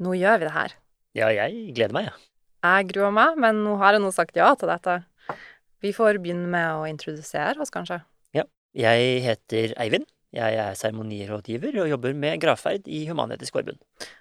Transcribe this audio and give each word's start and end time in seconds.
Nå 0.00 0.16
gjør 0.16 0.40
vi 0.40 0.48
det 0.48 0.54
her. 0.56 0.74
Ja, 1.18 1.28
jeg 1.34 1.74
gleder 1.76 1.96
meg, 1.96 2.08
jeg. 2.08 2.16
Ja. 2.16 2.26
Jeg 2.60 2.90
gruer 2.90 3.12
meg, 3.16 3.38
men 3.40 3.62
nå 3.64 3.78
har 3.80 3.96
jeg 3.96 4.02
nå 4.04 4.10
sagt 4.12 4.36
ja 4.36 4.50
til 4.58 4.68
dette. 4.68 5.00
Vi 5.80 5.92
får 5.96 6.18
begynne 6.20 6.48
med 6.52 6.76
å 6.76 6.86
introdusere 6.88 7.60
oss, 7.60 7.72
kanskje. 7.72 8.02
Ja. 8.36 8.44
Jeg 8.76 9.22
heter 9.24 9.72
Eivind. 9.80 10.08
Jeg 10.30 10.58
er 10.62 10.76
seremonirådgiver 10.78 11.80
og 11.82 11.88
jobber 11.90 12.12
med 12.14 12.38
gravferd 12.42 12.86
i 12.86 13.00
Human-Etisk 13.08 13.56
Forbund. 13.56 13.80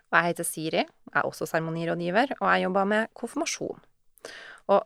Og 0.10 0.16
jeg 0.18 0.32
heter 0.32 0.48
Siri. 0.48 0.82
Jeg 0.82 1.20
er 1.22 1.28
også 1.28 1.46
seremonirådgiver, 1.52 2.34
og 2.40 2.48
jeg 2.48 2.64
jobber 2.64 2.88
med 2.90 3.12
konfirmasjon. 3.20 3.84
Og 4.74 4.80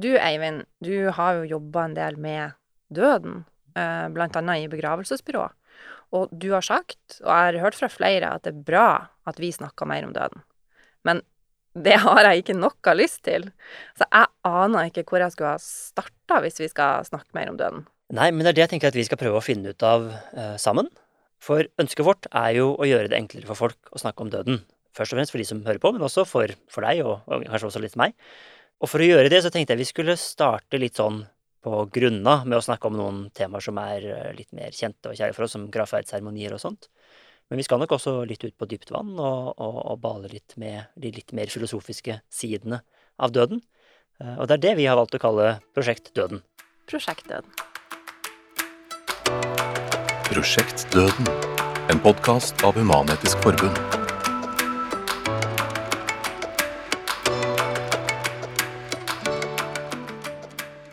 du, 0.00 0.14
Eivind, 0.16 0.64
du 0.80 1.10
har 1.12 1.40
jo 1.40 1.50
jobba 1.58 1.84
en 1.84 1.98
del 1.98 2.16
med 2.16 2.56
døden, 2.94 3.42
eh, 3.76 4.06
blant 4.14 4.38
annet 4.40 4.64
i 4.64 4.70
begravelsesbyrå. 4.72 5.50
Og 6.16 6.30
du 6.34 6.48
har 6.54 6.64
sagt, 6.66 7.20
og 7.22 7.28
jeg 7.28 7.50
har 7.52 7.60
hørt 7.62 7.78
fra 7.78 7.90
flere, 7.92 8.32
at 8.34 8.46
det 8.46 8.54
er 8.54 8.64
bra 8.66 8.88
at 9.30 9.38
vi 9.38 9.52
snakker 9.54 9.86
mer 9.86 10.08
om 10.08 10.14
døden. 10.14 10.42
Men 11.06 11.22
det 11.78 12.00
har 12.02 12.26
jeg 12.26 12.42
ikke 12.42 12.58
noe 12.58 12.94
lyst 12.98 13.22
til. 13.28 13.46
Så 13.98 14.08
jeg 14.08 14.30
aner 14.48 14.90
ikke 14.90 15.04
hvor 15.06 15.22
jeg 15.22 15.34
skulle 15.34 15.54
ha 15.54 15.62
starta 15.62 16.40
hvis 16.42 16.58
vi 16.62 16.70
skal 16.72 17.06
snakke 17.06 17.30
mer 17.36 17.52
om 17.52 17.60
døden. 17.60 17.86
Nei, 18.10 18.32
men 18.34 18.42
det 18.42 18.52
er 18.52 18.58
det 18.58 18.64
jeg 18.64 18.72
tenker 18.74 18.90
at 18.90 18.98
vi 18.98 19.06
skal 19.06 19.20
prøve 19.20 19.38
å 19.38 19.44
finne 19.44 19.70
ut 19.70 19.86
av 19.86 20.08
eh, 20.10 20.56
sammen. 20.58 20.90
For 21.40 21.64
ønsket 21.80 22.04
vårt 22.04 22.26
er 22.36 22.56
jo 22.58 22.72
å 22.74 22.88
gjøre 22.88 23.12
det 23.12 23.20
enklere 23.20 23.48
for 23.48 23.68
folk 23.68 23.94
å 23.94 24.00
snakke 24.02 24.26
om 24.26 24.32
døden. 24.32 24.64
Først 24.96 25.14
og 25.14 25.20
fremst 25.20 25.32
for 25.32 25.40
de 25.40 25.46
som 25.46 25.62
hører 25.62 25.78
på, 25.80 25.92
men 25.94 26.02
også 26.02 26.26
for, 26.26 26.50
for 26.72 26.84
deg, 26.84 27.04
og, 27.06 27.22
og, 27.30 27.46
kanskje 27.46 27.70
også 27.70 27.82
litt 27.84 27.94
meg. 28.00 28.16
Og 28.82 28.90
for 28.90 29.02
å 29.02 29.06
gjøre 29.06 29.30
det 29.30 29.44
så 29.44 29.52
tenkte 29.54 29.76
jeg 29.76 29.84
vi 29.84 29.92
skulle 29.92 30.18
starte 30.18 30.80
litt 30.80 30.98
sånn 30.98 31.22
på 31.64 31.84
grunna 31.92 32.40
med 32.44 32.58
å 32.58 32.64
snakke 32.64 32.88
om 32.88 32.96
noen 32.96 33.18
temaer 33.36 33.64
som 33.64 33.78
er 33.82 34.06
eh, 34.08 34.30
litt 34.36 34.52
mer 34.56 34.72
kjente 34.74 35.12
og 35.12 35.18
kjære 35.18 35.36
for 35.36 35.46
oss, 35.46 35.56
som 35.56 35.68
gravferdsseremonier 35.72 36.54
og 36.56 36.62
sånt. 36.62 36.88
Men 37.50 37.60
vi 37.60 37.66
skal 37.66 37.82
nok 37.82 37.96
også 37.96 38.20
litt 38.30 38.44
ut 38.46 38.56
på 38.56 38.68
dypt 38.70 38.92
vann 38.94 39.12
og, 39.18 39.52
og, 39.58 39.78
og 39.92 40.00
bale 40.02 40.30
litt 40.30 40.54
med 40.60 40.92
de 40.94 41.10
litt 41.16 41.34
mer 41.36 41.50
filosofiske 41.50 42.20
sidene 42.30 42.80
av 43.20 43.34
døden. 43.34 43.62
Eh, 44.22 44.36
og 44.38 44.48
det 44.48 44.58
er 44.58 44.64
det 44.68 44.76
vi 44.80 44.88
har 44.88 45.00
valgt 45.00 45.18
å 45.18 45.22
kalle 45.22 45.56
Prosjekt 45.76 46.14
Døden. 46.16 46.44
Prosjekt 46.90 47.28
Døden. 47.28 47.50
Prosjekt 50.30 50.86
Døden. 50.94 51.32
En 51.90 51.98
podkast 52.02 52.62
av 52.64 52.78
Human-Etisk 52.78 53.42
Forbund. 53.42 53.99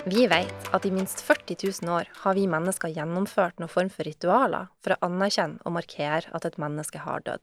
Vi 0.08 0.24
vet 0.28 0.68
at 0.72 0.86
i 0.86 0.92
minst 0.92 1.20
40 1.22 1.56
000 1.84 1.92
år 1.92 2.08
har 2.22 2.36
vi 2.38 2.46
mennesker 2.48 2.94
gjennomført 2.96 3.58
noen 3.60 3.72
form 3.72 3.90
for 3.92 4.08
ritualer 4.08 4.70
for 4.80 4.94
å 4.96 5.10
anerkjenne 5.10 5.60
og 5.68 5.74
markere 5.76 6.30
at 6.38 6.46
et 6.48 6.56
menneske 6.64 7.02
har 7.04 7.26
dødd. 7.26 7.42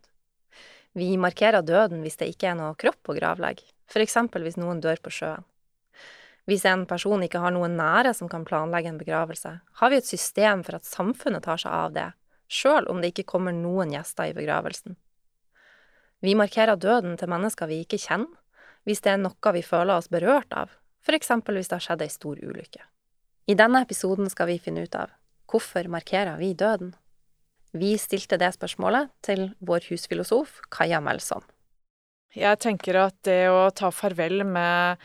Vi 0.97 1.11
markerer 1.21 1.67
døden 1.67 2.01
hvis 2.01 2.17
det 2.23 2.31
ikke 2.33 2.49
er 2.53 2.55
noe 2.57 2.79
kropp 2.81 3.11
å 3.11 3.17
gravlegge, 3.19 3.67
f.eks. 3.93 4.17
hvis 4.33 4.57
noen 4.57 4.81
dør 4.81 5.03
på 5.05 5.13
sjøen. 5.13 5.45
Hvis 6.49 6.65
en 6.71 6.87
person 6.89 7.27
ikke 7.27 7.43
har 7.43 7.53
noen 7.53 7.77
nære 7.77 8.15
som 8.17 8.31
kan 8.33 8.47
planlegge 8.49 8.95
en 8.95 9.01
begravelse, 9.03 9.53
har 9.61 9.93
vi 9.93 9.99
et 10.01 10.09
system 10.09 10.63
for 10.65 10.79
at 10.79 10.89
samfunnet 10.89 11.45
tar 11.45 11.61
seg 11.61 11.75
av 11.75 11.93
det, 11.93 12.07
sjøl 12.49 12.89
om 12.89 13.03
det 13.03 13.11
ikke 13.13 13.27
kommer 13.35 13.53
noen 13.53 13.93
gjester 13.93 14.31
i 14.31 14.37
begravelsen. 14.39 14.97
Vi 16.25 16.33
markerer 16.33 16.81
døden 16.81 17.19
til 17.21 17.29
mennesker 17.29 17.69
vi 17.69 17.83
ikke 17.85 18.01
kjenner, 18.01 18.33
hvis 18.89 19.05
det 19.05 19.13
er 19.13 19.21
noe 19.21 19.53
vi 19.53 19.65
føler 19.65 19.99
oss 19.99 20.09
berørt 20.13 20.57
av, 20.57 20.73
f.eks. 21.05 21.31
hvis 21.31 21.71
det 21.71 21.77
har 21.77 21.85
skjedd 21.85 22.05
ei 22.05 22.13
stor 22.13 22.41
ulykke. 22.41 22.83
I 23.47 23.57
denne 23.59 23.83
episoden 23.85 24.31
skal 24.33 24.49
vi 24.49 24.61
finne 24.63 24.87
ut 24.87 24.97
av 24.97 25.13
hvorfor 25.51 25.87
markerer 25.93 26.39
vi 26.41 26.55
døden? 26.57 26.95
Vi 27.75 27.97
stilte 27.99 28.39
det 28.41 28.53
spørsmålet 28.55 29.11
til 29.27 29.51
vår 29.61 29.89
husfilosof 29.91 30.61
Kaja 30.73 31.01
Melsom. 31.05 31.45
Jeg 32.35 32.59
tenker 32.63 32.99
at 32.99 33.17
det 33.27 33.47
å 33.51 33.69
ta 33.75 33.91
farvel 33.95 34.43
med 34.47 35.03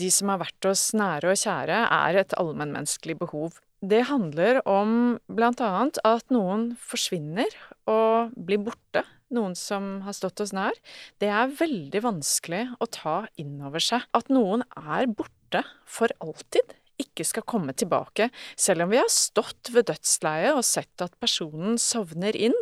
de 0.00 0.08
som 0.12 0.30
har 0.32 0.40
vært 0.40 0.68
oss 0.70 0.90
nære 0.96 1.34
og 1.34 1.40
kjære, 1.40 1.82
er 1.84 2.20
et 2.20 2.34
allmennmenneskelig 2.40 3.18
behov. 3.20 3.58
Det 3.82 4.06
handler 4.08 4.62
om 4.68 5.18
blant 5.28 5.60
annet 5.64 5.98
at 6.06 6.24
noen 6.32 6.70
forsvinner 6.80 7.50
og 7.90 8.32
blir 8.36 8.62
borte 8.62 9.02
noen 9.34 9.56
som 9.58 10.02
har 10.06 10.16
stått 10.16 10.42
oss 10.44 10.54
nær, 10.56 10.76
det 11.22 11.30
er 11.32 11.56
veldig 11.58 12.04
vanskelig 12.04 12.66
å 12.82 12.88
ta 12.92 13.16
inn 13.40 13.58
over 13.64 13.82
seg. 13.82 14.06
At 14.16 14.30
noen 14.32 14.64
er 14.76 15.10
borte 15.10 15.64
for 15.88 16.12
alltid, 16.22 16.76
ikke 17.02 17.26
skal 17.26 17.46
komme 17.48 17.74
tilbake. 17.76 18.28
Selv 18.58 18.86
om 18.86 18.92
vi 18.92 19.00
har 19.00 19.10
stått 19.12 19.72
ved 19.74 19.88
dødsleiet 19.90 20.54
og 20.54 20.66
sett 20.66 21.04
at 21.04 21.16
personen 21.22 21.78
sovner 21.80 22.36
inn, 22.36 22.56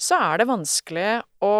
så 0.00 0.20
er 0.30 0.42
det 0.42 0.50
vanskelig 0.50 1.08
å 1.44 1.54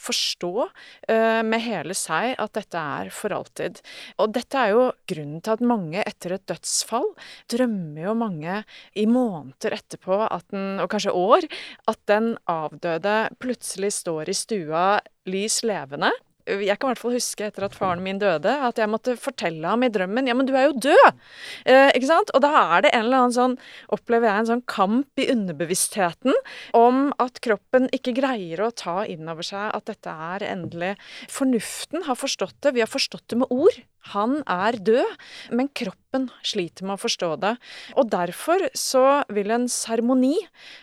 forstå 0.00 0.52
uh, 0.66 1.42
med 1.46 1.62
hele 1.64 1.96
seg 1.96 2.34
at 2.42 2.54
dette 2.56 2.80
er 2.80 3.10
for 3.14 3.34
alltid. 3.36 3.80
Og 4.22 4.34
dette 4.36 4.60
er 4.60 4.74
jo 4.74 4.84
grunnen 5.08 5.42
til 5.44 5.56
at 5.56 5.64
mange 5.64 6.04
etter 6.04 6.36
et 6.36 6.46
dødsfall 6.50 7.08
drømmer 7.52 8.08
jo 8.08 8.16
mange 8.18 8.60
i 8.94 9.06
måneder 9.10 9.78
etterpå, 9.78 10.20
den, 10.52 10.78
og 10.82 10.90
kanskje 10.92 11.16
år, 11.16 11.48
at 11.90 12.00
den 12.10 12.34
avdøde 12.50 13.18
plutselig 13.42 13.94
står 14.00 14.30
i 14.30 14.36
stua 14.36 14.86
lys 15.26 15.62
levende 15.66 16.12
jeg 16.46 16.78
kan 16.78 16.88
i 16.88 16.94
hvert 16.94 17.02
fall 17.02 17.16
huske 17.16 17.46
etter 17.48 17.66
at 17.66 17.74
faren 17.76 18.02
min 18.04 18.20
døde, 18.22 18.52
at 18.68 18.78
jeg 18.78 18.90
måtte 18.90 19.16
fortelle 19.20 19.66
ham 19.66 19.84
i 19.86 19.90
drømmen 19.92 20.28
Ja, 20.30 20.36
men 20.38 20.48
du 20.48 20.54
er 20.54 20.68
jo 20.68 20.76
død! 20.88 21.20
Eh, 21.66 21.90
ikke 21.96 22.10
sant? 22.10 22.32
Og 22.36 22.42
da 22.44 22.52
er 22.60 22.86
det 22.86 22.92
en 22.94 23.06
eller 23.06 23.24
annen 23.24 23.36
sånn 23.36 23.56
Opplever 23.94 24.30
jeg 24.30 24.44
en 24.44 24.50
sånn 24.52 24.64
kamp 24.70 25.22
i 25.22 25.28
underbevisstheten 25.32 26.34
om 26.76 27.10
at 27.22 27.40
kroppen 27.44 27.90
ikke 27.94 28.14
greier 28.16 28.62
å 28.64 28.72
ta 28.74 29.02
inn 29.08 29.28
over 29.30 29.46
seg 29.46 29.70
at 29.74 29.90
dette 29.90 30.12
er 30.30 30.46
endelig 30.48 30.94
Fornuften 31.32 32.06
har 32.06 32.18
forstått 32.18 32.58
det. 32.64 32.74
Vi 32.76 32.82
har 32.84 32.90
forstått 32.90 33.26
det 33.32 33.40
med 33.42 33.52
ord. 33.52 33.78
Han 34.12 34.38
er 34.46 34.78
død, 34.86 35.14
men 35.56 35.70
kroppen 35.74 36.28
sliter 36.46 36.86
med 36.86 36.96
å 36.96 37.02
forstå 37.02 37.30
det. 37.42 37.54
Og 37.98 38.10
derfor 38.12 38.68
så 38.76 39.22
vil 39.34 39.50
en 39.54 39.66
seremoni 39.72 40.36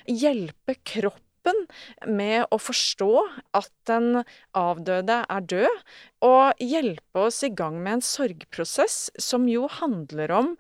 hjelpe 0.10 0.76
kroppen 0.84 1.23
kroppen 1.44 1.68
med 2.08 2.46
å 2.52 2.58
forstå 2.58 3.12
at 3.54 3.72
den 3.88 4.24
avdøde 4.54 5.26
er 5.30 5.42
død, 5.42 5.84
og 6.24 6.54
hjelpe 6.60 7.28
oss 7.28 7.44
i 7.44 7.50
gang 7.50 7.82
med 7.84 8.00
en 8.00 8.02
sorgprosess 8.02 9.12
som 9.20 9.48
jo 9.48 9.68
handler 9.68 10.32
om 10.32 10.56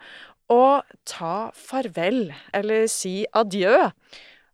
å 0.50 0.84
ta 1.06 1.52
farvel, 1.56 2.34
eller 2.54 2.88
si 2.88 3.26
adjø. 3.34 3.90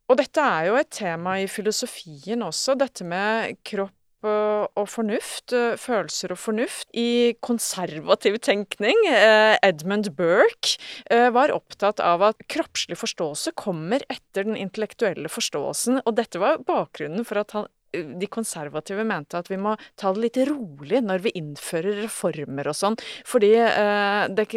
Og 0.10 0.18
dette 0.18 0.42
er 0.42 0.70
jo 0.70 0.78
et 0.80 0.90
tema 0.90 1.40
i 1.40 1.48
filosofien 1.48 2.42
også, 2.42 2.78
dette 2.78 3.04
med 3.06 3.58
kropp 3.64 3.94
og 4.28 4.88
fornuft, 4.92 5.54
eh, 5.54 5.78
følelser 5.80 6.34
og 6.34 6.40
fornuft, 6.40 6.88
i 6.94 7.36
konservativ 7.42 8.40
tenkning. 8.44 8.98
Eh, 9.08 9.58
Edmund 9.64 10.10
Burke 10.18 10.78
eh, 11.10 11.30
var 11.30 11.54
opptatt 11.56 12.00
av 12.00 12.22
at 12.22 12.48
kroppslig 12.52 12.98
forståelse 13.00 13.56
kommer 13.56 14.04
etter 14.10 14.44
den 14.44 14.58
intellektuelle 14.60 15.32
forståelsen, 15.32 16.02
og 16.06 16.16
dette 16.20 16.40
var 16.42 16.60
bakgrunnen 16.68 17.26
for 17.26 17.40
at 17.40 17.56
han 17.56 17.70
de 17.92 18.30
konservative 18.32 19.04
mente 19.08 19.40
at 19.40 19.50
vi 19.52 19.58
må 19.62 19.76
ta 20.00 20.12
det 20.14 20.24
litt 20.24 20.40
rolig 20.50 21.02
når 21.06 21.24
vi 21.26 21.34
innfører 21.40 22.04
reformer 22.04 22.70
og 22.70 22.78
sånn. 22.78 22.98
Fordi 23.28 23.52
eh, 23.60 24.26
det, 24.36 24.48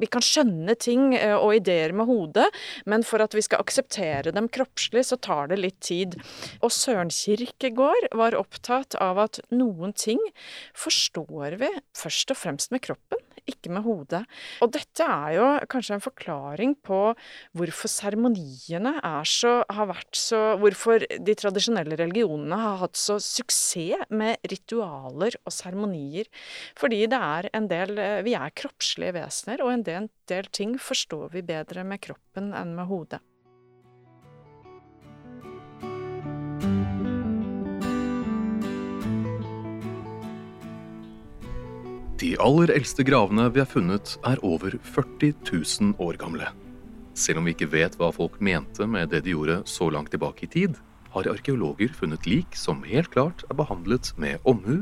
vi 0.00 0.10
kan 0.10 0.24
skjønne 0.24 0.76
ting 0.80 1.14
eh, 1.18 1.36
og 1.36 1.56
ideer 1.60 1.94
med 1.96 2.10
hodet, 2.10 2.48
men 2.88 3.06
for 3.06 3.22
at 3.24 3.36
vi 3.36 3.44
skal 3.46 3.62
akseptere 3.64 4.34
dem 4.36 4.50
kroppslig, 4.52 5.06
så 5.08 5.18
tar 5.20 5.52
det 5.52 5.60
litt 5.62 5.80
tid. 5.84 6.18
Og 6.62 6.74
Søren 6.74 7.12
Kirkegård 7.14 8.10
var 8.16 8.38
opptatt 8.38 8.98
av 9.02 9.22
at 9.26 9.40
noen 9.54 9.94
ting 9.96 10.20
forstår 10.76 11.60
vi 11.62 11.72
først 11.96 12.34
og 12.34 12.40
fremst 12.42 12.74
med 12.74 12.84
kroppen 12.86 13.25
ikke 13.50 13.72
med 13.74 13.84
hodet. 13.86 14.22
Og 14.64 14.72
dette 14.74 15.06
er 15.06 15.36
jo 15.36 15.48
kanskje 15.70 15.96
en 15.96 16.04
forklaring 16.04 16.74
på 16.86 17.00
hvorfor 17.56 17.90
seremoniene 17.90 18.96
har 19.02 19.90
vært 19.90 20.16
så 20.16 20.44
Hvorfor 20.56 21.02
de 21.02 21.34
tradisjonelle 21.38 21.96
religionene 21.98 22.56
har 22.60 22.80
hatt 22.80 22.98
så 22.98 23.18
suksess 23.22 24.06
med 24.14 24.40
ritualer 24.50 25.36
og 25.44 25.52
seremonier. 25.54 26.28
Fordi 26.78 27.04
det 27.10 27.18
er 27.18 27.50
en 27.56 27.68
del 27.70 27.98
Vi 28.26 28.34
er 28.38 28.54
kroppslige 28.56 29.16
vesener, 29.18 29.62
og 29.64 29.72
en 29.72 29.86
del, 29.86 30.10
del 30.30 30.50
ting 30.50 30.76
forstår 30.80 31.32
vi 31.34 31.44
bedre 31.46 31.84
med 31.86 32.02
kroppen 32.04 32.52
enn 32.56 32.74
med 32.78 32.88
hodet. 32.90 33.22
De 42.16 42.30
aller 42.40 42.70
eldste 42.72 43.04
gravene 43.04 43.44
vi 43.52 43.60
har 43.60 43.68
funnet, 43.68 44.14
er 44.24 44.40
over 44.40 44.72
40 44.80 45.34
000 45.52 45.98
år 46.00 46.16
gamle. 46.16 46.46
Selv 47.12 47.42
om 47.42 47.44
vi 47.44 47.52
ikke 47.52 47.68
vet 47.74 47.98
hva 48.00 48.08
folk 48.12 48.38
mente 48.40 48.86
med 48.88 49.10
det 49.12 49.20
de 49.26 49.34
gjorde 49.34 49.58
så 49.68 49.90
langt 49.92 50.14
tilbake 50.14 50.46
i 50.46 50.48
tid, 50.48 50.78
har 51.12 51.28
arkeologer 51.28 51.92
funnet 51.92 52.24
lik 52.24 52.56
som 52.56 52.80
helt 52.88 53.10
klart 53.12 53.44
er 53.50 53.58
behandlet 53.58 54.14
med 54.16 54.40
omhu 54.48 54.78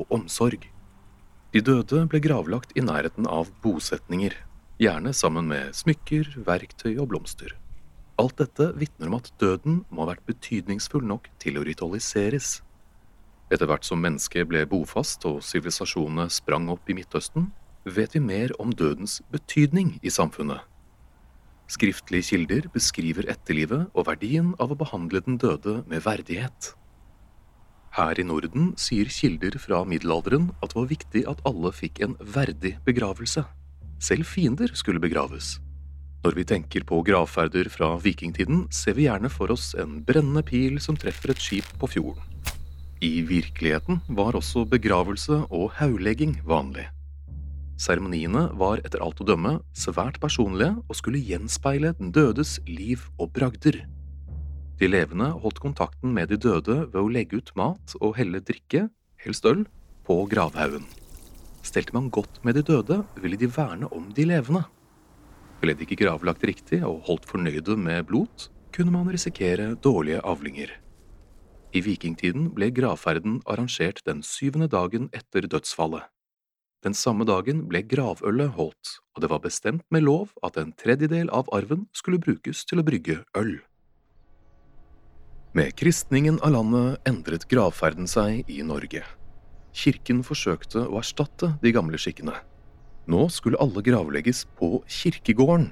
og 0.00 0.16
omsorg. 0.16 0.64
De 1.52 1.60
døde 1.64 2.06
ble 2.08 2.22
gravlagt 2.24 2.72
i 2.72 2.84
nærheten 2.84 3.28
av 3.28 3.52
bosetninger, 3.60 4.32
gjerne 4.80 5.12
sammen 5.12 5.48
med 5.52 5.76
smykker, 5.76 6.38
verktøy 6.48 6.94
og 6.94 7.10
blomster. 7.12 7.52
Alt 8.16 8.40
dette 8.40 8.70
vitner 8.80 9.12
om 9.12 9.18
at 9.20 9.28
døden 9.36 9.82
må 9.92 10.06
ha 10.06 10.14
vært 10.14 10.24
betydningsfull 10.28 11.04
nok 11.04 11.28
til 11.36 11.60
å 11.60 11.68
ritualiseres. 11.68 12.62
Etter 13.48 13.68
hvert 13.68 13.86
som 13.86 14.00
mennesket 14.04 14.48
ble 14.50 14.64
bofast 14.68 15.24
og 15.28 15.40
sivilisasjonene 15.44 16.28
sprang 16.32 16.68
opp 16.72 16.90
i 16.90 16.96
Midtøsten, 16.98 17.48
vet 17.88 18.16
vi 18.16 18.20
mer 18.20 18.52
om 18.60 18.74
dødens 18.76 19.22
betydning 19.32 19.94
i 20.02 20.12
samfunnet. 20.12 20.60
Skriftlige 21.68 22.30
kilder 22.30 22.68
beskriver 22.72 23.28
etterlivet 23.28 23.88
og 23.92 24.06
verdien 24.08 24.54
av 24.60 24.72
å 24.72 24.78
behandle 24.80 25.20
den 25.24 25.36
døde 25.40 25.82
med 25.88 26.04
verdighet. 26.04 26.72
Her 27.96 28.20
i 28.20 28.24
Norden 28.24 28.74
sier 28.80 29.08
kilder 29.12 29.56
fra 29.60 29.82
middelalderen 29.88 30.50
at 30.62 30.72
det 30.72 30.78
var 30.78 30.90
viktig 30.92 31.24
at 31.28 31.40
alle 31.48 31.72
fikk 31.72 32.02
en 32.04 32.16
verdig 32.20 32.76
begravelse. 32.84 33.44
Selv 33.98 34.28
fiender 34.28 34.72
skulle 34.76 35.02
begraves. 35.02 35.56
Når 36.24 36.34
vi 36.34 36.44
tenker 36.50 36.84
på 36.86 37.00
gravferder 37.06 37.68
fra 37.72 37.92
vikingtiden, 38.02 38.66
ser 38.74 38.96
vi 38.98 39.06
gjerne 39.06 39.30
for 39.32 39.52
oss 39.54 39.70
en 39.78 40.00
brennende 40.04 40.42
pil 40.46 40.80
som 40.82 40.96
treffer 40.98 41.32
et 41.34 41.42
skip 41.42 41.68
på 41.80 41.90
fjorden. 41.94 42.37
I 42.98 43.22
virkeligheten 43.22 44.00
var 44.10 44.34
også 44.34 44.64
begravelse 44.66 45.44
og 45.54 45.70
hauglegging 45.78 46.32
vanlig. 46.42 46.88
Seremoniene 47.78 48.48
var 48.58 48.80
etter 48.82 49.04
alt 49.04 49.20
å 49.22 49.26
dømme 49.28 49.52
svært 49.70 50.18
personlige 50.18 50.72
og 50.80 50.98
skulle 50.98 51.22
gjenspeile 51.22 51.92
den 52.00 52.10
dødes 52.10 52.56
liv 52.66 53.04
og 53.20 53.30
bragder. 53.36 53.84
De 54.82 54.88
levende 54.90 55.28
holdt 55.44 55.60
kontakten 55.62 56.10
med 56.14 56.32
de 56.32 56.40
døde 56.42 56.80
ved 56.88 56.98
å 56.98 57.12
legge 57.12 57.38
ut 57.38 57.52
mat 57.54 57.94
og 58.00 58.16
helle 58.18 58.42
drikke, 58.42 58.88
helst 59.22 59.46
øl, 59.46 59.62
på 60.02 60.18
gravhaugen. 60.32 60.82
Stelte 61.62 61.94
man 61.94 62.10
godt 62.10 62.42
med 62.42 62.58
de 62.58 62.66
døde, 62.66 63.04
ville 63.22 63.38
de 63.38 63.46
verne 63.46 63.86
om 63.94 64.10
de 64.14 64.26
levende. 64.26 64.64
Ble 65.62 65.78
de 65.78 65.86
ikke 65.86 66.02
gravlagt 66.02 66.42
riktig 66.50 66.82
og 66.86 67.06
holdt 67.06 67.30
fornøyde 67.30 67.78
med 67.78 68.10
blot, 68.10 68.50
kunne 68.74 68.94
man 68.94 69.10
risikere 69.10 69.76
dårlige 69.86 70.22
avlinger. 70.26 70.74
I 71.76 71.82
vikingtiden 71.84 72.48
ble 72.56 72.70
gravferden 72.72 73.42
arrangert 73.44 74.00
den 74.08 74.22
syvende 74.24 74.70
dagen 74.72 75.10
etter 75.12 75.44
dødsfallet. 75.44 76.06
Den 76.86 76.94
samme 76.94 77.26
dagen 77.28 77.64
ble 77.68 77.82
gravølet 77.84 78.54
holdt, 78.54 78.92
og 79.14 79.22
det 79.22 79.30
var 79.32 79.42
bestemt 79.44 79.84
med 79.90 80.06
lov 80.06 80.30
at 80.46 80.56
en 80.56 80.70
tredjedel 80.78 81.28
av 81.34 81.50
arven 81.52 81.88
skulle 81.92 82.20
brukes 82.22 82.62
til 82.64 82.80
å 82.80 82.86
brygge 82.86 83.18
øl. 83.36 83.58
Med 85.58 85.74
kristningen 85.76 86.38
av 86.46 86.54
landet 86.54 87.08
endret 87.08 87.48
gravferden 87.50 88.06
seg 88.08 88.48
i 88.48 88.62
Norge. 88.62 89.02
Kirken 89.74 90.22
forsøkte 90.24 90.86
å 90.86 91.00
erstatte 91.02 91.56
de 91.60 91.74
gamle 91.74 91.98
skikkene. 92.00 92.36
Nå 93.08 93.26
skulle 93.32 93.58
alle 93.60 93.82
gravlegges 93.84 94.44
på 94.56 94.78
kirkegården, 94.86 95.68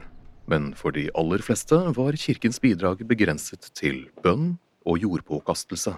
men 0.50 0.70
for 0.76 0.92
de 0.96 1.06
aller 1.16 1.42
fleste 1.44 1.78
var 1.96 2.18
kirkens 2.18 2.60
bidrag 2.62 3.04
begrenset 3.06 3.70
til 3.78 4.06
bønn 4.24 4.56
og 4.86 5.02
jordpåkastelse. 5.02 5.96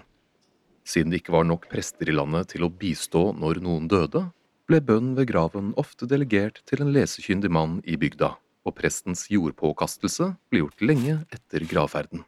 Siden 0.89 1.13
det 1.13 1.21
ikke 1.21 1.35
var 1.35 1.45
nok 1.45 1.69
prester 1.69 2.09
i 2.09 2.15
landet 2.15 2.51
til 2.55 2.65
å 2.65 2.71
bistå 2.73 3.29
når 3.37 3.61
noen 3.61 3.87
døde, 3.91 4.25
ble 4.69 4.81
bønn 4.85 5.13
ved 5.17 5.29
graven 5.31 5.71
ofte 5.81 6.07
delegert 6.09 6.61
til 6.69 6.83
en 6.83 6.91
lesekyndig 6.93 7.51
mann 7.53 7.79
i 7.85 7.97
bygda, 7.97 8.35
og 8.65 8.75
prestens 8.77 9.27
jordpåkastelse 9.31 10.33
ble 10.49 10.63
gjort 10.63 10.83
lenge 10.85 11.19
etter 11.33 11.65
gravferden. 11.69 12.25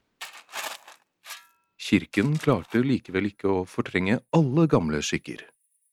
Kirken 1.81 2.37
klarte 2.39 2.81
likevel 2.85 3.31
ikke 3.31 3.49
å 3.49 3.63
fortrenge 3.67 4.21
alle 4.37 4.67
gamle 4.69 5.01
skikker. 5.03 5.41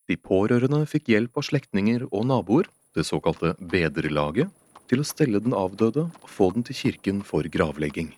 De 0.09 0.17
pårørende 0.17 0.85
fikk 0.88 1.11
hjelp 1.12 1.41
av 1.41 1.49
slektninger 1.49 2.06
og 2.09 2.29
naboer 2.29 2.69
det 2.97 3.05
såkalte 3.09 3.55
bedrelaget, 3.61 4.49
til 4.88 5.03
å 5.03 5.06
stelle 5.06 5.41
den 5.44 5.56
avdøde 5.56 6.06
og 6.09 6.31
få 6.32 6.49
den 6.55 6.64
til 6.64 6.79
kirken 6.79 7.21
for 7.26 7.44
gravlegging. 7.53 8.14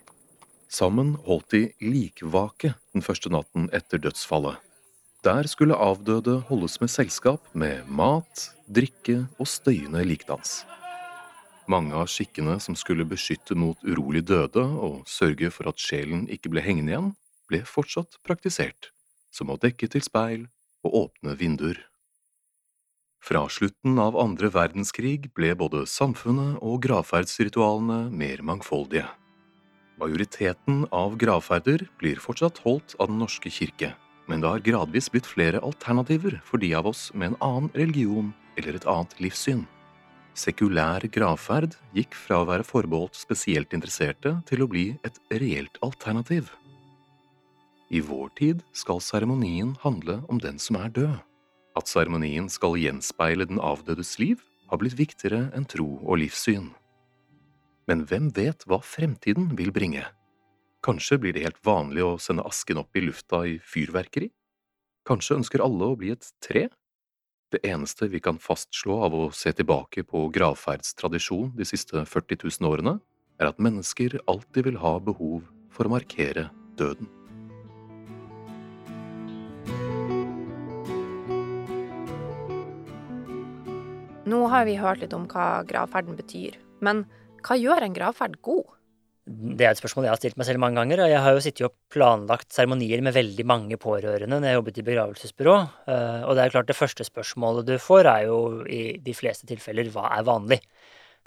Sammen 0.71 1.17
holdt 1.27 1.51
de 1.51 1.63
likvake 1.83 2.77
den 2.95 3.03
første 3.03 3.31
natten 3.33 3.67
etter 3.75 3.99
dødsfallet. 3.99 4.61
Der 5.27 5.49
skulle 5.51 5.75
avdøde 5.77 6.39
holdes 6.47 6.79
med 6.81 6.89
selskap 6.89 7.49
med 7.53 7.89
mat, 7.91 8.47
drikke 8.71 9.25
og 9.37 9.51
støyende 9.51 10.05
likdans. 10.07 10.63
Mange 11.69 11.95
av 11.99 12.07
skikkene 12.09 12.57
som 12.63 12.79
skulle 12.79 13.05
beskytte 13.05 13.59
mot 13.59 13.83
urolig 13.83 14.23
døde 14.31 14.63
og 14.63 15.03
sørge 15.11 15.51
for 15.51 15.69
at 15.71 15.83
sjelen 15.83 16.25
ikke 16.31 16.55
ble 16.55 16.63
hengende 16.65 16.95
igjen, 16.95 17.13
ble 17.51 17.65
fortsatt 17.67 18.21
praktisert, 18.27 18.93
som 19.35 19.51
å 19.51 19.59
dekke 19.61 19.91
til 19.91 20.07
speil 20.07 20.47
og 20.87 20.97
åpne 21.05 21.35
vinduer. 21.39 21.83
Fra 23.21 23.45
slutten 23.53 23.99
av 24.01 24.17
andre 24.17 24.49
verdenskrig 24.55 25.33
ble 25.37 25.53
både 25.59 25.83
samfunnet 25.91 26.63
og 26.65 26.79
gravferdsritualene 26.87 28.07
mer 28.15 28.41
mangfoldige. 28.47 29.11
Majoriteten 30.01 30.87
av 30.97 31.17
gravferder 31.21 31.83
blir 32.01 32.17
fortsatt 32.25 32.63
holdt 32.65 32.95
av 32.97 33.11
Den 33.11 33.19
norske 33.21 33.51
kirke, 33.53 33.91
men 34.31 34.41
det 34.41 34.49
har 34.49 34.63
gradvis 34.65 35.11
blitt 35.13 35.29
flere 35.29 35.61
alternativer 35.61 36.39
for 36.47 36.63
de 36.63 36.71
av 36.79 36.89
oss 36.89 37.11
med 37.13 37.33
en 37.35 37.37
annen 37.45 37.69
religion 37.77 38.31
eller 38.57 38.79
et 38.79 38.87
annet 38.89 39.13
livssyn. 39.21 39.67
Sekulær 40.33 41.05
gravferd 41.13 41.77
gikk 41.93 42.17
fra 42.17 42.41
å 42.41 42.49
være 42.49 42.65
forbeholdt 42.65 43.19
spesielt 43.19 43.77
interesserte 43.77 44.39
til 44.49 44.65
å 44.65 44.71
bli 44.71 44.87
et 45.05 45.21
reelt 45.37 45.77
alternativ. 45.85 46.49
I 47.91 48.01
vår 48.01 48.33
tid 48.41 48.65
skal 48.73 49.03
seremonien 49.05 49.75
handle 49.83 50.23
om 50.33 50.41
den 50.41 50.57
som 50.63 50.81
er 50.81 50.95
død. 50.97 51.19
At 51.77 51.93
seremonien 51.93 52.49
skal 52.49 52.79
gjenspeile 52.81 53.45
den 53.51 53.61
avdødes 53.61 54.17
liv, 54.23 54.41
har 54.71 54.81
blitt 54.81 54.97
viktigere 54.97 55.51
enn 55.53 55.69
tro 55.69 55.99
og 56.07 56.23
livssyn. 56.23 56.71
Men 57.91 58.05
hvem 58.07 58.29
vet 58.31 58.63
hva 58.71 58.77
fremtiden 58.87 59.49
vil 59.59 59.73
bringe? 59.75 60.05
Kanskje 60.87 61.17
blir 61.19 61.35
det 61.35 61.43
helt 61.43 61.59
vanlig 61.67 62.05
å 62.07 62.21
sende 62.23 62.45
asken 62.47 62.79
opp 62.85 62.95
i 62.95 63.03
lufta 63.03 63.41
i 63.51 63.57
fyrverkeri? 63.67 64.29
Kanskje 65.11 65.41
ønsker 65.41 65.65
alle 65.65 65.89
å 65.91 65.97
bli 65.99 66.13
et 66.15 66.29
tre? 66.39 66.69
Det 67.51 67.59
eneste 67.67 68.07
vi 68.13 68.21
kan 68.23 68.39
fastslå 68.39 69.01
av 69.09 69.17
å 69.19 69.25
se 69.35 69.51
tilbake 69.59 70.07
på 70.07 70.23
gravferdstradisjon 70.31 71.51
de 71.59 71.67
siste 71.67 71.99
40 72.07 72.47
000 72.47 72.71
årene, 72.71 73.01
er 73.43 73.51
at 73.51 73.59
mennesker 73.59 74.21
alltid 74.31 74.71
vil 74.71 74.79
ha 74.79 74.95
behov 75.03 75.49
for 75.75 75.91
å 75.91 75.97
markere 75.99 76.47
døden. 76.79 77.11
Nå 84.31 84.45
har 84.47 84.69
vi 84.69 84.79
hørt 84.79 85.03
litt 85.03 85.17
om 85.17 85.27
hva 85.27 85.65
gravferden 85.67 86.15
betyr, 86.15 86.55
men 86.79 87.03
hva 87.47 87.57
gjør 87.59 87.87
en 87.87 87.97
gravferd 87.97 88.39
god? 88.45 88.77
Det 89.31 89.67
er 89.67 89.75
et 89.75 89.79
spørsmål 89.79 90.07
jeg 90.07 90.11
har 90.15 90.19
stilt 90.19 90.39
meg 90.41 90.47
selv 90.49 90.63
mange 90.63 90.81
ganger, 90.81 91.05
jeg 91.07 91.23
har 91.23 91.35
jo 91.37 91.43
sittet 91.45 91.67
og 91.69 91.75
planlagt 91.93 92.55
seremonier 92.57 93.03
med 93.05 93.15
veldig 93.15 93.45
mange 93.47 93.77
pårørende 93.79 94.41
når 94.41 94.49
jeg 94.49 94.59
jobbet 94.59 94.81
i 94.81 94.85
begravelsesbyrå, 94.89 95.57
eh, 95.93 96.23
og 96.25 96.35
det 96.35 96.45
er 96.45 96.55
klart 96.57 96.71
det 96.71 96.79
første 96.79 97.07
spørsmålet 97.07 97.69
du 97.69 97.77
får, 97.79 98.09
er 98.11 98.25
jo 98.31 98.41
i 98.65 98.81
de 99.05 99.15
fleste 99.15 99.47
tilfeller 99.51 99.93
hva 99.95 100.09
er 100.17 100.27
vanlig? 100.27 100.59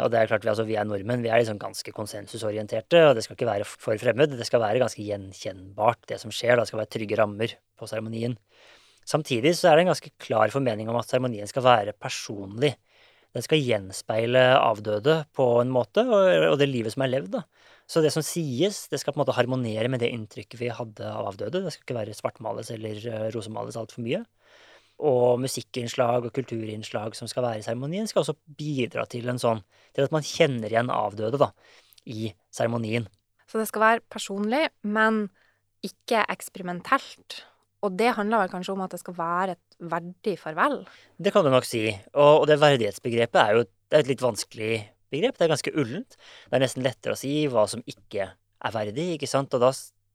Og 0.02 0.10
det 0.10 0.20
er 0.20 0.30
klart, 0.30 0.42
vi, 0.42 0.50
altså, 0.50 0.66
vi 0.66 0.76
er 0.80 0.88
nordmenn, 0.90 1.22
vi 1.22 1.30
er 1.30 1.44
liksom 1.44 1.60
ganske 1.62 1.94
konsensusorienterte, 1.94 3.04
og 3.08 3.14
det 3.16 3.24
skal 3.26 3.38
ikke 3.38 3.50
være 3.52 3.68
for 3.70 4.00
fremmed. 4.02 4.34
Det 4.40 4.48
skal 4.48 4.64
være 4.64 4.82
ganske 4.82 5.06
gjenkjennbart, 5.06 6.02
det 6.10 6.18
som 6.24 6.34
skjer. 6.34 6.58
Det 6.58 6.66
skal 6.72 6.82
være 6.82 6.92
trygge 6.96 7.20
rammer 7.20 7.54
på 7.78 7.90
seremonien. 7.90 8.34
Samtidig 9.06 9.54
så 9.60 9.70
er 9.70 9.78
det 9.78 9.86
en 9.86 9.92
ganske 9.92 10.14
klar 10.18 10.50
formening 10.50 10.90
om 10.90 10.98
at 10.98 11.12
seremonien 11.12 11.50
skal 11.50 11.66
være 11.68 11.94
personlig. 11.94 12.74
Den 13.34 13.46
skal 13.46 13.64
gjenspeile 13.66 14.42
avdøde 14.60 15.24
på 15.34 15.48
en 15.64 15.72
måte, 15.74 16.04
og, 16.06 16.58
det 16.62 16.70
livet 16.70 16.94
som 16.94 17.06
er 17.06 17.16
levd. 17.16 17.32
da. 17.40 17.44
Så 17.90 18.04
det 18.04 18.14
som 18.14 18.24
sies, 18.26 18.86
det 18.92 19.00
skal 19.02 19.14
på 19.14 19.20
en 19.20 19.24
måte 19.24 19.36
harmonere 19.36 19.90
med 19.92 20.04
det 20.04 20.12
inntrykket 20.14 20.60
vi 20.62 20.70
hadde 20.72 21.10
av 21.10 21.32
avdøde. 21.34 21.64
Det 21.66 21.74
skal 21.74 21.88
ikke 21.88 21.98
være 21.98 22.18
svartmales 22.18 22.70
eller 22.74 23.00
uh, 23.10 23.28
rosemales 23.34 23.78
altfor 23.80 24.06
mye. 24.06 24.22
Og 25.04 25.42
musikkinnslag 25.42 26.30
og 26.30 26.36
kulturinnslag 26.36 27.18
som 27.18 27.28
skal 27.28 27.48
være 27.48 27.64
i 27.64 27.66
seremonien, 27.66 28.08
skal 28.08 28.22
også 28.22 28.38
bidra 28.60 29.08
til 29.10 29.28
en 29.34 29.42
sånn, 29.42 29.64
til 29.98 30.06
at 30.06 30.14
man 30.14 30.26
kjenner 30.26 30.70
igjen 30.70 30.94
avdøde 30.94 31.42
da, 31.42 31.50
i 32.06 32.30
seremonien. 32.54 33.10
Så 33.50 33.60
det 33.60 33.68
skal 33.70 33.84
være 33.84 34.06
personlig, 34.14 34.68
men 34.86 35.26
ikke 35.84 36.24
eksperimentelt? 36.32 37.42
Og 37.84 37.96
det 38.00 38.14
handler 38.18 38.44
vel 38.44 38.52
kanskje 38.54 38.76
om 38.76 38.84
at 38.86 38.94
det 38.96 39.02
skal 39.02 39.18
være 39.18 39.56
et 39.58 39.78
verdig 39.92 40.38
farvel? 40.40 40.82
Det 41.20 41.34
kan 41.36 41.44
du 41.44 41.52
nok 41.52 41.68
si. 41.68 41.90
Og, 42.14 42.46
det 42.48 42.62
verdighetsbegrepet 42.62 43.42
er 43.42 43.58
jo 43.58 43.66
er 43.94 44.02
et 44.02 44.10
litt 44.10 44.24
vanskelig 44.24 44.78
begrep. 45.14 45.38
Det 45.38 45.46
er 45.46 45.52
ganske 45.52 45.74
ullent. 45.76 46.16
Det 46.16 46.58
er 46.58 46.64
nesten 46.64 46.86
lettere 46.86 47.18
å 47.18 47.20
si 47.20 47.34
hva 47.52 47.68
som 47.70 47.84
ikke 47.86 48.30
er 48.32 48.74
verdig, 48.74 49.14
ikke 49.18 49.30
sant. 49.30 49.54
Og 49.54 49.62
da 49.62 49.74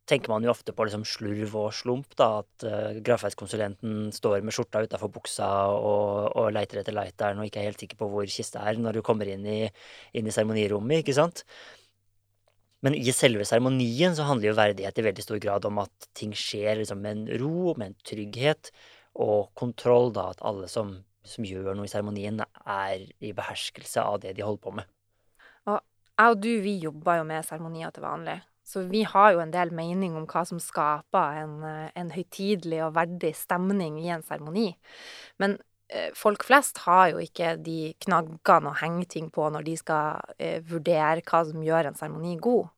tenker 0.09 0.33
man 0.33 0.45
jo 0.45 0.53
ofte 0.55 0.73
på 0.73 0.87
liksom 0.89 1.05
slurv 1.07 1.57
og 1.61 1.69
slump, 1.77 2.17
da. 2.19 2.31
At 2.41 2.67
uh, 2.67 3.01
gravferdskonsulenten 3.05 4.09
står 4.17 4.41
med 4.47 4.57
skjorta 4.57 4.83
utafor 4.87 5.13
buksa 5.13 5.49
og, 5.77 6.33
og 6.33 6.49
leiter 6.57 6.81
etter 6.81 6.97
lighteren 6.97 7.43
og 7.43 7.51
ikke 7.51 7.63
er 7.63 7.69
helt 7.71 7.85
sikker 7.85 8.01
på 8.01 8.09
hvor 8.13 8.29
kista 8.33 8.65
er 8.65 8.81
når 8.81 8.99
du 8.99 9.05
kommer 9.07 9.29
inn 9.29 9.45
i 9.49 9.69
seremonirommet, 10.33 11.05
ikke 11.05 11.17
sant. 11.21 11.45
Men 12.87 12.95
i 12.95 13.11
selve 13.15 13.47
seremonien 13.49 14.15
så 14.15 14.27
handler 14.29 14.53
jo 14.53 14.59
verdighet 14.59 15.01
i 15.01 15.07
veldig 15.09 15.25
stor 15.25 15.41
grad 15.43 15.67
om 15.67 15.81
at 15.83 16.09
ting 16.17 16.35
skjer 16.37 16.79
liksom 16.79 17.01
med 17.03 17.17
en 17.17 17.41
ro, 17.43 17.75
med 17.75 17.91
en 17.91 17.97
trygghet 18.07 18.71
og 19.19 19.51
kontroll, 19.59 20.13
da. 20.15 20.29
At 20.35 20.45
alle 20.47 20.69
som, 20.71 20.95
som 21.27 21.47
gjør 21.47 21.73
noe 21.75 21.89
i 21.89 21.91
seremonien, 21.91 22.39
er 22.63 23.09
i 23.19 23.35
beherskelse 23.35 24.05
av 24.05 24.21
det 24.23 24.37
de 24.39 24.47
holder 24.47 24.63
på 24.63 24.77
med. 24.79 24.93
Og 25.67 25.81
jeg 25.81 26.37
og 26.37 26.45
du, 26.45 26.53
vi 26.63 26.77
jobber 26.85 27.21
jo 27.21 27.27
med 27.27 27.47
seremonier 27.47 27.95
til 27.95 28.07
vanlig. 28.07 28.39
Så 28.69 28.85
vi 28.91 29.01
har 29.09 29.33
jo 29.33 29.41
en 29.41 29.53
del 29.55 29.71
mening 29.73 30.15
om 30.19 30.27
hva 30.29 30.43
som 30.47 30.61
skaper 30.61 31.39
en, 31.41 31.55
eh, 31.65 31.91
en 31.97 32.11
høytidelig 32.13 32.83
og 32.85 32.95
verdig 32.99 33.33
stemning 33.35 33.97
i 34.03 34.11
en 34.13 34.23
seremoni. 34.27 34.75
Men 35.41 35.57
folk 36.17 36.45
flest 36.45 36.83
har 36.85 37.13
jo 37.15 37.23
ikke 37.23 37.55
de 37.65 37.93
knaggene 38.05 38.73
å 38.73 38.79
henge 38.81 39.07
ting 39.09 39.31
på 39.33 39.47
når 39.53 39.65
de 39.67 39.77
skal 39.81 40.35
eh, 40.37 40.59
vurdere 40.69 41.25
hva 41.25 41.45
som 41.49 41.65
gjør 41.65 41.91
en 41.91 41.97
seremoni 41.99 42.37
god. 42.45 42.69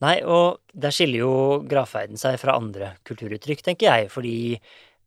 Nei, 0.00 0.20
og 0.24 0.62
der 0.72 0.94
skiller 0.96 1.20
jo 1.20 1.32
gravferden 1.68 2.20
seg 2.20 2.38
fra 2.40 2.54
andre 2.56 2.94
kulturuttrykk, 3.04 3.66
tenker 3.66 3.90
jeg, 3.90 4.08
fordi 4.12 4.36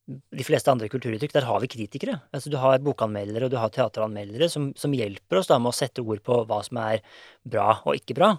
de 0.05 0.46
fleste 0.46 0.70
andre 0.70 0.89
kulturuttrykk, 0.91 1.34
der 1.34 1.48
har 1.48 1.62
vi 1.63 1.72
kritikere. 1.72 2.20
Altså 2.36 2.51
Du 2.51 2.60
har 2.62 2.84
bokanmeldere 2.84 3.48
og 3.48 3.53
du 3.53 3.58
har 3.58 3.72
teateranmeldere 3.74 4.50
som, 4.51 4.72
som 4.77 4.93
hjelper 4.93 5.39
oss 5.39 5.50
da 5.50 5.58
med 5.58 5.72
å 5.72 5.77
sette 5.77 6.03
ord 6.03 6.22
på 6.25 6.43
hva 6.50 6.60
som 6.67 6.82
er 6.84 7.00
bra 7.48 7.79
og 7.86 7.96
ikke 7.98 8.17
bra. 8.20 8.36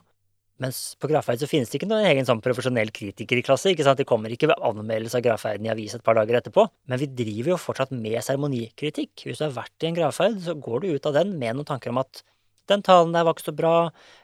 Mens 0.63 0.81
på 1.03 1.09
gravferd 1.11 1.41
så 1.43 1.49
finnes 1.51 1.71
det 1.71 1.81
ikke 1.81 1.89
noen 1.91 2.07
egen 2.07 2.27
sånn 2.29 2.43
profesjonell 2.43 2.93
kritiker 2.95 3.41
i 3.41 3.43
klasse. 3.47 3.73
ikke 3.73 3.87
sant? 3.87 3.99
Det 3.99 4.07
kommer 4.07 4.31
ikke 4.31 4.53
ved 4.53 4.63
anmeldelse 4.63 5.19
av 5.19 5.25
gravferden 5.27 5.67
i 5.67 5.73
avis 5.73 5.97
et 5.97 6.05
par 6.07 6.15
dager 6.15 6.39
etterpå. 6.39 6.69
Men 6.91 7.01
vi 7.03 7.11
driver 7.11 7.55
jo 7.55 7.59
fortsatt 7.59 7.95
med 7.97 8.21
seremonikritikk. 8.23 9.27
Hvis 9.27 9.43
du 9.43 9.49
har 9.49 9.57
vært 9.57 9.83
i 9.83 9.91
en 9.91 9.99
gravferd, 9.99 10.39
så 10.45 10.55
går 10.55 10.85
du 10.85 10.93
ut 10.95 11.11
av 11.11 11.19
den 11.19 11.35
med 11.41 11.59
noen 11.59 11.69
tanker 11.73 11.91
om 11.91 11.99
at 12.05 12.23
den 12.71 12.85
talen 12.85 13.13
der 13.13 13.27
var 13.27 13.35
ikke 13.35 13.51
så 13.51 13.57
bra, 13.57 13.75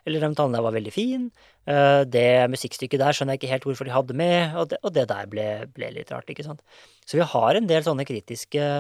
eller 0.07 0.23
den 0.23 0.37
talen 0.39 0.55
der 0.57 0.63
var 0.65 0.73
veldig 0.73 0.93
fin. 0.95 1.27
Eh, 1.69 2.03
det 2.09 2.49
musikkstykket 2.53 3.03
der 3.03 3.17
skjønner 3.17 3.37
jeg 3.37 3.43
ikke 3.43 3.51
helt 3.51 3.67
hvorfor 3.69 3.89
de 3.89 3.93
hadde 3.93 4.17
med, 4.17 4.55
og 4.57 4.71
det, 4.71 4.79
og 4.87 4.95
det 4.97 5.05
der 5.11 5.29
ble, 5.33 5.49
ble, 5.75 5.91
litt 5.99 6.13
rart, 6.15 6.31
ikke 6.33 6.47
sant. 6.47 6.63
Så 7.05 7.19
vi 7.19 7.27
har 7.35 7.59
en 7.59 7.69
del 7.69 7.85
sånne 7.85 8.07
kritiske 8.09 8.71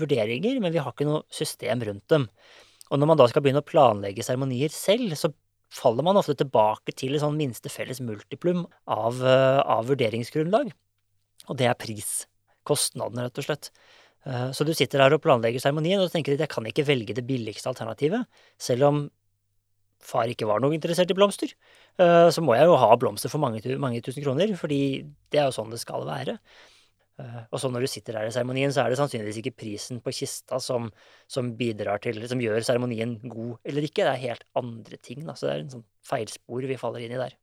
vurderinger, 0.00 0.62
men 0.62 0.72
vi 0.72 0.80
har 0.80 0.94
ikke 0.94 1.08
noe 1.08 1.26
system 1.28 1.84
rundt 1.90 2.06
dem. 2.14 2.28
Og 2.88 3.02
når 3.02 3.10
man 3.10 3.20
da 3.20 3.28
skal 3.28 3.44
begynne 3.44 3.60
å 3.60 3.68
planlegge 3.68 4.24
seremonier 4.24 4.72
selv, 4.72 5.12
så 5.20 5.34
faller 5.72 6.04
man 6.06 6.18
ofte 6.20 6.36
tilbake 6.38 6.94
til 6.96 7.14
et 7.14 7.22
sånn 7.22 7.36
minste 7.38 7.70
felles 7.72 8.00
multiplum 8.04 8.64
av, 8.88 9.20
eh, 9.24 9.60
av 9.60 9.88
vurderingsgrunnlag. 9.90 10.72
Og 11.48 11.56
det 11.56 11.68
er 11.68 11.74
pris. 11.74 12.26
Kostnadene, 12.64 13.28
rett 13.28 13.38
og 13.38 13.44
slett. 13.44 13.70
Eh, 14.26 14.50
så 14.52 14.64
du 14.64 14.72
sitter 14.74 15.00
her 15.00 15.14
og 15.14 15.22
planlegger 15.22 15.60
seremonien, 15.60 16.00
og 16.00 16.10
tenker 16.12 16.34
at 16.34 16.44
jeg 16.44 16.52
kan 16.52 16.64
ikke 16.64 16.86
velge 16.88 17.14
det 17.14 17.26
billigste 17.26 17.70
alternativet, 17.70 18.26
selv 18.58 18.88
om 18.88 19.10
far 20.00 20.30
ikke 20.30 20.46
var 20.46 20.60
noe 20.62 20.76
interessert 20.76 21.10
i 21.10 21.16
blomster. 21.16 21.52
Eh, 21.98 22.28
så 22.30 22.42
må 22.44 22.56
jeg 22.56 22.68
jo 22.68 22.76
ha 22.80 22.96
blomster 22.96 23.32
for 23.32 23.42
mange, 23.42 23.62
mange 23.78 24.02
tusen 24.04 24.22
kroner, 24.24 24.54
fordi 24.56 25.04
det 25.30 25.40
er 25.40 25.48
jo 25.48 25.56
sånn 25.58 25.72
det 25.74 25.80
skal 25.82 26.06
være. 26.06 26.38
Eh, 27.18 27.40
og 27.50 27.58
så 27.60 27.70
når 27.72 27.84
du 27.84 27.90
sitter 27.90 28.18
der 28.18 28.28
i 28.28 28.34
seremonien, 28.34 28.72
så 28.74 28.84
er 28.84 28.92
det 28.92 29.00
sannsynligvis 29.00 29.40
ikke 29.40 29.56
prisen 29.58 29.98
på 30.04 30.14
kista 30.14 30.60
som, 30.62 30.88
som 31.30 31.50
bidrar 31.58 32.02
til, 32.04 32.20
som 32.30 32.42
gjør 32.42 32.62
seremonien 32.66 33.16
god 33.24 33.58
eller 33.66 33.88
ikke, 33.88 34.04
det 34.04 34.12
er 34.12 34.24
helt 34.28 34.46
andre 34.58 35.00
ting. 35.02 35.24
Da. 35.26 35.34
Så 35.34 35.48
det 35.48 35.54
er 35.54 35.64
en 35.64 35.74
sånn 35.78 35.86
feilspor 36.06 36.68
vi 36.70 36.78
faller 36.80 37.04
inn 37.04 37.16
i 37.16 37.20
der. 37.20 37.34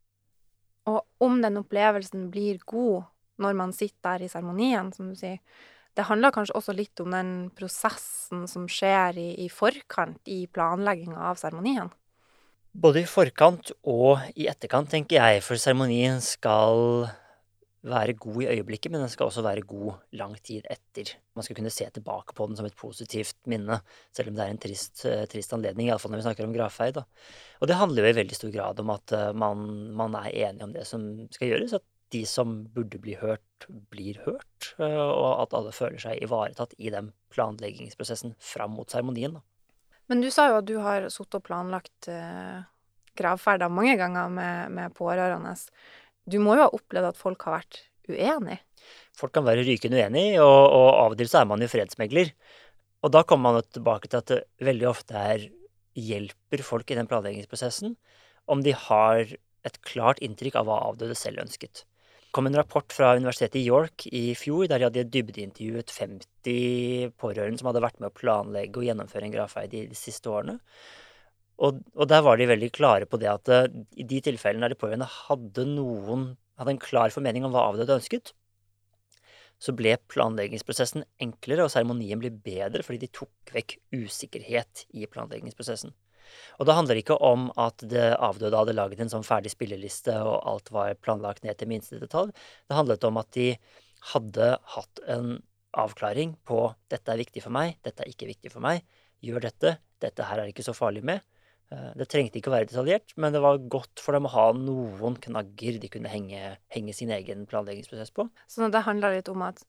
Og 0.90 1.02
om 1.26 1.40
den 1.42 1.60
opplevelsen 1.60 2.30
blir 2.34 2.62
god 2.70 3.10
når 3.42 3.58
man 3.58 3.74
sitter 3.76 4.16
der 4.16 4.26
i 4.26 4.32
seremonien, 4.32 4.94
som 4.96 5.10
du 5.12 5.18
sier, 5.20 5.42
det 5.96 6.08
handler 6.08 6.34
kanskje 6.36 6.56
også 6.56 6.76
litt 6.76 7.00
om 7.04 7.12
den 7.12 7.30
prosessen 7.56 8.46
som 8.52 8.68
skjer 8.72 9.18
i, 9.20 9.30
i 9.46 9.48
forkant 9.52 10.28
i 10.32 10.44
planlegginga 10.52 11.20
av 11.32 11.40
seremonien? 11.40 11.92
Både 12.76 13.06
i 13.06 13.08
forkant 13.08 13.72
og 13.88 14.24
i 14.36 14.50
etterkant, 14.52 14.90
tenker 14.92 15.22
jeg, 15.22 15.44
for 15.44 15.60
seremonien 15.60 16.20
skal 16.24 17.08
være 17.86 18.16
god 18.18 18.42
i 18.42 18.48
øyeblikket, 18.56 18.92
men 18.92 19.04
den 19.04 19.12
skal 19.12 19.30
også 19.30 19.44
være 19.46 19.66
god 19.68 20.00
lang 20.18 20.36
tid 20.44 20.66
etter. 20.72 21.14
Man 21.38 21.46
skal 21.46 21.58
kunne 21.58 21.74
se 21.74 21.88
tilbake 21.94 22.36
på 22.36 22.48
den 22.50 22.58
som 22.58 22.66
et 22.66 22.78
positivt 22.78 23.38
minne, 23.50 23.80
selv 24.16 24.32
om 24.32 24.38
det 24.38 24.46
er 24.46 24.54
en 24.54 24.62
trist, 24.62 25.06
eh, 25.06 25.26
trist 25.30 25.54
anledning, 25.54 25.90
iallfall 25.90 26.14
når 26.14 26.24
vi 26.24 26.28
snakker 26.28 26.48
om 26.48 26.56
gravferd. 26.56 27.02
Og 27.62 27.70
det 27.70 27.80
handler 27.80 28.04
jo 28.04 28.14
i 28.14 28.20
veldig 28.22 28.38
stor 28.40 28.54
grad 28.56 28.82
om 28.82 28.94
at 28.96 29.16
eh, 29.16 29.34
man, 29.34 29.66
man 29.98 30.18
er 30.22 30.32
enig 30.50 30.66
om 30.66 30.74
det 30.74 30.86
som 30.90 31.06
skal 31.36 31.54
gjøres, 31.54 31.76
at 31.78 31.86
de 32.14 32.22
som 32.30 32.58
burde 32.74 33.02
bli 33.02 33.18
hørt, 33.20 33.68
blir 33.94 34.22
hørt, 34.26 34.72
eh, 34.80 35.02
og 35.02 35.44
at 35.46 35.58
alle 35.58 35.74
føler 35.76 36.02
seg 36.02 36.24
ivaretatt 36.26 36.74
i 36.78 36.94
den 36.94 37.12
planleggingsprosessen 37.36 38.38
fram 38.42 38.78
mot 38.80 38.90
seremonien. 38.90 39.42
Men 40.10 40.22
du 40.22 40.30
sa 40.34 40.50
jo 40.50 40.62
at 40.62 40.70
du 40.70 40.78
har 40.86 41.10
sittet 41.10 41.40
og 41.40 41.46
planlagt 41.48 42.10
gravferder 43.18 43.72
mange 43.72 43.96
ganger 43.98 44.30
med, 44.30 44.74
med, 44.76 44.94
pårørende. 44.94 45.56
Du 46.26 46.40
må 46.42 46.56
jo 46.58 46.66
ha 46.66 46.74
opplevd 46.74 47.12
at 47.12 47.20
folk 47.20 47.44
har 47.46 47.60
vært 47.60 47.84
uenige? 48.10 48.62
Folk 49.16 49.34
kan 49.36 49.46
være 49.46 49.64
rykende 49.66 50.02
uenige, 50.02 50.42
og, 50.44 50.62
og 50.68 50.88
av 50.92 51.14
og 51.14 51.20
til 51.20 51.30
så 51.32 51.42
er 51.42 51.50
man 51.50 51.62
jo 51.64 51.70
fredsmegler. 51.72 52.34
Og 53.06 53.14
da 53.14 53.22
kommer 53.28 53.56
man 53.56 53.68
tilbake 53.74 54.10
til 54.10 54.22
at 54.22 54.32
det 54.32 54.42
veldig 54.66 54.90
ofte 54.90 55.16
er 55.20 55.46
hjelper 55.96 56.64
folk 56.66 56.92
i 56.92 56.98
den 56.98 57.08
planleggingsprosessen 57.10 57.96
om 58.52 58.62
de 58.66 58.74
har 58.78 59.22
et 59.66 59.78
klart 59.88 60.22
inntrykk 60.26 60.60
av 60.60 60.68
hva 60.68 60.82
avdøde 60.90 61.16
selv 61.18 61.42
ønsket 61.42 61.86
Det 61.86 62.34
kom 62.36 62.50
en 62.50 62.58
rapport 62.60 62.92
fra 62.92 63.14
universitetet 63.16 63.62
i 63.62 63.68
York 63.70 64.06
i 64.12 64.36
fjor, 64.36 64.66
der 64.68 64.82
de 64.82 64.90
hadde 64.90 65.06
dybdeintervjuet 65.14 65.94
50 65.96 67.16
pårørende 67.22 67.62
som 67.62 67.72
hadde 67.72 67.86
vært 67.86 68.02
med 68.02 68.12
å 68.12 68.18
planlegge 68.18 68.82
og 68.82 68.90
gjennomføre 68.90 69.30
en 69.30 69.36
gravferd 69.38 69.72
de, 69.72 69.86
de 69.88 69.98
siste 69.98 70.30
årene. 70.30 70.58
Og, 71.56 71.84
og, 71.96 72.08
der 72.12 72.24
var 72.26 72.38
de 72.38 72.50
veldig 72.50 72.72
klare 72.76 73.08
på 73.08 73.20
det 73.22 73.30
at 73.32 73.52
uh, 73.52 73.68
i 73.96 74.04
de 74.08 74.20
tilfellene 74.24 74.68
der 74.68 74.76
de 74.76 74.80
pårørende 74.80 75.08
hadde 75.08 75.68
noen 75.70 76.34
hadde 76.60 76.76
en 76.76 76.82
klar 76.82 77.14
formening 77.14 77.46
om 77.48 77.54
hva 77.54 77.68
avdøde 77.70 77.96
ønsket, 78.00 78.34
så 79.60 79.72
ble 79.76 79.96
planleggingsprosessen 80.12 81.06
enklere, 81.24 81.64
og 81.64 81.72
seremonien 81.72 82.20
ble 82.20 82.32
bedre 82.32 82.84
fordi 82.84 83.06
de 83.06 83.12
tok 83.16 83.54
vekk 83.56 83.78
usikkerhet 83.96 84.86
i 84.96 85.08
planleggingsprosessen. 85.08 85.94
Og 86.60 86.68
det 86.68 86.76
handler 86.76 87.00
ikke 87.00 87.18
om 87.24 87.48
at 87.62 87.84
det 87.86 88.08
avdøde 88.14 88.58
hadde 88.58 88.76
laget 88.76 89.04
en 89.04 89.12
sånn 89.12 89.28
ferdig 89.28 89.54
spilleliste, 89.54 90.16
og 90.26 90.42
alt 90.50 90.72
var 90.76 90.96
planlagt 91.00 91.46
ned 91.46 91.60
til 91.60 91.70
minste 91.72 92.00
detalj. 92.02 92.34
Det 92.68 92.78
handlet 92.78 93.06
om 93.08 93.20
at 93.22 93.32
de 93.38 93.52
hadde 94.12 94.50
hatt 94.76 95.04
en 95.12 95.38
avklaring 95.76 96.36
på 96.48 96.60
'dette 96.90 97.12
er 97.12 97.20
viktig 97.20 97.44
for 97.44 97.52
meg', 97.52 97.76
'dette 97.84 98.04
er 98.04 98.12
ikke 98.12 98.32
viktig 98.32 98.52
for 98.52 98.64
meg', 98.64 98.84
'gjør 99.24 99.48
dette', 99.48 99.78
'dette 100.00 100.24
her 100.24 100.40
er 100.40 100.52
ikke 100.52 100.66
så 100.66 100.76
farlig 100.76 101.04
med'. 101.04 101.22
Eh, 101.74 101.92
det 101.98 102.08
trengte 102.12 102.40
ikke 102.40 102.52
å 102.52 102.56
være 102.56 102.70
detaljert, 102.70 103.16
men 103.18 103.34
det 103.34 103.42
var 103.44 103.62
godt 103.72 104.02
for 104.04 104.18
dem 104.18 104.28
å 104.30 104.34
ha 104.36 104.46
noen 104.58 105.18
knagger 105.22 105.80
de 105.82 105.90
kunne 105.92 106.12
henge, 106.12 106.56
henge 106.74 106.94
sin 106.94 107.14
egen 107.16 107.46
planleggingsprosess 107.50 108.14
på. 108.16 108.28
Så 108.52 108.70
det 108.72 108.86
handler 108.86 109.18
litt 109.18 109.32
om 109.32 109.46
at 109.46 109.64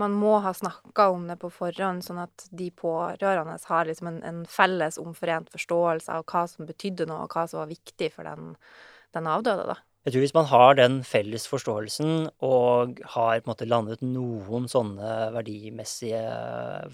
man 0.00 0.14
må 0.16 0.38
ha 0.40 0.54
snakka 0.56 1.10
om 1.12 1.26
det 1.28 1.36
på 1.40 1.50
forhånd, 1.52 2.04
sånn 2.04 2.22
at 2.22 2.46
de 2.52 2.70
pårørende 2.72 3.58
har 3.68 3.88
liksom 3.88 4.08
en, 4.08 4.20
en, 4.24 4.42
felles 4.48 4.96
omforent 5.00 5.52
forståelse 5.52 6.12
av 6.12 6.24
hva 6.28 6.46
som 6.48 6.68
betydde 6.68 7.08
noe, 7.08 7.26
og 7.26 7.34
hva 7.36 7.46
som 7.48 7.60
var 7.60 7.72
viktig 7.72 8.12
for 8.14 8.28
den, 8.28 8.54
den 9.16 9.28
avdøde, 9.28 9.74
da. 9.74 9.80
Jeg 10.02 10.16
tror 10.16 10.24
hvis 10.24 10.34
man 10.34 10.48
har 10.50 10.72
den 10.74 10.94
felles 11.06 11.44
forståelsen 11.46 12.24
og 12.42 12.96
har 13.12 13.44
måte 13.46 13.68
landet 13.68 14.00
noen 14.02 14.64
sånne 14.66 15.28
verdimessige 15.36 16.22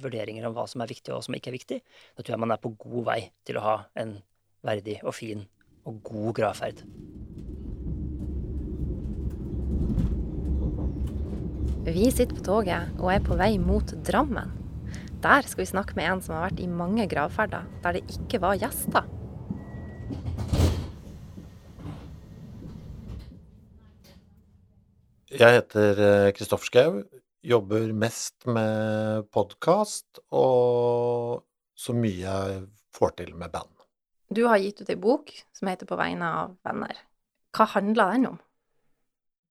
vurderinger 0.03 0.45
om 0.45 0.53
hva 0.59 0.67
som 0.69 0.85
er 0.85 0.91
viktig 0.91 1.15
og 1.17 1.23
som 1.25 1.39
ikke 1.39 1.49
er 1.49 1.57
viktig, 1.57 1.79
da 2.19 2.21
tror 2.21 2.35
jeg 2.35 2.43
man 2.43 2.53
er 2.53 2.61
på 2.61 2.75
god 2.77 3.07
vei 3.07 3.23
til 3.49 3.57
å 3.57 3.65
ha 3.65 3.77
en 4.03 4.19
verdig 4.65 4.99
og 5.05 5.15
fin 5.17 5.45
og 5.89 6.01
god 6.05 6.33
gravferd. 6.39 6.83
Vi 11.89 12.11
sitter 12.13 12.37
på 12.37 12.45
toget 12.45 12.99
og 13.01 13.13
er 13.15 13.23
på 13.25 13.37
vei 13.39 13.55
mot 13.57 13.95
Drammen. 14.05 14.51
Der 15.23 15.47
skal 15.49 15.63
vi 15.63 15.71
snakke 15.71 15.97
med 15.97 16.05
en 16.05 16.21
som 16.23 16.37
har 16.37 16.51
vært 16.51 16.61
i 16.63 16.69
mange 16.71 17.07
gravferder 17.11 17.65
der 17.83 17.97
det 17.97 18.05
ikke 18.13 18.43
var 18.43 18.59
gjester. 18.61 19.07
Jeg 25.33 25.59
heter 25.59 26.31
Kristoffer 26.37 26.71
Schou. 26.71 27.03
Jobber 27.45 27.93
mest 27.95 28.45
med 28.51 29.29
podkast 29.33 30.21
og 30.35 31.45
så 31.79 31.95
mye 31.95 32.21
jeg 32.21 32.63
får 32.97 33.19
til 33.23 33.37
med 33.39 33.53
band. 33.55 33.78
Du 34.29 34.45
har 34.45 34.61
gitt 34.61 34.83
ut 34.83 34.91
ei 34.93 34.99
bok 35.01 35.33
som 35.57 35.71
heter 35.71 35.89
På 35.89 35.97
vegne 35.97 36.29
av 36.43 36.57
venner. 36.67 37.01
Hva 37.57 37.65
handler 37.73 38.13
den 38.13 38.27
om? 38.35 38.37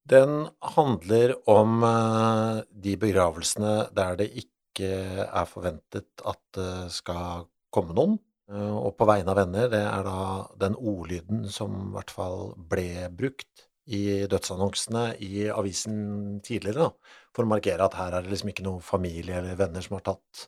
Den 0.07 0.35
handler 0.75 1.33
om 1.49 1.81
eh, 1.83 2.59
de 2.71 2.93
begravelsene 3.01 3.89
der 3.97 4.19
det 4.21 4.29
ikke 4.39 4.91
er 5.25 5.47
forventet 5.49 6.21
at 6.23 6.39
det 6.55 6.93
skal 6.95 7.47
komme 7.73 7.95
noen. 7.97 8.15
Eh, 8.53 8.75
og 8.77 8.93
på 8.99 9.07
vegne 9.09 9.33
av 9.33 9.41
venner, 9.41 9.67
det 9.73 9.81
er 9.81 10.05
da 10.05 10.19
den 10.61 10.77
ordlyden 10.77 11.47
som 11.51 11.73
i 11.89 11.95
hvert 11.97 12.13
fall 12.13 12.53
ble 12.69 13.09
brukt 13.17 13.65
i 13.87 14.27
dødsannonsene 14.29 15.09
i 15.25 15.47
avisen 15.49 15.97
tidligere, 16.45 16.87
da, 16.87 17.17
for 17.35 17.47
å 17.47 17.51
markere 17.55 17.83
at 17.87 17.97
her 17.97 18.13
er 18.13 18.23
det 18.23 18.35
liksom 18.35 18.53
ikke 18.53 18.67
noen 18.67 18.83
familie 18.83 19.41
eller 19.41 19.59
venner 19.59 19.83
som 19.83 19.97
har 19.97 20.05
tatt 20.11 20.47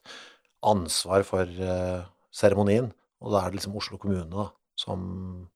ansvar 0.70 1.24
for 1.28 1.60
seremonien. 2.36 2.92
Og 3.20 3.34
da 3.34 3.44
er 3.44 3.52
det 3.52 3.60
liksom 3.60 3.78
Oslo 3.80 4.00
kommune 4.02 4.30
da, 4.32 4.50
som 4.80 5.50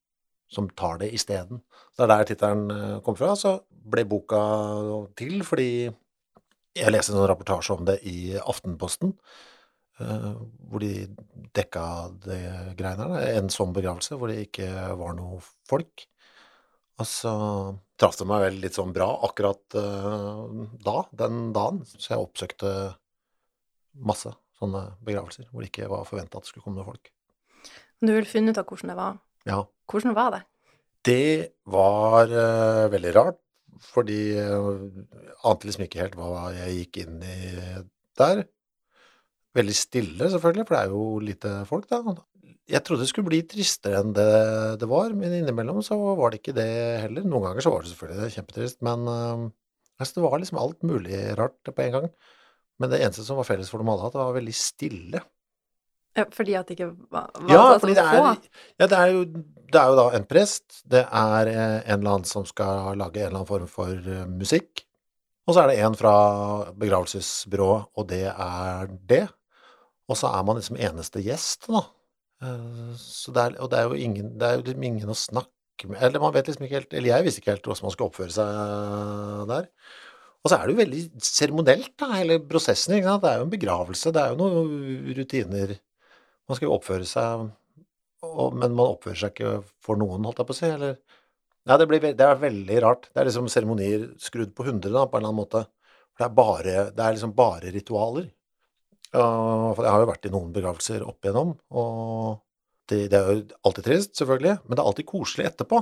som 0.54 0.70
tar 0.70 1.00
det 1.02 1.14
isteden. 1.18 1.62
Det 1.98 2.06
er 2.06 2.12
der 2.12 2.28
tittelen 2.30 2.72
eh, 2.72 3.00
kom 3.06 3.18
fra. 3.18 3.34
Så 3.40 3.58
ble 3.70 4.06
boka 4.10 4.42
til 5.18 5.42
fordi 5.48 5.90
jeg 6.74 6.94
leste 6.94 7.14
en 7.14 7.28
rapportasje 7.30 7.76
om 7.76 7.88
det 7.88 8.00
i 8.10 8.36
Aftenposten. 8.38 9.14
Eh, 10.02 10.30
hvor 10.70 10.84
de 10.84 11.08
dekka 11.54 11.86
det 12.26 12.42
greiene 12.80 13.10
her. 13.14 13.30
En 13.40 13.52
sånn 13.54 13.76
begravelse 13.76 14.18
hvor 14.18 14.32
det 14.32 14.48
ikke 14.48 14.70
var 15.00 15.18
noe 15.18 15.42
folk. 15.70 16.08
Og 17.02 17.10
så 17.10 17.34
traff 17.98 18.20
det 18.20 18.30
meg 18.30 18.44
vel 18.46 18.60
litt 18.62 18.78
sånn 18.78 18.94
bra 18.94 19.08
akkurat 19.26 19.78
uh, 19.82 20.44
da, 20.86 21.00
den 21.24 21.48
dagen. 21.56 21.80
Så 21.90 22.12
jeg 22.12 22.22
oppsøkte 22.22 22.70
masse 24.06 24.30
sånne 24.60 24.84
begravelser 25.02 25.50
hvor 25.50 25.66
det 25.66 25.72
ikke 25.72 25.90
var 25.90 26.06
forventa 26.06 26.38
at 26.38 26.46
det 26.46 26.52
skulle 26.52 26.68
komme 26.68 26.78
noen 26.78 26.92
folk. 26.92 27.10
Du 28.04 28.12
ville 28.12 28.28
funnet 28.28 28.52
ut 28.52 28.60
av 28.60 28.68
hvordan 28.68 28.92
det 28.92 28.98
var. 29.00 29.22
Ja. 29.48 29.62
Hvordan 29.92 30.16
var 30.18 30.34
det? 30.36 30.42
Det 31.04 31.28
var 31.72 32.32
uh, 32.32 32.92
veldig 32.92 33.14
rart, 33.16 33.40
fordi 33.84 34.20
uh, 34.40 34.84
ante 35.48 35.68
liksom 35.68 35.86
ikke 35.86 36.02
helt 36.04 36.18
hva 36.20 36.50
jeg 36.56 36.78
gikk 36.82 37.02
inn 37.04 37.24
i 37.24 37.40
der. 38.20 38.44
Veldig 39.56 39.76
stille, 39.78 40.30
selvfølgelig, 40.34 40.68
for 40.68 40.76
det 40.76 40.84
er 40.84 40.94
jo 40.94 41.08
lite 41.24 41.56
folk, 41.70 41.90
da. 41.92 42.16
Jeg 42.72 42.84
trodde 42.84 43.04
det 43.04 43.10
skulle 43.12 43.28
bli 43.28 43.42
tristere 43.48 44.00
enn 44.00 44.14
det 44.16 44.30
det 44.80 44.88
var, 44.88 45.12
men 45.16 45.36
innimellom 45.36 45.82
så 45.84 45.98
var 46.20 46.32
det 46.32 46.40
ikke 46.40 46.56
det 46.56 46.70
heller. 47.04 47.28
Noen 47.28 47.50
ganger 47.50 47.66
så 47.66 47.74
var 47.74 47.84
det 47.84 47.92
selvfølgelig 47.92 48.36
kjempetrist, 48.38 48.80
men 48.88 49.08
uh, 49.08 49.48
altså, 50.00 50.18
det 50.18 50.26
var 50.28 50.40
liksom 50.44 50.64
alt 50.64 50.88
mulig 50.88 51.24
rart 51.40 51.72
på 51.72 51.88
en 51.88 51.96
gang. 52.00 52.10
Men 52.82 52.92
det 52.92 53.04
eneste 53.04 53.24
som 53.28 53.40
var 53.40 53.48
felles 53.48 53.72
for 53.72 53.84
dem 53.84 53.92
alle, 53.92 54.08
at 54.08 54.16
det 54.16 54.24
var 54.24 54.36
veldig 54.40 54.56
stille. 54.58 55.24
Ja, 56.14 56.28
fordi 56.30 56.56
at 56.60 56.70
det 56.70 56.78
ikke 56.78 56.92
var, 57.10 57.30
var 57.40 57.50
Ja, 57.50 57.62
altså, 57.74 57.90
det 57.90 57.98
få? 57.98 58.24
er, 58.30 58.64
ja, 58.80 58.88
det 58.88 58.98
er, 59.00 59.14
jo, 59.16 59.24
det 59.74 59.80
er 59.82 59.92
jo 59.92 59.96
da 59.98 60.08
en 60.18 60.26
prest, 60.30 60.82
det 60.90 61.04
er 61.06 61.50
eh, 61.50 61.78
en 61.82 62.00
eller 62.00 62.18
annen 62.18 62.30
som 62.30 62.46
skal 62.46 62.94
lage 63.00 63.22
en 63.22 63.32
eller 63.32 63.40
annen 63.40 63.50
form 63.50 63.70
for 63.72 63.94
eh, 63.98 64.28
musikk, 64.30 64.86
og 65.48 65.56
så 65.56 65.64
er 65.64 65.74
det 65.74 65.80
en 65.84 65.98
fra 66.00 66.14
begravelsesbyrået, 66.80 67.90
og 68.00 68.08
det 68.08 68.28
er 68.32 68.94
det. 69.10 69.26
Og 70.08 70.16
så 70.20 70.30
er 70.32 70.46
man 70.48 70.60
liksom 70.60 70.78
eneste 70.80 71.24
gjest, 71.24 71.68
da. 71.68 71.82
Så 73.00 73.32
det 73.36 73.44
er, 73.44 73.54
og 73.64 73.70
det 73.72 73.80
er 73.80 73.90
jo 73.90 74.00
ingen, 74.06 74.34
det 74.40 74.48
er 74.48 74.58
jo 74.58 74.64
liksom 74.66 74.84
ingen 74.84 75.12
å 75.12 75.16
snakke 75.16 75.88
med 75.88 76.02
Eller 76.04 76.20
man 76.20 76.34
vet 76.36 76.50
liksom 76.50 76.66
ikke 76.66 76.76
helt 76.76 76.96
Eller 76.98 77.14
jeg 77.14 77.24
visste 77.24 77.40
ikke 77.40 77.54
helt 77.54 77.70
hvordan 77.70 77.86
man 77.88 77.94
skulle 77.94 78.10
oppføre 78.12 78.34
seg 78.36 79.46
der. 79.48 79.70
Og 80.44 80.52
så 80.52 80.58
er 80.58 80.66
det 80.68 80.74
jo 80.74 80.82
veldig 80.82 81.02
seremonielt, 81.24 81.94
da, 82.00 82.10
hele 82.18 82.38
prosessen. 82.44 82.98
Det 83.00 83.30
er 83.30 83.40
jo 83.40 83.46
en 83.46 83.54
begravelse, 83.54 84.12
det 84.12 84.22
er 84.22 84.34
jo 84.34 84.40
noen 84.42 85.14
rutiner. 85.16 85.72
Man 86.50 86.58
skal 86.58 86.68
jo 86.68 86.78
oppføre 86.78 87.08
seg, 87.08 87.50
og, 88.24 88.56
men 88.56 88.76
man 88.76 88.96
oppfører 88.96 89.20
seg 89.20 89.36
ikke 89.36 89.58
for 89.84 90.00
noen, 90.00 90.26
holdt 90.28 90.42
jeg 90.42 90.50
på 90.50 90.56
å 90.56 90.60
si. 90.60 90.72
Eller 90.72 90.98
Nei, 91.64 91.78
det, 91.80 91.86
blir, 91.88 92.04
det 92.04 92.26
er 92.28 92.40
veldig 92.42 92.80
rart. 92.84 93.06
Det 93.14 93.22
er 93.22 93.30
liksom 93.30 93.46
seremonier 93.52 94.10
skrudd 94.20 94.52
på 94.56 94.66
hundre, 94.68 94.92
da, 94.92 95.06
på 95.08 95.16
en 95.16 95.24
eller 95.24 95.32
annen 95.32 95.40
måte. 95.40 95.62
Det 96.20 96.26
er 96.26 96.34
bare, 96.36 96.74
det 96.92 97.04
er 97.04 97.16
liksom 97.16 97.36
bare 97.38 97.72
ritualer. 97.72 98.26
Uh, 99.14 99.70
for 99.72 99.86
jeg 99.86 99.94
har 99.94 100.04
jo 100.04 100.10
vært 100.10 100.28
i 100.28 100.32
noen 100.34 100.52
begravelser 100.52 101.06
opp 101.06 101.24
igjennom, 101.24 101.54
og 101.78 102.42
det, 102.90 103.06
det 103.14 103.20
er 103.20 103.28
jo 103.30 103.44
alltid 103.70 103.88
trist, 103.88 104.16
selvfølgelig, 104.18 104.56
men 104.66 104.76
det 104.76 104.82
er 104.82 104.90
alltid 104.90 105.08
koselig 105.08 105.46
etterpå. 105.52 105.80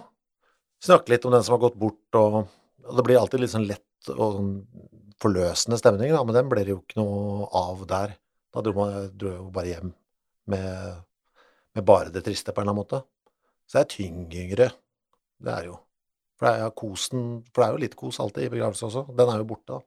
Snakke 0.83 1.13
litt 1.13 1.25
om 1.25 1.33
den 1.33 1.45
som 1.47 1.55
har 1.55 1.63
gått 1.63 1.79
bort, 1.79 2.19
og, 2.19 2.41
og 2.85 2.99
det 2.99 3.05
blir 3.07 3.21
alltid 3.21 3.41
litt 3.41 3.53
sånn 3.53 3.69
lett 3.69 4.11
og 4.11 4.35
sånn 4.37 4.51
forløsende 5.21 5.79
stemning, 5.79 6.13
da, 6.13 6.21
men 6.27 6.37
den 6.37 6.51
ble 6.51 6.65
det 6.67 6.75
jo 6.75 6.81
ikke 6.81 6.99
noe 6.99 7.47
av 7.57 7.85
der. 7.89 8.13
Da 8.51 8.61
dro 8.65 8.75
man 8.75 9.09
dro 9.15 9.33
jo 9.37 9.49
bare 9.55 9.71
hjem 9.71 9.93
med, 10.51 10.99
med 11.77 11.85
bare 11.87 12.11
det 12.13 12.23
triste, 12.27 12.51
på 12.53 12.61
en 12.61 12.67
eller 12.69 12.75
annen 12.75 12.83
måte. 12.83 13.01
Så 13.67 13.79
det 13.79 13.83
er 13.85 13.91
tyngre, 13.95 14.69
det 15.41 15.53
er 15.57 15.67
jo. 15.71 15.77
For 16.39 16.47
det 16.49 16.53
er 16.57 16.63
jo 16.65 16.71
kosen, 16.81 17.25
for 17.53 17.61
det 17.63 17.67
er 17.69 17.75
jo 17.77 17.81
litt 17.85 17.95
kos 17.99 18.19
alltid 18.23 18.47
i 18.47 18.53
begravelse 18.55 18.87
også. 18.89 19.03
Den 19.17 19.29
er 19.31 19.41
jo 19.43 19.49
borte, 19.51 19.77
da. 19.77 19.81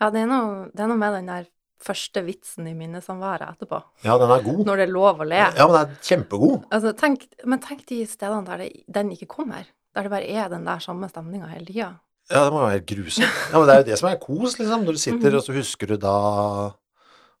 Ja, 0.00 0.08
det 0.12 0.22
er, 0.24 0.30
noe, 0.30 0.64
det 0.74 0.82
er 0.84 0.88
noe 0.90 1.00
med 1.00 1.14
den 1.18 1.28
der 1.30 1.46
første 1.84 2.22
vitsen 2.24 2.66
i 2.70 2.72
minnesamværet 2.76 3.44
etterpå. 3.54 3.78
Ja, 4.06 4.14
den 4.20 4.30
er 4.32 4.42
god. 4.44 4.62
Når 4.66 4.80
det 4.80 4.86
er 4.86 4.92
lov 4.94 5.20
å 5.20 5.26
le. 5.28 5.40
Ja, 5.44 5.66
men 5.68 5.74
den 5.76 5.92
er 5.94 6.06
kjempegod. 6.08 6.64
Altså, 6.72 6.92
tenk, 6.96 7.26
men 7.44 7.60
tenk 7.64 7.82
de 7.90 7.98
stedene 8.08 8.44
der 8.48 8.62
det, 8.64 8.70
den 8.96 9.12
ikke 9.12 9.28
kommer. 9.36 9.68
Der 9.94 10.06
det 10.08 10.12
bare 10.14 10.26
er 10.30 10.48
den 10.52 10.64
der 10.66 10.80
samme 10.82 11.08
stemninga 11.12 11.50
hele 11.52 11.68
tida. 11.68 11.90
Ja, 12.32 12.46
det 12.46 12.54
må 12.54 12.62
være 12.64 12.78
helt 12.78 12.88
grusomt. 12.88 13.36
Ja, 13.52 13.58
men 13.60 13.68
det 13.68 13.74
er 13.76 13.82
jo 13.82 13.88
det 13.90 13.98
som 14.00 14.08
er 14.10 14.16
kos, 14.22 14.56
liksom. 14.58 14.86
Når 14.88 14.96
du 14.96 15.02
sitter, 15.04 15.28
Mhm. 15.28 15.36
og 15.38 15.44
så 15.44 15.52
husker 15.58 15.92
du 15.92 15.96
da 16.00 16.14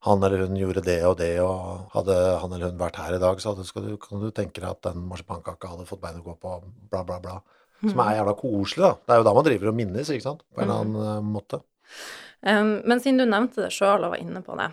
han 0.04 0.24
eller 0.26 0.44
hun 0.44 0.56
gjorde 0.58 0.82
det 0.84 0.98
og 1.08 1.16
det, 1.16 1.32
og 1.40 1.88
hadde 1.94 2.16
han 2.42 2.52
eller 2.52 2.72
hun 2.72 2.80
vært 2.80 3.00
her 3.00 3.16
i 3.16 3.20
dag, 3.22 3.40
så 3.40 3.54
hadde, 3.54 3.64
du, 3.86 3.96
kan 4.00 4.20
du 4.20 4.28
tenke 4.36 4.60
deg 4.60 4.68
at 4.68 4.82
den 4.90 5.06
marsipankaka 5.08 5.70
hadde 5.72 5.88
fått 5.88 6.02
bein 6.02 6.20
å 6.20 6.26
gå 6.26 6.34
på, 6.40 6.58
bla, 6.92 7.00
bla, 7.08 7.20
bla. 7.24 7.38
Som 7.84 8.00
er 8.04 8.18
jævla 8.18 8.34
koselig, 8.38 8.84
da. 8.84 8.92
Det 9.00 9.14
er 9.14 9.20
jo 9.20 9.26
da 9.26 9.34
man 9.36 9.46
driver 9.46 9.70
og 9.70 9.76
minnes, 9.76 10.10
ikke 10.12 10.24
sant? 10.24 10.44
På 10.54 10.62
en 10.62 10.68
eller 10.68 10.84
annen 10.84 11.08
eh, 11.08 11.26
måte. 11.34 11.60
Um, 12.44 12.74
men 12.84 13.00
siden 13.00 13.20
du 13.20 13.26
nevnte 13.28 13.64
det 13.64 13.72
sjøl 13.72 14.04
og 14.04 14.14
var 14.14 14.20
inne 14.20 14.40
på 14.44 14.56
det, 14.60 14.68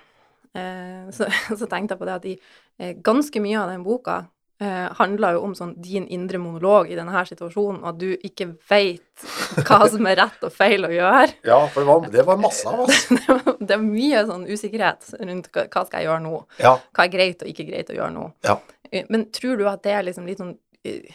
uh, 0.60 1.08
så, 1.16 1.28
så 1.60 1.68
tenkte 1.72 1.96
jeg 1.96 2.02
på 2.02 2.08
det 2.10 2.18
at 2.18 2.28
i 2.28 2.36
uh, 2.38 2.94
ganske 3.04 3.44
mye 3.44 3.60
av 3.60 3.72
den 3.72 3.88
boka 3.88 4.22
eh, 4.62 4.88
handler 5.00 5.36
jo 5.38 5.42
om 5.48 5.54
sånn 5.58 5.72
din 5.82 6.06
indre 6.14 6.38
monolog 6.42 6.92
i 6.92 6.98
denne 7.00 7.14
her 7.16 7.26
situasjonen, 7.30 7.82
og 7.82 7.90
at 7.92 8.00
du 8.02 8.12
ikke 8.30 8.48
veit 8.70 9.26
hva 9.68 9.80
som 9.90 10.06
er 10.10 10.20
rett 10.22 10.46
og 10.48 10.54
feil 10.56 10.86
å 10.88 10.92
gjøre. 10.94 11.34
Ja, 11.52 11.58
for 11.74 11.82
det 11.84 11.90
var, 11.90 12.10
det 12.18 12.26
var 12.30 12.40
masse 12.42 12.70
av 12.70 12.84
oss. 12.86 13.02
det 13.60 13.76
er 13.76 13.82
mye 13.84 14.22
sånn 14.30 14.46
usikkerhet 14.50 15.12
rundt 15.22 15.50
hva, 15.52 15.66
hva 15.68 15.86
skal 15.88 16.00
jeg 16.04 16.10
gjøre 16.12 16.24
nå, 16.28 16.36
Ja. 16.62 16.76
hva 16.94 17.08
er 17.08 17.14
greit 17.18 17.42
og 17.46 17.50
ikke 17.52 17.68
greit 17.72 17.90
å 17.94 17.98
gjøre 17.98 18.14
nå. 18.16 18.28
Ja. 18.48 18.60
Eh, 18.92 19.06
Men 19.10 19.28
tror 19.36 19.58
du 19.60 19.66
at 19.72 19.84
det 19.88 19.98
er 19.98 20.06
liksom 20.08 20.30
litt 20.30 20.42
sånn 20.44 20.56
eh, 20.86 21.10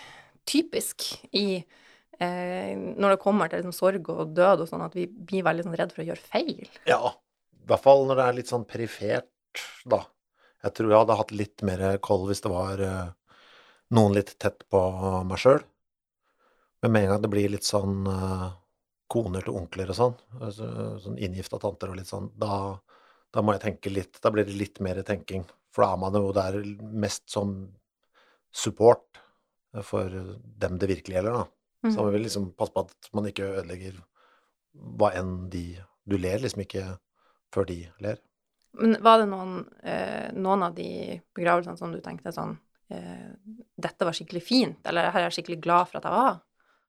typisk 0.46 1.06
i 1.34 1.46
eh, 2.20 2.72
når 2.76 3.14
det 3.16 3.20
kommer 3.22 3.50
til 3.50 3.60
liksom 3.62 3.74
sorg 3.76 4.10
og 4.14 4.34
død 4.36 4.64
og 4.64 4.68
sånn, 4.70 4.84
at 4.86 4.94
vi 4.96 5.06
blir 5.06 5.46
veldig 5.46 5.66
sånn 5.66 5.78
redd 5.78 5.94
for 5.94 6.04
å 6.04 6.08
gjøre 6.10 6.26
feil? 6.34 6.66
Ja, 6.88 7.12
i 7.56 7.70
hvert 7.70 7.82
fall 7.86 8.04
når 8.08 8.20
det 8.20 8.26
er 8.28 8.36
litt 8.40 8.50
sånn 8.52 8.66
perifert, 8.68 9.30
da. 9.88 10.02
Jeg 10.64 10.74
tror 10.76 10.90
jeg 10.90 10.98
hadde 10.98 11.16
hatt 11.20 11.32
litt 11.36 11.62
mer 11.66 11.82
koll 12.02 12.24
hvis 12.30 12.42
det 12.44 12.50
var 12.50 12.80
eh, 12.82 13.06
noen 13.94 14.16
litt 14.16 14.34
tett 14.42 14.64
på 14.70 14.80
meg 15.28 15.40
sjøl. 15.40 15.60
Men 16.82 16.92
med 16.92 17.04
en 17.04 17.12
gang 17.14 17.22
det 17.24 17.32
blir 17.32 17.52
litt 17.52 17.66
sånn 17.66 18.06
eh, 18.10 18.48
koner 19.10 19.46
til 19.46 19.58
onkler 19.58 19.92
og 19.92 19.98
sånn, 19.98 20.16
altså, 20.40 20.68
sånn 21.02 21.18
inngifta 21.22 21.60
tanter 21.62 21.92
og 21.92 22.00
litt 22.00 22.10
sånn, 22.10 22.28
da, 22.38 22.76
da 23.32 23.42
må 23.42 23.54
jeg 23.54 23.62
tenke 23.62 23.92
litt 23.92 24.18
Da 24.22 24.32
blir 24.34 24.46
det 24.48 24.56
litt 24.58 24.80
mer 24.84 25.00
tenking. 25.06 25.46
For 25.74 25.84
da 25.84 25.94
er 25.94 26.02
man 26.02 26.18
jo 26.18 26.32
der 26.34 26.58
mest 26.80 27.28
som 27.30 27.56
support 28.56 29.20
for 29.84 30.08
dem 30.08 30.78
det 30.80 30.88
virkelig 30.88 31.18
gjelder, 31.18 31.42
da. 31.42 31.90
Så 31.92 32.02
man 32.02 32.14
vil 32.14 32.24
liksom 32.24 32.50
passe 32.56 32.72
på 32.72 32.86
at 32.86 33.10
man 33.14 33.28
ikke 33.28 33.50
ødelegger 33.60 33.98
hva 34.98 35.12
enn 35.16 35.48
de 35.52 35.78
Du 36.06 36.16
ler 36.18 36.38
liksom 36.38 36.62
ikke 36.62 36.84
før 37.54 37.66
de 37.66 37.80
ler. 38.02 38.20
Men 38.78 38.96
var 39.02 39.18
det 39.18 39.26
noen, 39.30 39.64
eh, 39.82 40.30
noen 40.36 40.62
av 40.62 40.74
de 40.76 41.18
begravelsene 41.34 41.78
som 41.78 41.90
du 41.92 41.98
tenkte 42.04 42.30
sånn 42.34 42.54
Dette 42.88 44.06
var 44.06 44.14
skikkelig 44.14 44.42
fint, 44.46 44.78
eller 44.86 45.10
her 45.10 45.24
er 45.24 45.28
jeg 45.28 45.40
skikkelig 45.40 45.58
glad 45.64 45.88
for 45.90 45.98
at 45.98 46.06
jeg 46.06 46.14
var? 46.14 46.36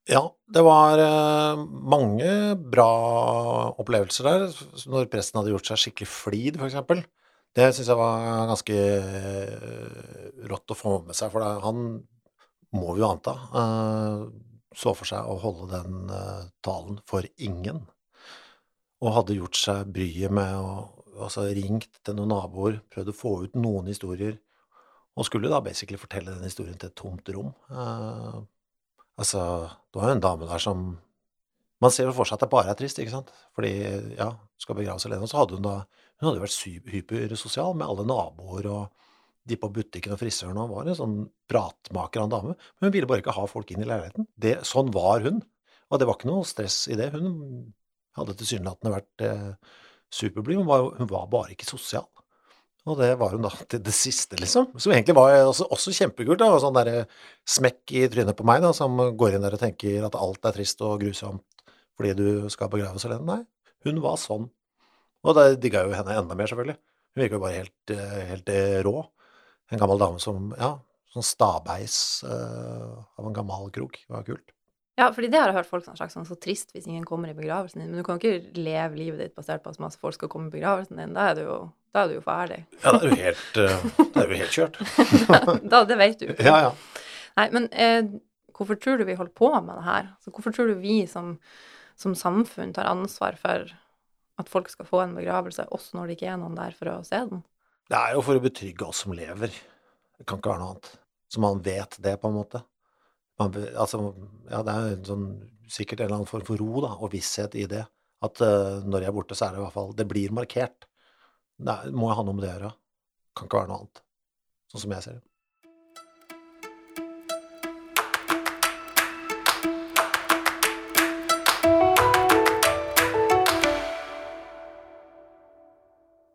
Ja, 0.07 0.21
det 0.55 0.63
var 0.63 1.01
eh, 1.03 1.61
mange 1.91 2.29
bra 2.71 2.91
opplevelser 3.75 4.29
der. 4.29 4.45
Når 4.87 5.09
presten 5.11 5.41
hadde 5.41 5.51
gjort 5.51 5.67
seg 5.67 5.81
skikkelig 5.81 6.07
flid, 6.07 6.59
eksempel. 6.63 7.01
Det 7.57 7.67
syns 7.73 7.89
jeg 7.91 7.99
var 7.99 8.47
ganske 8.47 8.77
eh, 8.77 10.29
rått 10.47 10.71
å 10.71 10.77
få 10.77 10.93
med 11.09 11.17
seg, 11.17 11.33
for 11.33 11.43
han 11.43 11.81
må 12.77 12.93
vi 12.93 13.03
jo 13.03 13.09
anta 13.09 13.33
eh, 13.51 14.23
så 14.77 14.93
for 14.95 15.09
seg 15.09 15.27
å 15.27 15.39
holde 15.41 15.67
den 15.73 16.11
eh, 16.13 16.43
talen 16.63 17.01
for 17.09 17.27
ingen. 17.43 17.83
Og 19.03 19.15
hadde 19.15 19.35
gjort 19.37 19.59
seg 19.59 19.91
bryet 19.91 20.31
med 20.33 20.55
å 20.55 20.69
altså 21.17 21.47
ringt 21.49 21.99
til 22.05 22.15
noen 22.15 22.31
naboer, 22.31 22.79
prøvd 22.93 23.11
å 23.11 23.17
få 23.17 23.31
ut 23.47 23.55
noen 23.57 23.89
historier, 23.89 24.37
og 25.17 25.25
skulle 25.25 25.49
da 25.49 25.63
basically 25.65 25.97
fortelle 25.99 26.35
den 26.35 26.45
historien 26.45 26.77
til 26.77 26.91
et 26.91 26.97
tomt 26.97 27.29
rom. 27.33 27.49
Uh, 27.73 28.43
altså, 29.17 29.41
det 29.89 29.99
var 29.99 30.11
jo 30.11 30.17
en 30.17 30.23
dame 30.23 30.49
der 30.49 30.63
som 30.63 30.87
Man 31.77 31.91
ser 31.93 32.07
jo 32.07 32.13
for 32.17 32.25
seg 32.25 32.39
at 32.39 32.41
det 32.41 32.49
bare 32.49 32.71
er 32.71 32.77
trist, 32.77 32.97
ikke 32.97 33.11
sant? 33.13 33.27
Fordi, 33.53 33.69
ja, 34.17 34.31
skal 34.57 34.79
begraves 34.79 35.03
alene. 35.05 35.27
Og 35.27 35.29
så 35.29 35.37
hadde 35.37 35.59
hun 35.59 35.65
da 35.65 35.75
Hun 36.17 36.25
hadde 36.25 36.39
jo 36.39 36.45
vært 36.47 36.89
hypersosial 36.89 37.75
med 37.77 37.85
alle 37.85 38.05
naboer 38.09 38.65
og 38.71 38.87
de 39.47 39.57
på 39.61 39.69
butikken 39.69 40.15
og 40.15 40.19
frisøren, 40.19 40.57
og 40.57 40.71
var 40.73 40.89
en 40.89 40.97
sånn 40.97 41.17
pratmaker 41.47 42.23
av 42.23 42.25
en 42.25 42.33
dame. 42.33 42.55
Men 42.57 42.87
hun 42.87 42.95
ville 42.95 43.09
bare 43.09 43.21
ikke 43.21 43.35
ha 43.37 43.45
folk 43.47 43.69
inn 43.71 43.83
i 43.83 43.87
leiligheten. 43.87 44.25
Det, 44.35 44.55
sånn 44.67 44.89
var 44.95 45.21
hun. 45.23 45.43
Og 45.87 46.01
det 46.01 46.07
var 46.09 46.17
ikke 46.17 46.31
noe 46.31 46.47
stress 46.49 46.79
i 46.91 46.97
det. 46.99 47.11
Hun 47.13 47.29
hadde 48.17 48.35
tilsynelatende 48.39 48.95
vært 48.95 49.25
eh, 49.27 49.77
superblid, 50.09 50.59
hun 50.59 50.97
hun 50.97 51.11
var 51.11 51.29
bare 51.31 51.53
ikke 51.53 51.69
sosial. 51.69 52.09
Og 52.87 52.95
det 53.01 53.09
var 53.19 53.35
hun 53.35 53.43
da 53.43 53.51
til 53.71 53.83
det 53.83 53.93
siste, 53.95 54.39
liksom. 54.39 54.71
Som 54.79 54.93
egentlig 54.95 55.17
var 55.17 55.35
også, 55.41 55.67
også 55.75 55.95
kjempekult. 55.97 56.39
da, 56.41 56.51
og 56.55 56.63
Sånn 56.63 56.77
derre 56.77 57.05
smekk 57.47 57.95
i 57.99 58.07
trynet 58.11 58.37
på 58.37 58.47
meg, 58.47 58.63
da, 58.63 58.73
som 58.75 58.95
går 59.19 59.35
inn 59.35 59.45
der 59.45 59.57
og 59.57 59.63
tenker 59.63 60.07
at 60.07 60.17
alt 60.19 60.47
er 60.47 60.57
trist 60.57 60.83
og 60.85 60.99
grusomt 61.03 61.43
fordi 61.97 62.11
du 62.13 62.49
skal 62.53 62.69
begraves 62.69 63.07
alene. 63.07 63.25
Nei, 63.25 63.77
hun 63.87 64.03
var 64.03 64.19
sånn. 64.21 64.43
Og 65.25 65.33
da 65.33 65.47
digga 65.57 65.81
jo 65.87 65.95
henne 65.97 66.13
enda 66.13 66.35
mer, 66.37 66.45
selvfølgelig. 66.45 66.77
Hun 66.77 67.23
virka 67.23 67.39
jo 67.39 67.41
bare 67.41 67.55
helt, 67.55 67.93
eh, 67.93 68.19
helt 68.29 68.51
eh, 68.53 68.75
rå. 68.85 68.99
En 69.73 69.81
gammel 69.81 69.97
dame 69.97 70.21
som 70.21 70.51
Ja, 70.59 70.75
sånn 71.11 71.25
stabeis 71.25 71.97
uh, 72.27 73.01
av 73.17 73.25
en 73.25 73.35
gammel 73.35 73.71
krok. 73.73 73.97
Det 74.05 74.13
var 74.13 74.27
kult. 74.27 74.53
Ja, 74.97 75.11
fordi 75.13 75.29
det 75.29 75.37
har 75.37 75.51
jeg 75.51 75.59
hørt 75.59 75.69
folk 75.69 75.85
sagt 75.85 76.13
sånn 76.13 76.25
så 76.25 76.37
trist 76.41 76.71
hvis 76.73 76.87
ingen 76.89 77.05
kommer 77.05 77.29
i 77.29 77.37
begravelsen 77.37 77.83
din. 77.83 77.91
Men 77.91 78.01
du 78.01 78.05
kan 78.05 78.17
ikke 78.17 78.55
leve 78.57 78.97
livet 78.97 79.21
ditt 79.21 79.35
basert 79.37 79.61
på 79.65 79.73
at 79.73 79.81
masse 79.81 79.99
folk 80.01 80.17
skal 80.17 80.31
komme 80.31 80.49
i 80.49 80.55
begravelsen 80.55 80.97
din. 80.97 81.13
Da 81.17 81.27
er 81.31 81.37
du 81.37 81.43
jo, 81.45 81.57
da 81.95 82.03
er 82.03 82.11
du 82.11 82.17
jo 82.17 82.23
ferdig. 82.25 82.61
Ja, 82.83 82.93
det 82.93 82.99
er 82.99 83.09
jo 83.09 83.19
helt, 83.21 83.59
da 84.13 84.23
er 84.23 84.31
du 84.31 84.37
helt 84.37 84.55
kjørt. 84.55 84.79
da, 85.71 85.83
det 85.87 85.97
vet 85.99 86.23
du. 86.23 86.31
Ja, 86.35 86.57
ja. 86.67 87.03
Nei, 87.37 87.49
men 87.53 87.67
eh, 87.73 88.01
Hvorfor 88.57 88.77
tror 88.81 88.97
du 88.97 89.05
vi 89.05 89.17
holder 89.17 89.33
på 89.37 89.51
med 89.53 89.75
det 89.77 89.85
her? 89.85 90.07
Altså, 90.15 90.31
hvorfor 90.33 90.53
tror 90.55 90.71
du 90.71 90.79
vi 90.81 91.03
som, 91.09 91.35
som 91.99 92.15
samfunn 92.17 92.73
tar 92.73 92.89
ansvar 92.89 93.37
for 93.37 93.69
at 94.37 94.49
folk 94.49 94.71
skal 94.73 94.87
få 94.89 95.03
en 95.03 95.13
begravelse, 95.17 95.67
også 95.73 95.97
når 95.97 96.07
det 96.07 96.17
ikke 96.17 96.31
er 96.31 96.39
noen 96.41 96.57
der 96.57 96.73
for 96.77 96.89
å 96.89 97.03
se 97.05 97.19
den? 97.29 97.43
Det 97.87 97.99
er 97.99 98.15
jo 98.17 98.23
for 98.25 98.37
å 98.37 98.43
betrygge 98.43 98.87
oss 98.87 99.03
som 99.05 99.13
lever. 99.17 99.53
Det 100.17 100.25
kan 100.25 100.41
ikke 100.41 100.55
være 100.55 100.63
noe 100.63 100.73
annet. 100.73 100.89
Så 101.29 101.43
man 101.43 101.61
vet 101.63 101.99
det, 102.01 102.15
på 102.21 102.31
en 102.31 102.37
måte. 102.37 102.63
Man, 103.37 103.53
altså, 103.77 104.01
ja, 104.49 104.63
det 104.65 104.73
er 104.73 104.97
sånn, 105.05 105.29
sikkert 105.69 106.01
en 106.01 106.07
eller 106.07 106.19
annen 106.19 106.31
form 106.31 106.45
for 106.47 106.61
ro 106.61 106.83
da, 106.87 106.95
og 106.97 107.13
visshet 107.13 107.57
i 107.59 107.67
det. 107.69 107.83
At 108.25 108.41
uh, 108.41 108.81
når 108.81 109.05
jeg 109.05 109.11
er 109.11 109.17
borte, 109.19 109.37
så 109.37 109.45
er 109.45 109.53
det 109.53 109.59
i 109.59 109.65
hvert 109.67 109.75
fall 109.75 109.91
Det 109.93 110.07
blir 110.09 110.33
markert. 110.33 110.87
Det 111.57 111.73
må 111.89 112.11
jeg 112.11 112.17
ha 112.19 112.23
noe 112.25 112.37
med 112.37 112.43
det 112.45 112.51
å 112.51 112.53
gjøre. 112.53 112.75
Kan 113.33 113.49
ikke 113.49 113.57
være 113.57 113.69
noe 113.71 113.79
annet. 113.81 114.01
Sånn 114.69 114.83
som 114.83 114.93
jeg 114.93 115.05
ser 115.05 115.17
det. 115.17 115.23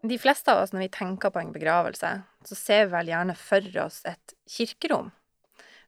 De 0.02 0.18
fleste 0.18 0.50
av 0.50 0.64
oss, 0.64 0.72
når 0.74 0.82
vi 0.82 0.92
tenker 0.98 1.30
på 1.30 1.38
en 1.38 1.54
begravelse, 1.54 2.10
så 2.42 2.58
ser 2.58 2.88
vi 2.88 2.96
vel 2.96 3.12
gjerne 3.12 3.38
for 3.38 3.78
oss 3.84 4.02
et 4.10 4.34
kirkerom. 4.50 5.14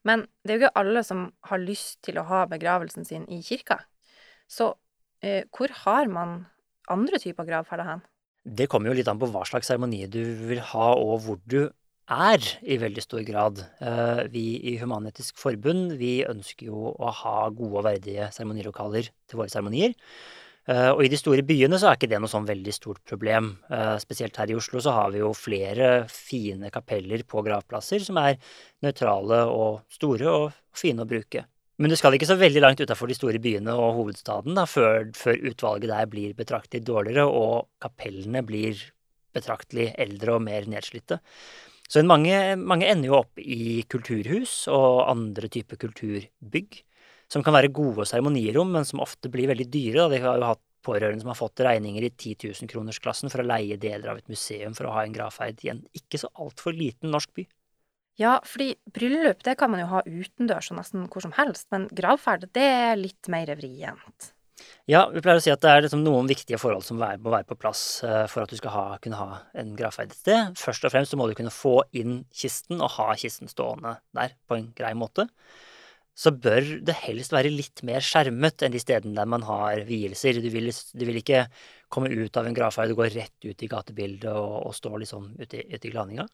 Men 0.07 0.29
det 0.45 0.55
er 0.55 0.61
jo 0.61 0.69
ikke 0.69 0.81
alle 0.85 1.03
som 1.03 1.27
har 1.51 1.59
lyst 1.59 2.05
til 2.07 2.21
å 2.21 2.29
ha 2.31 2.45
begravelsen 2.47 3.09
sin 3.09 3.27
i 3.27 3.43
kirka. 3.43 3.81
Så 4.47 4.77
eh, 5.25 5.43
hvor 5.51 5.75
har 5.83 6.07
man 6.13 6.45
andre 6.93 7.19
typer 7.19 7.49
gravferder 7.49 7.91
hen? 7.91 8.05
Det 8.45 8.69
kommer 8.69 8.91
jo 8.91 8.99
litt 8.99 9.09
an 9.09 9.21
på 9.21 9.31
hva 9.33 9.45
slags 9.49 9.71
seremoni 9.71 10.05
du 10.13 10.21
vil 10.51 10.61
ha, 10.73 10.93
og 11.01 11.25
hvor 11.25 11.41
du 11.49 11.63
er, 12.13 12.45
i 12.61 12.77
veldig 12.77 13.03
stor 13.03 13.23
grad. 13.25 13.63
Eh, 13.81 14.25
vi 14.29 14.45
i 14.69 14.77
Human-Etisk 14.81 15.39
Forbund 15.41 15.95
vi 15.97 16.19
ønsker 16.29 16.69
jo 16.69 16.93
å 16.93 17.13
ha 17.23 17.49
gode 17.49 17.81
og 17.81 17.87
verdige 17.87 18.29
seremonilokaler 18.37 19.09
til 19.09 19.41
våre 19.41 19.49
seremonier. 19.49 19.97
Eh, 20.69 20.91
og 20.91 21.03
i 21.05 21.11
de 21.13 21.21
store 21.21 21.45
byene 21.45 21.81
så 21.81 21.91
er 21.91 21.99
ikke 21.99 22.11
det 22.13 22.21
noe 22.21 22.33
sånn 22.33 22.49
veldig 22.49 22.77
stort 22.77 23.01
problem. 23.09 23.55
Eh, 23.73 23.97
spesielt 24.05 24.37
her 24.41 24.53
i 24.53 24.57
Oslo 24.57 24.81
så 24.85 24.93
har 24.97 25.11
vi 25.13 25.21
jo 25.21 25.33
flere 25.37 26.05
fine 26.13 26.69
kapeller 26.73 27.25
på 27.29 27.45
gravplasser 27.45 28.05
som 28.05 28.21
er 28.21 28.37
nøytrale 28.85 29.43
og 29.49 29.83
store 29.93 30.31
og 30.33 30.63
fine 30.77 31.05
å 31.05 31.09
bruke. 31.09 31.45
Men 31.83 31.91
du 31.91 31.97
skal 31.99 32.15
ikke 32.15 32.29
så 32.29 32.37
veldig 32.39 32.63
langt 32.63 32.81
utafor 32.81 33.11
de 33.11 33.17
store 33.19 33.41
byene 33.43 33.75
og 33.75 33.97
hovedstaden 33.99 34.55
da, 34.55 34.63
før, 34.71 35.09
før, 35.19 35.41
utvalget 35.51 35.91
der 35.91 36.11
blir 36.11 36.37
betraktelig 36.39 36.85
dårligere 36.87 37.27
og 37.27 37.67
kapellene 37.83 38.45
blir 38.47 38.79
betraktelig 39.35 39.89
eldre 39.99 40.37
og 40.37 40.45
mer 40.47 40.69
nedslitte. 40.71 41.19
Så 41.91 42.05
mange, 42.07 42.55
mange 42.57 42.87
ender 42.89 43.11
jo 43.11 43.19
opp 43.19 43.41
i 43.43 43.83
kulturhus 43.91 44.69
og 44.73 45.03
andre 45.11 45.51
typer 45.53 45.81
kulturbygg 45.83 46.79
som 47.33 47.43
kan 47.43 47.57
være 47.57 47.73
gode 47.75 48.07
seremonirom, 48.07 48.71
men 48.77 48.87
som 48.87 49.03
ofte 49.03 49.31
blir 49.33 49.51
veldig 49.51 49.67
dyre. 49.73 50.05
Da. 50.05 50.09
De 50.13 50.23
har 50.23 50.39
jo 50.39 50.53
hatt 50.53 50.63
pårørende 50.85 51.25
som 51.25 51.33
har 51.33 51.41
fått 51.41 51.65
regninger 51.65 52.07
i 52.07 52.13
10 52.13 52.53
000-kronersklassen 52.53 53.33
for 53.33 53.43
å 53.43 53.49
leie 53.49 53.81
deler 53.81 54.13
av 54.13 54.21
et 54.21 54.31
museum 54.31 54.77
for 54.77 54.89
å 54.89 54.95
ha 54.95 55.05
en 55.05 55.15
gravferd 55.15 55.63
i 55.65 55.73
en 55.73 55.83
ikke 55.97 56.21
så 56.21 56.31
altfor 56.45 56.77
liten 56.77 57.13
norsk 57.15 57.33
by. 57.37 57.47
Ja, 58.21 58.37
fordi 58.47 58.75
bryllup 58.95 59.43
det 59.47 59.57
kan 59.59 59.73
man 59.73 59.83
jo 59.83 59.91
ha 59.91 60.05
utendørs 60.07 60.71
og 60.71 60.79
nesten 60.79 61.09
hvor 61.11 61.25
som 61.25 61.35
helst, 61.35 61.67
men 61.75 61.89
gravferd 61.91 62.47
det 62.55 62.69
er 62.71 62.97
litt 63.01 63.31
mer 63.33 63.51
vrient. 63.59 64.31
Ja, 64.89 65.07
vi 65.11 65.21
pleier 65.25 65.41
å 65.41 65.43
si 65.43 65.51
at 65.51 65.63
det 65.65 65.71
er 65.73 65.83
liksom 65.83 66.05
noen 66.05 66.29
viktige 66.31 66.61
forhold 66.61 66.85
som 66.87 67.01
må 67.01 67.33
være 67.33 67.49
på 67.49 67.59
plass 67.59 68.05
eh, 68.07 68.25
for 68.31 68.45
at 68.45 68.53
du 68.53 68.59
skal 68.61 68.73
ha, 68.75 68.85
kunne 69.03 69.19
ha 69.19 69.41
en 69.59 69.75
gravferd 69.77 70.13
et 70.13 70.19
sted. 70.19 70.55
Først 70.61 70.87
og 70.87 70.95
fremst 70.95 71.13
så 71.13 71.19
må 71.19 71.27
du 71.27 71.35
kunne 71.37 71.53
få 71.53 71.81
inn 71.97 72.23
kisten 72.33 72.79
og 72.79 72.93
ha 72.99 73.11
kisten 73.19 73.51
stående 73.51 73.97
der 74.17 74.37
på 74.47 74.61
en 74.61 74.71
grei 74.77 74.93
måte 74.99 75.27
så 76.15 76.31
bør 76.31 76.63
det 76.87 76.95
helst 77.03 77.35
være 77.35 77.51
litt 77.51 77.83
mer 77.87 78.05
skjermet 78.05 78.63
enn 78.63 78.75
de 78.75 78.81
stedene 78.83 79.19
der 79.19 79.27
man 79.31 79.43
har 79.47 79.83
vielser. 79.89 80.39
Du 80.39 80.47
vil, 80.53 80.71
du 80.71 81.05
vil 81.09 81.19
ikke 81.19 81.45
komme 81.95 82.11
ut 82.11 82.37
av 82.37 82.49
en 82.49 82.57
gravferd 82.57 82.93
og 82.93 83.01
gå 83.01 83.09
rett 83.15 83.47
ut 83.47 83.63
i 83.65 83.69
gatebildet 83.71 84.31
og, 84.31 84.55
og 84.69 84.75
stå 84.77 84.93
liksom 85.01 85.31
ute 85.39 85.61
i, 85.63 85.79
i 85.79 85.93
glaninga. 85.93 86.27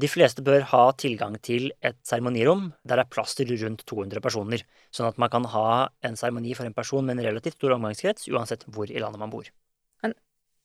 De 0.00 0.08
fleste 0.08 0.44
bør 0.44 0.64
ha 0.70 0.82
tilgang 0.96 1.36
til 1.44 1.70
et 1.84 1.98
seremonirom 2.06 2.70
der 2.82 3.00
det 3.00 3.06
er 3.06 3.12
plass 3.12 3.36
til 3.38 3.52
rundt 3.60 3.84
200 3.88 4.22
personer, 4.24 4.64
sånn 4.94 5.10
at 5.10 5.18
man 5.20 5.32
kan 5.32 5.48
ha 5.52 5.66
en 6.06 6.16
seremoni 6.18 6.54
for 6.56 6.68
en 6.68 6.76
person 6.76 7.04
med 7.04 7.18
en 7.18 7.26
relativt 7.28 7.58
stor 7.58 7.76
omgangskrets, 7.76 8.30
uansett 8.32 8.64
hvor 8.72 8.90
i 8.90 9.02
landet 9.02 9.20
man 9.20 9.32
bor. 9.32 9.50
Men 10.04 10.14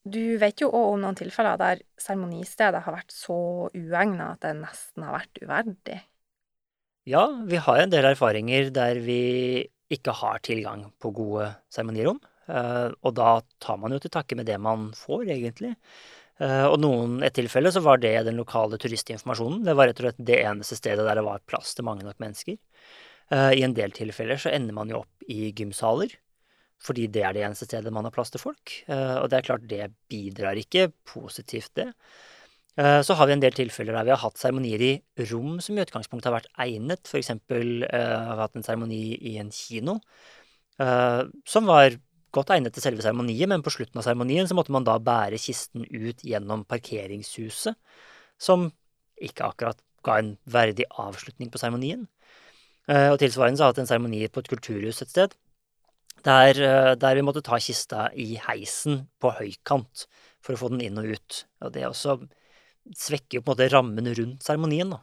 du 0.08 0.38
vet 0.40 0.62
jo 0.62 0.70
òg 0.70 0.94
om 0.94 1.02
noen 1.04 1.18
tilfeller 1.18 1.58
der 1.60 1.82
seremonistedet 2.00 2.84
har 2.86 2.96
vært 2.96 3.12
så 3.12 3.40
uegna 3.74 4.32
at 4.36 4.46
det 4.46 4.54
nesten 4.62 5.04
har 5.04 5.18
vært 5.18 5.42
uverdig. 5.42 5.98
Ja, 7.08 7.26
vi 7.48 7.60
har 7.64 7.82
en 7.82 7.92
del 7.92 8.04
erfaringer 8.04 8.72
der 8.74 8.98
vi 9.00 9.20
ikke 9.92 10.12
har 10.12 10.42
tilgang 10.44 10.90
på 11.00 11.12
gode 11.16 11.54
seremonirom. 11.72 12.18
Eh, 12.48 12.88
og 13.04 13.14
da 13.16 13.38
tar 13.62 13.80
man 13.80 13.92
jo 13.92 14.00
til 14.02 14.12
takke 14.12 14.38
med 14.38 14.48
det 14.48 14.56
man 14.62 14.88
får, 14.96 15.26
egentlig. 15.34 15.74
Eh, 16.40 16.64
og 16.68 16.78
noen, 16.80 17.18
et 17.26 17.36
tilfelle 17.36 17.72
så 17.74 17.82
var 17.84 18.00
det 18.02 18.14
den 18.28 18.38
lokale 18.40 18.78
turistinformasjonen. 18.80 19.64
Det 19.66 19.74
var 19.76 19.90
rett 19.90 20.00
og 20.00 20.08
slett 20.08 20.24
det 20.30 20.40
eneste 20.46 20.78
stedet 20.78 21.04
der 21.04 21.20
det 21.20 21.26
var 21.26 21.44
plass 21.50 21.74
til 21.76 21.86
mange 21.88 22.06
nok 22.06 22.20
mennesker. 22.22 22.56
Eh, 23.34 23.52
I 23.58 23.66
en 23.66 23.76
del 23.76 23.92
tilfeller 23.96 24.40
så 24.40 24.54
ender 24.54 24.76
man 24.76 24.90
jo 24.92 25.02
opp 25.02 25.28
i 25.28 25.52
gymsaler, 25.52 26.16
fordi 26.82 27.08
det 27.12 27.26
er 27.26 27.36
det 27.36 27.44
eneste 27.44 27.68
stedet 27.68 27.92
man 27.92 28.06
har 28.06 28.14
plass 28.14 28.30
til 28.30 28.40
folk. 28.40 28.72
Og 28.86 29.24
det 29.26 29.34
er 29.40 29.46
klart, 29.48 29.64
det 29.66 29.88
bidrar 30.06 30.54
ikke 30.60 30.92
positivt, 31.10 31.72
det. 31.74 31.88
Så 32.78 33.16
har 33.18 33.26
vi 33.26 33.34
en 33.34 33.42
del 33.42 33.56
tilfeller 33.56 33.96
der 33.96 34.06
vi 34.06 34.12
har 34.12 34.20
hatt 34.22 34.38
seremonier 34.38 34.84
i 34.86 34.92
rom 35.32 35.56
som 35.58 35.74
i 35.74 35.82
utgangspunktet 35.82 36.28
har 36.30 36.36
vært 36.36 36.52
egnet. 36.62 37.10
Uh, 37.10 37.82
har 37.90 38.36
vi 38.38 38.44
hatt 38.44 38.54
en 38.60 38.62
seremoni 38.68 39.00
i 39.18 39.32
en 39.42 39.50
kino 39.50 39.96
som 40.78 41.66
var 41.66 41.98
godt 42.38 42.54
egnet 42.54 42.74
til 42.76 42.84
selve 42.84 43.04
seremonien, 43.04 43.50
men 43.50 43.64
på 43.64 43.72
slutten 43.74 44.00
av 44.00 44.06
seremonien 44.06 44.48
så 44.48 44.56
måtte 44.56 44.74
man 44.74 44.86
da 44.86 44.96
bære 45.02 45.40
kisten 45.42 45.84
ut 45.84 46.24
gjennom 46.26 46.64
parkeringshuset, 46.68 47.76
som 48.38 48.70
ikke 49.18 49.50
akkurat 49.50 49.82
ga 50.06 50.20
en 50.22 50.32
verdig 50.48 50.86
avslutning 51.02 51.50
på 51.52 51.60
seremonien. 51.60 52.06
Uh, 52.88 53.12
og 53.12 53.18
tilsvarende 53.20 53.60
så 53.60 53.66
har 53.66 53.74
vi 53.74 53.76
hatt 53.76 53.82
en 53.84 53.90
seremoni 53.90 54.22
på 54.32 54.40
et 54.40 54.50
kulturhus 54.54 55.02
et 55.04 55.12
sted, 55.12 55.34
der, 56.26 56.58
der, 56.98 57.14
vi 57.14 57.22
måtte 57.22 57.44
ta 57.46 57.58
kista 57.62 58.08
i 58.18 58.32
heisen 58.42 59.04
på 59.22 59.30
høykant 59.36 60.06
for 60.42 60.54
å 60.54 60.58
få 60.58 60.70
den 60.72 60.82
inn 60.82 60.98
og 60.98 61.12
ut. 61.14 61.42
Og 61.62 61.74
det 61.74 61.84
også 61.86 62.16
svekker 62.96 63.38
jo 63.38 63.44
på 63.44 63.52
en 63.52 63.54
måte 63.54 63.68
rammen 63.70 64.10
rundt 64.18 64.46
seremonien, 64.46 64.96
da. 64.96 65.02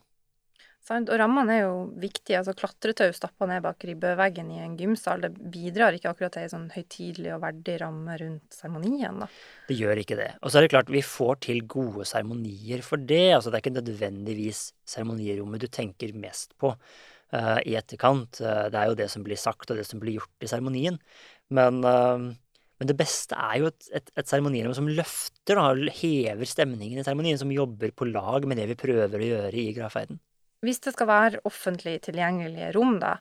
Sant, 0.85 1.09
og 1.09 1.17
rammene 1.17 1.53
er 1.55 1.63
jo 1.63 1.77
viktige. 1.97 2.37
altså 2.37 2.53
Klatretau 2.57 3.09
stappa 3.15 3.47
ned 3.49 3.63
bak 3.65 3.81
ribbeveggen 3.89 4.51
i 4.53 4.59
en 4.61 4.75
gymsal, 4.77 5.23
det 5.23 5.31
bidrar 5.33 5.97
ikke 5.97 6.11
akkurat 6.11 6.35
til 6.35 6.45
ei 6.45 6.51
sånn 6.51 6.67
høytidelig 6.75 7.31
og 7.33 7.41
verdig 7.41 7.79
ramme 7.81 8.17
rundt 8.21 8.53
seremonien, 8.53 9.23
da. 9.23 9.29
Det 9.65 9.79
gjør 9.79 10.03
ikke 10.03 10.19
det. 10.19 10.29
Og 10.43 10.53
så 10.53 10.59
er 10.59 10.67
det 10.67 10.71
klart, 10.75 10.93
vi 10.93 11.01
får 11.01 11.41
til 11.47 11.63
gode 11.65 12.05
seremonier 12.05 12.85
for 12.85 13.01
det. 13.01 13.33
altså 13.33 13.49
Det 13.49 13.57
er 13.57 13.65
ikke 13.65 13.79
nødvendigvis 13.79 14.61
seremonierommet 14.93 15.65
du 15.65 15.67
tenker 15.73 16.13
mest 16.21 16.53
på 16.61 16.75
uh, 16.75 17.59
i 17.65 17.73
etterkant. 17.81 18.37
Uh, 18.45 18.67
det 18.69 18.77
er 18.77 18.91
jo 18.91 18.99
det 19.01 19.09
som 19.15 19.25
blir 19.25 19.41
sagt, 19.41 19.65
og 19.65 19.81
det 19.81 19.87
som 19.89 20.03
blir 20.03 20.19
gjort 20.19 20.45
i 20.45 20.51
seremonien. 20.53 21.01
Men 21.49 21.81
uh, 21.81 22.29
men 22.75 22.89
det 22.89 22.97
beste 22.99 23.37
er 23.39 23.61
jo 23.61 23.69
et, 23.71 24.09
seremonirom 24.27 24.73
som 24.75 24.89
løfter, 24.91 25.59
og 25.61 25.85
hever 25.95 26.49
stemningen 26.49 26.99
i 26.99 27.05
seremonien, 27.07 27.39
som 27.39 27.53
jobber 27.53 27.93
på 27.95 28.09
lag 28.09 28.43
med 28.43 28.59
det 28.59 28.67
vi 28.73 28.79
prøver 28.79 29.15
å 29.15 29.29
gjøre 29.29 29.61
i 29.61 29.69
gravferden. 29.77 30.19
Hvis 30.65 30.82
det 30.86 30.95
skal 30.95 31.10
være 31.10 31.41
offentlig 31.47 31.99
tilgjengelige 32.08 32.71
rom, 32.75 32.97
da, 33.01 33.15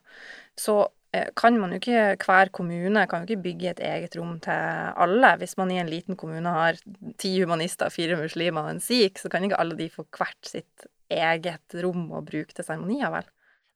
så 0.57 0.79
eh, 1.15 1.29
kan 1.37 1.59
man 1.61 1.75
jo 1.75 1.81
ikke, 1.81 2.15
hver 2.25 2.51
kommune 2.55 3.05
kan 3.11 3.23
jo 3.23 3.29
ikke 3.29 3.45
bygge 3.45 3.71
et 3.73 3.83
eget 3.85 4.17
rom 4.19 4.39
til 4.43 4.91
alle. 5.05 5.35
Hvis 5.41 5.55
man 5.61 5.71
i 5.73 5.79
en 5.81 5.91
liten 5.91 6.19
kommune 6.19 6.57
har 6.57 6.81
ti 7.21 7.35
humanister, 7.39 7.93
fire 7.93 8.17
muslimer 8.19 8.65
og 8.67 8.75
en 8.75 8.83
sikh, 8.83 9.21
så 9.21 9.31
kan 9.31 9.45
ikke 9.45 9.61
alle 9.61 9.77
de 9.79 9.89
få 9.93 10.07
hvert 10.09 10.51
sitt 10.51 10.89
eget 11.13 11.79
rom 11.85 12.09
å 12.17 12.25
bruke 12.25 12.55
til 12.55 12.65
seremonier, 12.65 13.13
vel? 13.13 13.29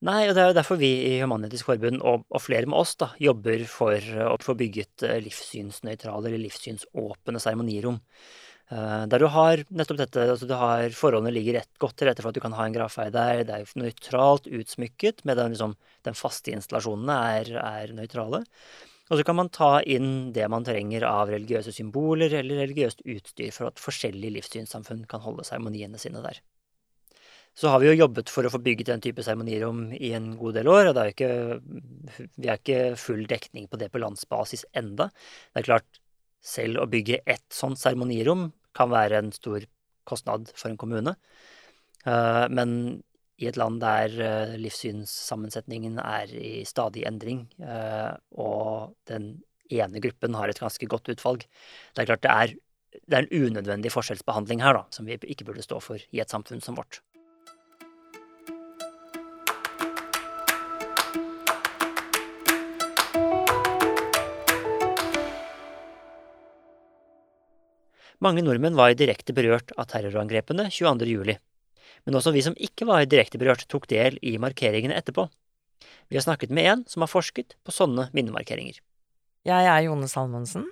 Nei, 0.08 0.30
og 0.30 0.36
det 0.36 0.42
er 0.42 0.54
jo 0.54 0.56
derfor 0.56 0.78
vi 0.80 0.90
i 1.10 1.16
Human-Etisk 1.20 1.68
Forbund, 1.68 2.00
og, 2.08 2.22
og, 2.32 2.40
flere 2.40 2.70
med 2.72 2.78
oss, 2.80 2.94
da, 3.02 3.10
jobber 3.20 3.66
for 3.68 4.06
å 4.30 4.38
få 4.40 4.56
bygget 4.60 5.04
eh, 5.04 5.18
livssynsnøytrale 5.26 6.30
eller 6.30 6.40
livssynsåpne 6.46 7.42
seremonirom. 7.44 7.98
Uh, 8.70 9.08
der 9.10 9.24
du 9.24 9.26
har 9.34 9.64
nettopp 9.74 9.98
dette, 9.98 10.28
altså 10.30 10.46
du 10.46 10.54
har 10.54 10.94
forholdene 10.94 11.34
ligger 11.34 11.58
rett, 11.58 11.72
godt 11.82 11.96
til 11.98 12.10
rette 12.10 12.22
for 12.22 12.30
at 12.30 12.38
du 12.38 12.44
kan 12.44 12.54
ha 12.54 12.68
en 12.68 12.76
gravferd 12.76 13.16
der. 13.16 13.42
Det 13.48 13.56
er 13.56 13.72
nøytralt 13.82 14.46
utsmykket, 14.46 15.24
med 15.26 15.42
den, 15.42 15.56
liksom, 15.56 15.74
den 16.06 16.18
faste 16.18 16.54
installasjonene 16.54 17.18
er, 17.40 17.52
er 17.64 17.96
nøytrale. 17.98 18.44
Og 19.10 19.18
så 19.18 19.26
kan 19.26 19.40
man 19.40 19.50
ta 19.50 19.80
inn 19.82 20.30
det 20.36 20.46
man 20.54 20.66
trenger 20.68 21.08
av 21.10 21.32
religiøse 21.34 21.74
symboler 21.74 22.36
eller 22.44 22.62
religiøst 22.62 23.02
utstyr 23.10 23.50
for 23.56 23.72
at 23.72 23.82
forskjellige 23.82 24.36
livssynssamfunn 24.38 25.08
kan 25.10 25.24
holde 25.24 25.48
seremoniene 25.48 25.98
sine 26.02 26.22
der. 26.22 26.38
Så 27.58 27.72
har 27.74 27.82
vi 27.82 27.90
jo 27.90 27.98
jobbet 27.98 28.30
for 28.30 28.46
å 28.46 28.52
få 28.54 28.62
bygget 28.62 28.92
den 28.92 29.02
type 29.02 29.26
seremonirom 29.26 29.88
i 29.98 30.14
en 30.14 30.36
god 30.38 30.60
del 30.60 30.70
år, 30.70 30.92
og 30.92 30.94
det 30.96 31.02
er 31.02 31.16
ikke, 31.16 32.28
vi 32.38 32.52
har 32.52 32.62
ikke 32.62 32.84
full 33.02 33.26
dekning 33.28 33.66
på 33.68 33.82
det 33.82 33.90
på 33.90 34.02
landsbasis 34.04 34.68
enda. 34.78 35.10
Det 35.50 35.64
er 35.64 35.68
klart, 35.72 36.02
selv 36.40 36.80
å 36.80 36.88
bygge 36.88 37.24
ett 37.26 37.50
sånt 37.52 37.82
seremonirom 37.82 38.52
kan 38.78 38.92
være 38.92 39.22
en 39.24 39.32
stor 39.36 39.66
kostnad 40.10 40.50
for 40.56 40.72
en 40.72 40.80
kommune. 40.80 41.16
Eh, 42.08 42.46
men 42.54 43.02
i 43.40 43.48
et 43.48 43.58
land 43.60 43.80
der 43.80 44.16
uh, 44.20 44.56
livssynssammensetningen 44.60 46.00
er 46.04 46.32
i 46.36 46.66
stadig 46.68 47.06
endring, 47.08 47.46
uh, 47.64 48.12
og 48.36 48.98
den 49.08 49.30
ene 49.72 50.02
gruppen 50.04 50.36
har 50.36 50.52
et 50.52 50.60
ganske 50.60 50.90
godt 50.92 51.08
utvalg. 51.14 51.46
Det 51.96 52.04
er 52.04 52.10
klart 52.10 52.26
det 52.26 52.34
er, 52.34 52.56
det 53.00 53.16
er 53.16 53.24
en 53.28 53.48
unødvendig 53.48 53.94
forskjellsbehandling 53.94 54.64
her, 54.66 54.76
da, 54.76 54.84
som 54.92 55.08
vi 55.08 55.16
ikke 55.24 55.48
burde 55.48 55.64
stå 55.64 55.80
for 55.84 56.04
i 56.04 56.20
et 56.20 56.36
samfunn 56.36 56.60
som 56.66 56.76
vårt. 56.80 57.00
Mange 68.20 68.44
nordmenn 68.44 68.76
var 68.76 68.92
direkte 69.00 69.32
berørt 69.32 69.72
av 69.80 69.88
terrorangrepene 69.94 70.66
22. 70.68 71.08
juli, 71.08 71.38
men 72.04 72.18
også 72.20 72.34
vi 72.36 72.44
som 72.44 72.58
ikke 72.60 72.88
var 72.90 73.06
direkte 73.08 73.40
berørt, 73.40 73.64
tok 73.72 73.88
del 73.88 74.18
i 74.20 74.34
markeringene 74.42 74.98
etterpå. 75.00 75.30
Vi 76.12 76.18
har 76.18 76.26
snakket 76.26 76.52
med 76.52 76.68
en 76.68 76.84
som 76.90 77.06
har 77.06 77.12
forsket 77.12 77.56
på 77.64 77.72
sånne 77.72 78.10
minnemarkeringer. 78.12 78.82
Jeg 79.48 79.70
er 79.72 79.86
Jone 79.86 80.10
Salmonsen, 80.12 80.68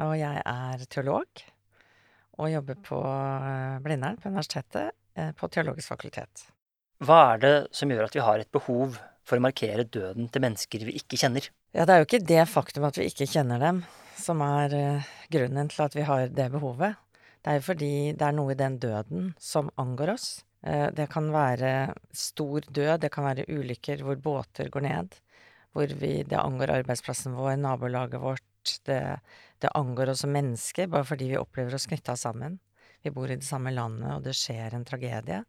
og 0.00 0.14
jeg 0.16 0.40
er 0.40 0.84
teolog. 0.88 1.44
Og 2.38 2.52
jobber 2.54 2.80
på 2.86 3.02
eh, 3.04 3.76
Blindern 3.84 4.16
på 4.22 4.30
universitetet, 4.30 4.94
eh, 5.18 5.32
på 5.36 5.50
Teologisk 5.52 5.92
fakultet. 5.92 6.46
Hva 7.04 7.18
er 7.34 7.42
det 7.42 7.54
som 7.74 7.90
gjør 7.90 8.06
at 8.06 8.16
vi 8.16 8.24
har 8.24 8.40
et 8.40 8.52
behov 8.54 8.96
for 9.28 9.36
å 9.36 9.44
markere 9.44 9.84
døden 9.84 10.30
til 10.32 10.44
mennesker 10.46 10.86
vi 10.88 10.96
ikke 11.02 11.18
kjenner? 11.20 11.50
Ja, 11.76 11.84
det 11.84 11.92
er 11.92 12.00
jo 12.00 12.06
ikke 12.06 12.24
det 12.24 12.44
faktum 12.48 12.86
at 12.88 12.96
vi 12.96 13.04
ikke 13.10 13.26
kjenner 13.28 13.60
dem, 13.60 13.82
som 14.16 14.40
er 14.40 14.72
uh, 14.72 15.08
grunnen 15.28 15.68
til 15.68 15.82
at 15.84 15.96
vi 15.98 16.04
har 16.08 16.30
det 16.32 16.46
behovet. 16.54 16.96
Det 17.44 17.52
er 17.52 17.58
jo 17.58 17.64
fordi 17.66 17.90
det 18.16 18.24
er 18.24 18.36
noe 18.38 18.54
i 18.54 18.58
den 18.58 18.78
døden 18.80 19.26
som 19.36 19.68
angår 19.76 20.14
oss. 20.14 20.28
Uh, 20.64 20.88
det 20.96 21.10
kan 21.12 21.28
være 21.34 21.92
stor 22.16 22.64
død, 22.64 23.02
det 23.02 23.10
kan 23.12 23.28
være 23.28 23.44
ulykker 23.52 24.00
hvor 24.06 24.16
båter 24.16 24.70
går 24.72 24.86
ned. 24.86 25.18
Hvor 25.76 25.92
vi, 26.00 26.14
det 26.24 26.40
angår 26.40 26.72
arbeidsplassen 26.78 27.36
vår, 27.36 27.58
nabolaget 27.60 28.22
vårt. 28.22 28.72
Det, 28.88 29.02
det 29.60 29.74
angår 29.76 30.14
oss 30.14 30.24
som 30.24 30.32
mennesker, 30.32 30.88
bare 30.88 31.04
fordi 31.08 31.28
vi 31.34 31.38
opplever 31.40 31.76
oss 31.76 31.86
knytta 31.90 32.16
sammen. 32.16 32.56
Vi 33.04 33.12
bor 33.12 33.28
i 33.28 33.36
det 33.36 33.46
samme 33.46 33.74
landet, 33.76 34.08
og 34.16 34.24
det 34.24 34.32
skjer 34.40 34.72
en 34.72 34.88
tragedie. 34.88 35.42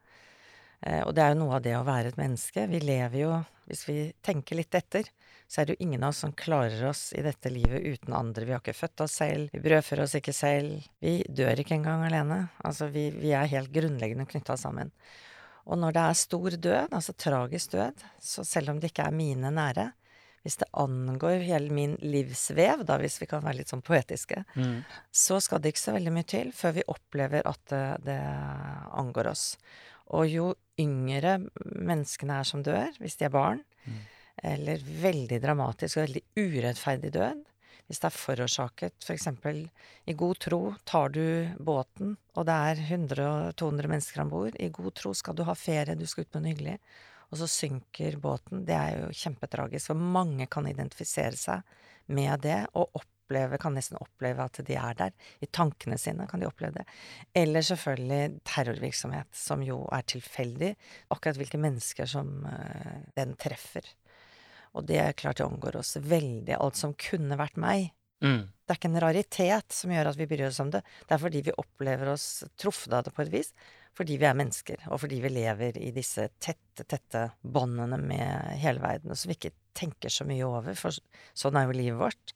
Uh, 0.84 1.02
og 1.06 1.16
det 1.16 1.24
er 1.24 1.32
jo 1.32 1.46
noe 1.46 1.56
av 1.62 1.64
det 1.64 1.80
å 1.80 1.88
være 1.88 2.12
et 2.12 2.20
menneske. 2.20 2.68
Vi 2.76 2.84
lever 2.84 3.22
jo, 3.24 3.34
hvis 3.72 3.88
vi 3.88 3.98
tenker 4.20 4.60
litt 4.60 4.76
etter, 4.76 5.08
så 5.50 5.62
er 5.62 5.66
det 5.66 5.76
jo 5.76 5.86
ingen 5.88 6.04
av 6.06 6.12
oss 6.14 6.22
som 6.22 6.34
klarer 6.38 6.84
oss 6.92 7.08
i 7.18 7.24
dette 7.26 7.50
livet 7.50 7.82
uten 7.82 8.14
andre. 8.14 8.46
Vi 8.46 8.54
har 8.54 8.62
ikke 8.62 8.78
født 8.78 9.02
oss 9.02 9.16
selv, 9.18 9.50
vi 9.50 9.62
brødfører 9.64 10.04
oss 10.04 10.14
ikke 10.20 10.34
selv. 10.36 10.84
Vi 11.02 11.24
dør 11.26 11.64
ikke 11.64 11.74
engang 11.80 12.04
alene. 12.06 12.38
Altså, 12.62 12.86
vi, 12.94 13.08
vi 13.18 13.32
er 13.34 13.50
helt 13.50 13.72
grunnleggende 13.74 14.28
knytta 14.30 14.54
sammen. 14.62 14.92
Og 15.66 15.80
når 15.82 15.96
det 15.96 16.04
er 16.04 16.20
stor 16.20 16.58
død, 16.68 16.94
altså 16.94 17.16
tragisk 17.18 17.74
død, 17.74 18.04
så 18.22 18.46
selv 18.46 18.76
om 18.76 18.82
det 18.82 18.92
ikke 18.92 19.08
er 19.10 19.18
mine 19.18 19.50
nære, 19.56 19.88
hvis 20.46 20.60
det 20.62 20.70
angår 20.78 21.42
hele 21.48 21.74
min 21.74 21.98
livsvev, 22.00 22.86
da 22.86 23.00
hvis 23.02 23.18
vi 23.22 23.28
kan 23.34 23.42
være 23.44 23.60
litt 23.64 23.74
sånn 23.74 23.84
poetiske, 23.86 24.44
mm. 24.54 24.78
så 25.12 25.42
skal 25.42 25.64
det 25.64 25.74
ikke 25.74 25.82
så 25.82 25.98
veldig 25.98 26.14
mye 26.14 26.30
til 26.30 26.54
før 26.56 26.78
vi 26.78 26.86
opplever 26.94 27.50
at 27.50 27.66
det, 27.74 27.82
det 28.06 28.20
angår 29.02 29.34
oss. 29.34 29.50
Og 30.14 30.30
jo 30.30 30.54
yngre 30.80 31.40
menneskene 31.66 32.38
er 32.38 32.48
som 32.48 32.62
dør, 32.66 32.94
hvis 33.02 33.18
de 33.18 33.28
er 33.28 33.34
barn, 33.34 33.66
mm 33.90 34.00
eller 34.44 34.84
veldig 35.04 35.40
dramatisk 35.44 35.98
og 35.98 36.08
veldig 36.08 36.24
urettferdig 36.40 37.14
død. 37.16 37.46
Hvis 37.90 38.04
det 38.04 38.10
er 38.12 38.14
forårsaket 38.14 39.06
f.eks. 39.06 39.28
For 39.42 39.60
i 40.12 40.14
god 40.18 40.42
tro 40.46 40.60
tar 40.86 41.14
du 41.16 41.24
båten, 41.58 42.16
og 42.38 42.46
det 42.46 42.58
er 42.70 42.82
100-200 42.86 43.90
mennesker 43.90 44.22
om 44.22 44.34
bord. 44.34 44.58
I 44.62 44.70
god 44.74 44.94
tro 45.00 45.14
skal 45.18 45.38
du 45.38 45.42
ha 45.48 45.56
ferie, 45.58 45.98
du 45.98 46.06
skal 46.06 46.28
ut 46.28 46.34
på 46.36 46.42
noe 46.44 46.54
hyggelig. 46.54 46.76
Og 47.30 47.42
så 47.42 47.48
synker 47.50 48.18
båten. 48.22 48.62
Det 48.66 48.76
er 48.78 49.00
jo 49.04 49.14
kjempetragisk, 49.24 49.90
for 49.92 50.10
mange 50.18 50.46
kan 50.50 50.70
identifisere 50.70 51.38
seg 51.38 51.66
med 52.14 52.42
det 52.46 52.60
og 52.78 52.94
oppleve, 52.98 53.60
kan 53.62 53.76
nesten 53.78 53.98
oppleve 54.02 54.46
at 54.46 54.62
de 54.66 54.78
er 54.78 54.98
der. 55.02 55.14
I 55.42 55.50
tankene 55.54 55.98
sine 56.02 56.26
kan 56.30 56.42
de 56.42 56.50
oppleve 56.50 56.82
det. 56.82 56.86
Eller 57.38 57.66
selvfølgelig 57.66 58.40
terrorvirksomhet, 58.50 59.30
som 59.34 59.66
jo 59.66 59.84
er 59.94 60.06
tilfeldig. 60.10 60.76
Akkurat 61.14 61.42
hvilke 61.42 61.62
mennesker 61.62 62.10
som 62.10 62.46
uh, 62.46 63.02
den 63.18 63.34
treffer. 63.42 63.86
Og 64.80 64.88
det 64.88 65.00
er 65.04 65.18
klart 65.18 65.42
det 65.42 65.48
omgår 65.48 65.80
oss 65.82 65.98
veldig. 66.00 66.56
Alt 66.58 66.80
som 66.80 66.96
kunne 66.98 67.38
vært 67.40 67.60
meg. 67.60 67.92
Mm. 68.24 68.48
Det 68.48 68.74
er 68.74 68.80
ikke 68.80 68.90
en 68.92 69.02
raritet 69.04 69.76
som 69.76 69.92
gjør 69.94 70.12
at 70.12 70.20
vi 70.20 70.28
bryr 70.30 70.48
oss 70.50 70.62
om 70.64 70.72
det. 70.74 70.82
Det 71.08 71.16
er 71.16 71.22
fordi 71.22 71.44
vi 71.48 71.60
opplever 71.62 72.12
oss 72.14 72.28
truffet 72.60 72.96
av 72.96 73.06
det 73.08 73.14
på 73.16 73.24
et 73.26 73.32
vis. 73.34 73.54
Fordi 73.98 74.20
vi 74.22 74.28
er 74.30 74.38
mennesker, 74.38 74.84
og 74.94 75.02
fordi 75.02 75.18
vi 75.24 75.32
lever 75.34 75.78
i 75.82 75.90
disse 75.92 76.28
tette, 76.40 76.86
tette 76.88 77.24
båndene 77.42 77.98
med 78.00 78.60
hele 78.62 78.80
verden, 78.84 79.12
og 79.12 79.18
som 79.20 79.32
vi 79.32 79.36
ikke 79.36 79.56
tenker 79.76 80.14
så 80.14 80.28
mye 80.30 80.46
over, 80.46 80.78
for 80.78 80.96
sånn 81.36 81.58
er 81.58 81.66
jo 81.66 81.76
livet 81.76 82.00
vårt. 82.00 82.36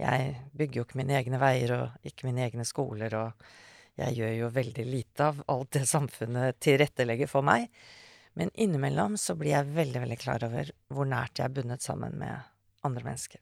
Jeg 0.00 0.32
bygger 0.58 0.80
jo 0.80 0.86
ikke 0.88 0.98
mine 0.98 1.14
egne 1.20 1.38
veier 1.38 1.74
og 1.76 2.08
ikke 2.08 2.26
mine 2.26 2.42
egne 2.48 2.66
skoler, 2.66 3.14
og 3.20 4.00
jeg 4.00 4.16
gjør 4.18 4.32
jo 4.40 4.50
veldig 4.56 4.86
lite 4.88 5.28
av 5.28 5.44
alt 5.54 5.76
det 5.76 5.84
samfunnet 5.86 6.58
tilrettelegger 6.64 7.30
for 7.30 7.46
meg. 7.46 7.68
Men 8.34 8.50
innimellom 8.54 9.16
så 9.20 9.36
blir 9.38 9.54
jeg 9.54 9.74
veldig, 9.76 10.00
veldig 10.06 10.18
klar 10.18 10.44
over 10.46 10.70
hvor 10.90 11.06
nært 11.06 11.38
jeg 11.38 11.46
er 11.46 11.54
bundet 11.54 11.84
sammen 11.86 12.16
med 12.18 12.42
andre 12.86 13.06
mennesker. 13.06 13.40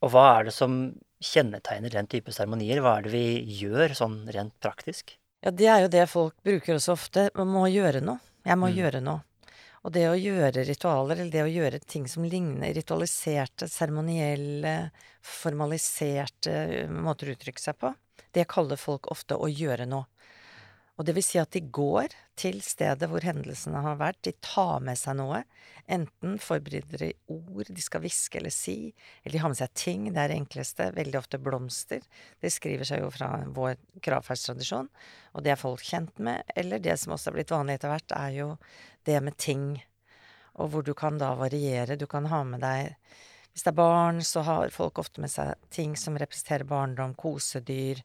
Og 0.00 0.12
hva 0.14 0.26
er 0.38 0.48
det 0.48 0.54
som 0.56 0.76
kjennetegner 1.20 1.92
den 1.92 2.08
type 2.10 2.32
seremonier? 2.34 2.80
Hva 2.82 2.98
er 2.98 3.06
det 3.06 3.14
vi 3.14 3.24
gjør 3.60 3.94
sånn 3.96 4.22
rent 4.32 4.56
praktisk? 4.64 5.14
Ja, 5.44 5.52
det 5.54 5.68
er 5.72 5.84
jo 5.84 5.92
det 5.92 6.06
folk 6.10 6.36
bruker 6.44 6.76
også 6.76 6.96
ofte. 6.96 7.28
Man 7.36 7.52
må 7.52 7.66
gjøre 7.70 8.02
noe. 8.04 8.20
Jeg 8.44 8.58
må 8.60 8.70
mm. 8.70 8.76
gjøre 8.80 9.02
noe. 9.04 9.22
Og 9.80 9.94
det 9.94 10.04
å 10.10 10.16
gjøre 10.18 10.66
ritualer, 10.68 11.16
eller 11.16 11.32
det 11.32 11.44
å 11.46 11.52
gjøre 11.52 11.80
ting 11.88 12.04
som 12.08 12.26
ligner 12.28 12.74
ritualiserte, 12.76 13.68
seremonielle, 13.70 14.74
formaliserte 15.24 16.84
måter 16.92 17.30
å 17.30 17.36
uttrykke 17.36 17.62
seg 17.62 17.78
på, 17.80 17.94
det 18.36 18.44
kaller 18.50 18.80
folk 18.80 19.08
ofte 19.12 19.38
å 19.40 19.48
gjøre 19.48 19.88
noe. 19.88 20.09
Og 21.00 21.06
det 21.08 21.14
vil 21.16 21.24
si 21.24 21.38
at 21.40 21.54
de 21.56 21.62
går 21.72 22.12
til 22.36 22.58
stedet 22.60 23.06
hvor 23.08 23.24
hendelsene 23.24 23.80
har 23.80 23.94
vært, 23.96 24.18
de 24.26 24.34
tar 24.44 24.82
med 24.84 24.98
seg 25.00 25.16
noe. 25.16 25.38
Enten 25.88 26.34
forbereder 26.36 27.06
de 27.06 27.08
ord 27.32 27.70
de 27.72 27.80
skal 27.80 28.02
hviske 28.04 28.36
eller 28.36 28.52
si, 28.52 28.92
eller 29.22 29.32
de 29.32 29.40
har 29.40 29.48
med 29.48 29.60
seg 29.62 29.72
ting, 29.80 30.10
det 30.12 30.20
er 30.20 30.28
det 30.28 30.36
enkleste, 30.42 30.90
veldig 30.98 31.16
ofte 31.22 31.40
blomster. 31.40 32.04
Det 32.44 32.52
skriver 32.52 32.84
seg 32.84 33.00
jo 33.00 33.08
fra 33.14 33.30
vår 33.48 33.80
gravferdstradisjon, 34.04 34.92
og 35.32 35.46
det 35.46 35.54
er 35.54 35.62
folk 35.62 35.88
kjent 35.88 36.20
med. 36.20 36.44
Eller 36.52 36.84
det 36.84 36.98
som 37.00 37.16
også 37.16 37.32
er 37.32 37.38
blitt 37.38 37.56
vanlig 37.56 37.78
etter 37.80 37.94
hvert, 37.94 38.16
er 38.20 38.36
jo 38.36 38.50
det 39.08 39.16
med 39.24 39.40
ting, 39.40 39.66
og 40.60 40.74
hvor 40.74 40.84
du 40.84 40.92
kan 40.92 41.16
da 41.16 41.32
variere. 41.40 41.96
Du 41.96 42.04
kan 42.10 42.28
ha 42.28 42.44
med 42.44 42.60
deg 42.60 42.92
hvis 43.50 43.64
det 43.66 43.72
er 43.72 43.80
barn, 43.80 44.20
så 44.22 44.44
har 44.46 44.70
folk 44.70 45.00
ofte 45.02 45.22
med 45.24 45.32
seg 45.32 45.56
ting 45.74 45.96
som 45.98 46.14
representerer 46.20 46.68
barndom, 46.68 47.16
kosedyr, 47.18 47.98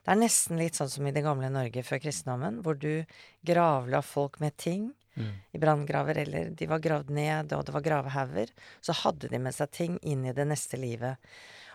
det 0.00 0.14
er 0.14 0.20
nesten 0.20 0.60
litt 0.60 0.78
sånn 0.78 0.90
som 0.90 1.06
i 1.06 1.12
det 1.12 1.24
gamle 1.26 1.50
Norge 1.52 1.84
før 1.84 2.00
kristendommen, 2.02 2.60
hvor 2.64 2.78
du 2.80 3.04
gravla 3.46 4.00
folk 4.04 4.40
med 4.40 4.56
ting 4.56 4.88
mm. 5.14 5.32
i 5.52 5.60
branngraver, 5.60 6.22
eller 6.22 6.52
de 6.56 6.68
var 6.70 6.82
gravd 6.84 7.12
ned, 7.14 7.52
og 7.56 7.66
det 7.66 7.74
var 7.76 7.84
gravhauger. 7.84 8.52
Så 8.80 8.96
hadde 9.02 9.28
de 9.32 9.40
med 9.42 9.56
seg 9.56 9.72
ting 9.76 9.98
inn 10.00 10.24
i 10.24 10.36
det 10.36 10.46
neste 10.48 10.80
livet. 10.80 11.20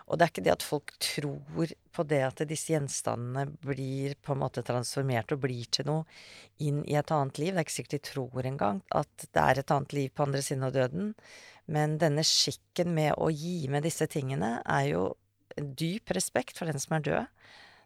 Og 0.05 0.17
det 0.17 0.25
er 0.25 0.31
ikke 0.33 0.43
det 0.45 0.53
at 0.53 0.65
folk 0.65 0.91
tror 1.01 1.71
på 1.95 2.05
det 2.05 2.21
at 2.27 2.43
disse 2.49 2.73
gjenstandene 2.75 3.47
blir 3.65 4.13
på 4.21 4.35
en 4.35 4.41
måte 4.43 4.61
transformert 4.65 5.33
og 5.33 5.41
blir 5.47 5.65
til 5.73 5.87
noe 5.89 6.03
inn 6.61 6.83
i 6.85 6.97
et 6.97 7.13
annet 7.13 7.41
liv. 7.41 7.53
Det 7.53 7.61
er 7.61 7.65
ikke 7.65 7.77
sikkert 7.79 7.97
de 7.97 8.01
tror 8.11 8.49
engang 8.49 8.81
at 8.93 9.25
det 9.25 9.41
er 9.41 9.61
et 9.61 9.73
annet 9.73 9.97
liv 9.97 10.13
på 10.13 10.27
andre 10.27 10.43
siden 10.45 10.67
av 10.67 10.75
døden. 10.77 11.13
Men 11.65 11.97
denne 12.01 12.25
skikken 12.25 12.93
med 12.93 13.15
å 13.17 13.31
gi 13.33 13.63
med 13.73 13.85
disse 13.85 14.05
tingene 14.11 14.59
er 14.61 14.91
jo 14.91 15.05
dyp 15.57 16.13
respekt 16.13 16.59
for 16.59 16.69
den 16.69 16.81
som 16.81 16.99
er 16.99 17.07
død. 17.09 17.31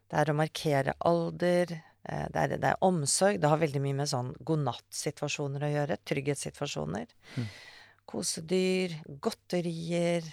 Det 0.09 0.17
er 0.17 0.31
å 0.31 0.37
markere 0.37 0.95
alder. 1.05 1.75
Eh, 2.03 2.25
det 2.33 2.43
er, 2.43 2.55
det 2.57 2.71
er 2.71 2.85
omsorg. 2.85 3.39
Det 3.41 3.51
har 3.51 3.61
veldig 3.61 3.81
mye 3.83 3.99
med 4.01 4.09
sånn 4.11 4.31
godnattsituasjoner 4.45 5.65
å 5.65 5.73
gjøre. 5.73 5.99
Trygghetssituasjoner. 6.09 7.13
Mm. 7.37 7.49
Kosedyr, 8.09 8.95
godterier, 9.21 10.25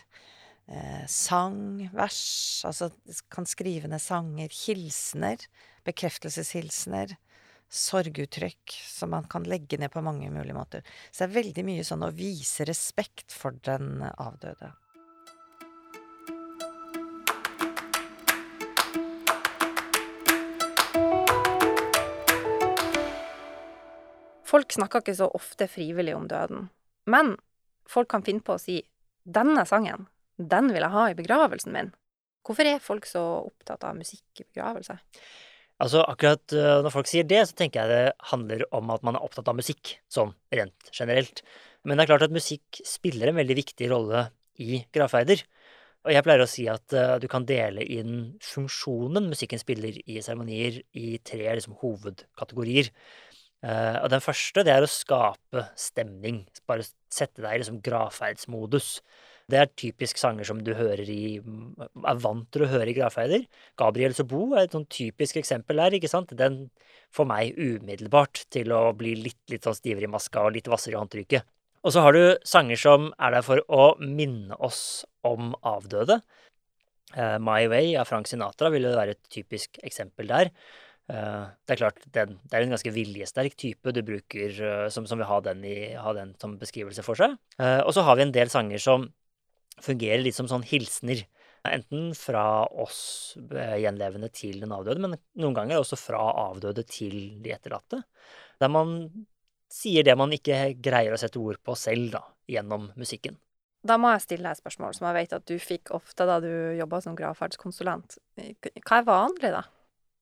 eh, 0.73 1.05
sang, 1.13 1.85
vers. 1.93 2.23
Altså 2.69 2.91
kan 3.33 3.49
skrive 3.49 3.91
ned 3.93 4.03
sanger. 4.03 4.53
Hilsener. 4.65 5.45
Bekreftelseshilsener. 5.87 7.17
Sorguttrykk 7.67 8.73
som 8.87 9.11
man 9.13 9.27
kan 9.29 9.45
legge 9.45 9.77
ned 9.83 9.91
på 9.93 10.01
mange 10.05 10.31
mulige 10.31 10.57
måter. 10.57 10.87
Så 11.11 11.25
det 11.25 11.29
er 11.29 11.39
veldig 11.43 11.65
mye 11.67 11.85
sånn 11.85 12.07
å 12.07 12.15
vise 12.15 12.65
respekt 12.65 13.35
for 13.35 13.59
den 13.67 14.07
avdøde. 14.07 14.71
Folk 24.57 24.73
snakker 24.73 25.03
ikke 25.03 25.13
så 25.19 25.27
ofte 25.37 25.67
frivillig 25.69 26.15
om 26.17 26.25
døden, 26.31 26.71
men 27.13 27.35
folk 27.93 28.09
kan 28.09 28.23
finne 28.25 28.41
på 28.41 28.55
å 28.55 28.61
si 28.61 28.79
'denne 29.29 29.67
sangen, 29.69 30.07
den 30.41 30.71
vil 30.73 30.81
jeg 30.81 30.95
ha 30.95 31.03
i 31.11 31.17
begravelsen 31.19 31.75
min'. 31.75 31.91
Hvorfor 32.41 32.65
er 32.65 32.81
folk 32.81 33.05
så 33.05 33.21
opptatt 33.51 33.85
av 33.85 33.99
musikk 33.99 34.41
i 34.41 34.47
begravelse? 34.49 34.97
Altså 35.83 36.01
akkurat 36.09 36.55
uh, 36.57 36.81
når 36.81 36.95
folk 36.95 37.11
sier 37.11 37.29
det, 37.29 37.43
så 37.51 37.59
tenker 37.59 37.85
jeg 37.85 37.93
det 37.93 38.17
handler 38.31 38.65
om 38.73 38.95
at 38.95 39.05
man 39.05 39.19
er 39.19 39.27
opptatt 39.27 39.51
av 39.53 39.59
musikk, 39.59 39.99
sånn 40.09 40.33
rent 40.49 40.89
generelt. 40.89 41.43
Men 41.85 41.99
det 41.99 42.07
er 42.07 42.13
klart 42.15 42.25
at 42.31 42.39
musikk 42.39 42.81
spiller 42.81 43.29
en 43.29 43.37
veldig 43.37 43.59
viktig 43.61 43.91
rolle 43.93 44.31
i 44.57 44.81
gravferder. 44.89 45.45
Og 46.07 46.15
jeg 46.15 46.25
pleier 46.25 46.47
å 46.47 46.49
si 46.49 46.65
at 46.71 46.97
uh, 46.97 47.19
du 47.21 47.29
kan 47.29 47.45
dele 47.45 47.85
inn 47.85 48.39
funksjonen 48.41 49.29
musikken 49.29 49.61
spiller 49.61 50.01
i 50.07 50.23
seremonier 50.25 50.81
i 50.97 51.19
tre 51.21 51.45
liksom, 51.45 51.77
hovedkategorier. 51.83 52.89
Uh, 53.65 54.03
og 54.03 54.11
den 54.13 54.23
første 54.23 54.63
det 54.67 54.75
er 54.75 54.85
å 54.85 54.91
skape 54.91 55.69
stemning. 55.81 56.45
Bare 56.69 56.85
sette 57.13 57.43
deg 57.43 57.57
i 57.57 57.63
liksom, 57.63 57.81
gravferdsmodus. 57.85 58.99
Det 59.47 59.59
er 59.61 59.71
typisk 59.79 60.19
sanger 60.19 60.47
som 60.49 60.59
du 60.67 60.73
hører 60.75 61.07
i 61.07 61.39
er 61.39 62.23
vant 62.23 62.49
til 62.51 62.65
å 62.67 62.71
høre 62.71 62.91
i 62.91 62.97
gravferder. 62.97 63.45
Gabriel 63.79 64.15
Sobo 64.17 64.49
er 64.57 64.67
et 64.67 64.75
sånn 64.75 64.89
typisk 64.91 65.39
eksempel 65.39 65.79
der, 65.79 65.95
ikke 65.95 66.11
sant. 66.11 66.35
Den 66.35 66.65
får 67.15 67.29
meg 67.31 67.61
umiddelbart 67.61 68.43
til 68.51 68.75
å 68.75 68.89
bli 68.99 69.15
litt, 69.21 69.39
litt 69.53 69.67
sånn 69.67 69.79
stivere 69.79 70.09
i 70.09 70.11
maska 70.11 70.43
og 70.43 70.57
litt 70.57 70.67
hvassere 70.71 70.97
i 70.97 70.99
håndtrykket. 70.99 71.47
Og 71.87 71.95
så 71.95 72.03
har 72.03 72.17
du 72.17 72.25
sanger 72.43 72.81
som 72.83 73.13
er 73.23 73.37
der 73.37 73.47
for 73.47 73.63
å 73.71 73.93
minne 74.03 74.59
oss 74.59 75.07
om 75.27 75.55
avdøde. 75.63 76.19
Uh, 77.15 77.39
My 77.39 77.69
Way 77.71 77.95
av 78.01 78.11
Frank 78.11 78.27
Sinatra 78.27 78.73
ville 78.75 78.91
være 78.97 79.15
et 79.15 79.31
typisk 79.31 79.79
eksempel 79.87 80.27
der. 80.33 80.51
Uh, 81.07 81.47
det 81.67 81.77
er 81.77 81.79
klart, 81.79 82.01
det 82.11 82.25
er 82.25 82.65
en 82.65 82.73
ganske 82.75 82.91
viljesterk 82.91 83.55
type 83.55 83.93
du 83.95 84.01
bruker 84.03 84.57
uh, 84.59 84.87
som, 84.91 85.07
som, 85.07 85.21
vil 85.21 85.29
ha 85.31 85.39
den, 85.45 85.63
i, 85.63 85.77
ha 85.95 86.15
den, 86.17 86.33
som 86.43 86.57
beskrivelse 86.59 87.05
for 87.07 87.19
seg. 87.19 87.37
og 87.59 87.93
så 87.95 88.03
har 88.03 88.19
vi 88.19 88.27
en 88.27 88.35
del 88.35 88.51
sanger 88.51 88.83
som 88.83 89.07
fungerer 89.83 90.23
litt 90.25 90.37
som 90.37 90.49
sånn 90.51 90.67
hilsener. 90.67 91.25
Enten 91.67 92.13
fra 92.15 92.67
oss 92.79 93.37
eh, 93.51 93.79
gjenlevende 93.83 94.29
til 94.35 94.61
den 94.63 94.75
avdøde, 94.75 95.03
men 95.03 95.17
noen 95.41 95.57
ganger 95.57 95.81
også 95.81 95.99
fra 95.99 96.21
avdøde 96.47 96.85
til 96.87 97.17
de 97.43 97.55
etterlatte. 97.55 98.03
Der 98.63 98.71
man 98.73 99.01
sier 99.73 100.07
det 100.07 100.15
man 100.19 100.35
ikke 100.35 100.77
greier 100.83 101.15
å 101.15 101.21
sette 101.21 101.43
ord 101.43 101.59
på 101.67 101.75
selv, 101.79 102.13
da, 102.15 102.23
gjennom 102.51 102.91
musikken. 102.99 103.39
Da 103.87 103.99
må 104.03 104.11
jeg 104.15 104.25
stille 104.25 104.47
deg 104.47 104.57
et 104.57 104.63
spørsmål 104.63 104.95
som 104.97 105.07
jeg 105.09 105.17
vet 105.19 105.35
at 105.37 105.47
du 105.47 105.57
fikk 105.63 105.93
ofte 105.95 106.27
da 106.27 106.39
du 106.43 106.51
jobba 106.79 107.01
som 107.03 107.19
gravferdskonsulent. 107.19 108.19
Hva 108.37 109.01
er 109.01 109.07
vanlig, 109.07 109.51
da? 109.55 109.67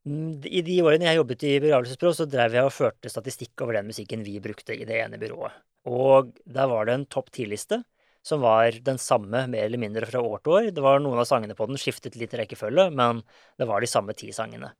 Mm, 0.05 0.45
I 0.45 0.61
de 0.67 0.77
årene 0.85 1.09
jeg 1.09 1.17
jobbet 1.17 1.47
i 1.49 1.55
begravelsesbyrå, 1.65 2.13
så 2.13 2.27
drev 2.29 2.57
jeg 2.59 2.69
og 2.69 2.75
førte 2.77 3.11
statistikk 3.13 3.65
over 3.65 3.79
den 3.79 3.89
musikken 3.89 4.25
vi 4.27 4.37
brukte 4.45 4.77
i 4.77 4.85
det 4.89 4.99
ene 5.01 5.21
byrået. 5.21 5.57
Og 5.89 6.33
der 6.45 6.69
var 6.69 6.89
det 6.89 6.97
en 6.99 7.07
topp 7.13 7.31
ti-liste 7.33 7.83
som 8.25 8.41
var 8.41 8.73
den 8.85 8.97
samme 9.01 9.45
mer 9.53 9.67
eller 9.67 9.81
mindre 9.81 10.09
fra 10.09 10.21
år 10.25 10.41
til 10.41 10.55
år. 10.57 10.69
Det 10.77 10.85
var 10.85 11.01
Noen 11.01 11.21
av 11.21 11.29
sangene 11.29 11.57
på 11.57 11.67
den 11.69 11.81
skiftet 11.81 12.17
litt 12.17 12.33
rekkefølge, 12.37 12.89
men 12.97 13.21
det 13.61 13.69
var 13.69 13.85
de 13.85 13.91
samme 13.91 14.17
ti 14.17 14.31
sangene. 14.33 14.73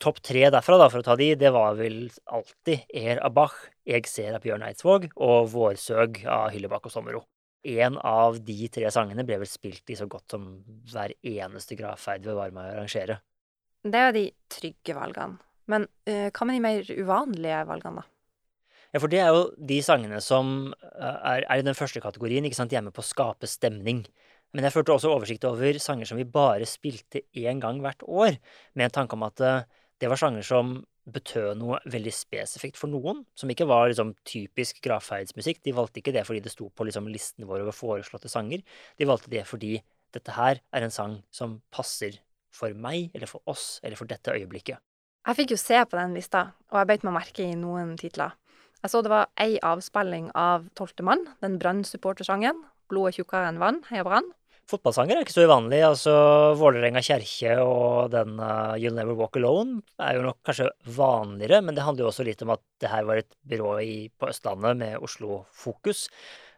Topp 0.00 0.20
tre 0.24 0.46
derfra, 0.52 0.78
da, 0.80 0.86
for 0.88 1.02
å 1.02 1.04
ta 1.04 1.16
de, 1.18 1.32
det 1.36 1.50
var 1.52 1.74
vel 1.76 2.04
alltid 2.30 2.86
Er 2.94 3.20
av 3.26 3.34
Bach, 3.36 3.56
Eg 3.84 4.06
ser 4.08 4.36
av 4.36 4.44
Bjørn 4.44 4.64
Eidsvåg 4.68 5.10
og 5.16 5.50
Vårsøg 5.52 6.22
av 6.30 6.54
Hyllebakk 6.54 6.86
og 6.88 6.94
Sommero. 6.94 7.24
En 7.66 7.98
av 7.98 8.38
de 8.40 8.68
tre 8.72 8.88
sangene 8.94 9.26
ble 9.28 9.40
vel 9.42 9.50
spilt 9.50 9.90
i 9.92 9.98
så 9.98 10.06
godt 10.08 10.36
som 10.36 10.46
hver 10.92 11.12
eneste 11.26 11.76
gravferd 11.76 12.24
vi 12.24 12.38
var 12.38 12.54
med 12.54 12.64
å 12.64 12.76
arrangere. 12.78 13.18
Det 13.86 13.96
er 13.96 14.08
jo 14.10 14.16
de 14.16 14.26
trygge 14.52 14.96
valgene. 14.96 15.40
Men 15.70 15.86
uh, 16.08 16.28
hva 16.34 16.46
med 16.48 16.58
de 16.58 16.64
mer 16.64 16.90
uvanlige 16.98 17.60
valgene, 17.68 18.02
da? 18.02 18.08
Ja, 18.90 18.98
for 18.98 19.10
det 19.12 19.20
er 19.22 19.30
jo 19.30 19.44
de 19.54 19.76
sangene 19.86 20.18
som 20.24 20.72
eh, 20.74 21.04
er, 21.06 21.44
er 21.44 21.60
i 21.60 21.62
den 21.62 21.76
første 21.78 22.00
kategorien, 22.02 22.42
ikke 22.42 22.58
sant, 22.58 22.72
hjemme 22.74 22.90
på 22.90 23.04
å 23.04 23.06
skape 23.06 23.46
stemning. 23.46 24.00
Men 24.50 24.66
jeg 24.66 24.74
førte 24.74 24.96
også 24.96 25.12
oversikt 25.14 25.46
over 25.46 25.78
sanger 25.78 26.08
som 26.10 26.18
vi 26.18 26.26
bare 26.26 26.66
spilte 26.66 27.22
én 27.38 27.60
gang 27.62 27.78
hvert 27.84 28.02
år, 28.02 28.40
med 28.74 28.88
en 28.88 28.96
tanke 28.96 29.14
om 29.14 29.22
at 29.28 29.42
eh, 29.46 29.68
det 30.02 30.10
var 30.10 30.18
sanger 30.18 30.42
som 30.46 30.80
betød 31.10 31.58
noe 31.60 31.78
veldig 31.90 32.12
spesifikt 32.14 32.78
for 32.78 32.90
noen, 32.90 33.22
som 33.38 33.50
ikke 33.50 33.68
var 33.70 33.88
liksom, 33.92 34.12
typisk 34.26 34.82
gravferdsmusikk. 34.84 35.62
De 35.66 35.74
valgte 35.76 36.02
ikke 36.02 36.14
det 36.16 36.26
fordi 36.26 36.42
det 36.44 36.54
sto 36.54 36.66
på 36.74 36.86
liksom, 36.88 37.06
listen 37.14 37.46
vår 37.46 37.62
over 37.68 37.76
foreslåtte 37.76 38.30
sanger. 38.32 38.64
De 38.98 39.08
valgte 39.08 39.30
det 39.32 39.46
fordi 39.48 39.76
dette 40.14 40.34
her 40.34 40.58
er 40.74 40.86
en 40.86 40.94
sang 40.94 41.20
som 41.34 41.60
passer 41.70 42.18
for 42.54 42.74
meg, 42.74 43.10
eller 43.14 43.30
for 43.30 43.42
oss, 43.50 43.78
eller 43.84 43.98
for 43.98 44.10
dette 44.10 44.34
øyeblikket. 44.34 44.80
Jeg 45.28 45.36
fikk 45.36 45.52
jo 45.52 45.60
se 45.60 45.80
på 45.84 45.98
den 45.98 46.16
lista, 46.16 46.46
og 46.72 46.80
jeg 46.80 46.88
beit 46.88 47.06
meg 47.06 47.16
merke 47.18 47.44
i 47.44 47.56
noen 47.58 47.96
titler. 48.00 48.36
Jeg 48.80 48.92
så 48.92 49.02
det 49.04 49.12
var 49.12 49.28
ei 49.40 49.58
avspilling 49.60 50.30
av 50.38 50.68
Tolvte 50.78 51.04
mann, 51.04 51.26
den 51.44 51.58
Brann-supportersangen. 51.60 52.62
'Blodet 52.90 53.20
tjukkere 53.20 53.50
enn 53.50 53.60
vann', 53.60 53.82
heia 53.90 54.02
Brann. 54.06 54.30
Fotballsanger 54.70 55.18
er 55.18 55.24
ikke 55.24 55.34
så 55.34 55.44
uvanlig. 55.48 55.80
altså 55.82 56.14
Vålerenga 56.58 57.02
kjerke 57.02 57.56
og 57.62 58.12
den 58.14 58.38
uh, 58.38 58.76
'You'll 58.78 58.94
Never 58.96 59.18
Walk 59.18 59.36
Alone' 59.36 59.80
er 59.98 60.16
jo 60.16 60.26
nok 60.28 60.38
kanskje 60.46 60.70
vanligere, 60.96 61.60
men 61.62 61.74
det 61.74 61.84
handler 61.86 62.06
jo 62.06 62.10
også 62.12 62.26
litt 62.26 62.42
om 62.46 62.54
at 62.54 62.62
det 62.82 62.92
her 62.92 63.04
var 63.08 63.20
et 63.20 63.34
byrå 63.50 63.74
i, 63.82 63.96
på 64.14 64.30
Østlandet 64.30 64.78
med 64.78 65.02
Oslo-fokus. 65.02 66.06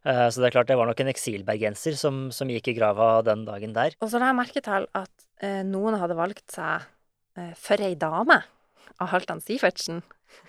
Uh, 0.02 0.26
så 0.32 0.42
det 0.42 0.48
er 0.48 0.56
klart 0.56 0.70
det 0.70 0.78
var 0.80 0.88
nok 0.90 1.02
en 1.04 1.12
eksilbergenser 1.12 1.94
som, 1.98 2.24
som, 2.34 2.50
gikk 2.50 2.72
i 2.72 2.76
grava 2.78 3.20
den 3.26 3.44
dagen 3.46 3.76
der. 3.76 3.94
Og 4.02 4.10
så 4.10 4.18
la 4.18 4.32
jeg 4.32 4.40
merke 4.40 4.62
til 4.64 4.88
at 4.98 5.12
eh, 5.44 5.62
noen 5.66 5.98
hadde 6.00 6.18
valgt 6.18 6.48
seg 6.54 6.88
'For 7.32 7.80
ei 7.80 7.94
dame' 7.96 8.42
av 9.00 9.08
Halvdan 9.08 9.40
Sivertsen. 9.40 10.02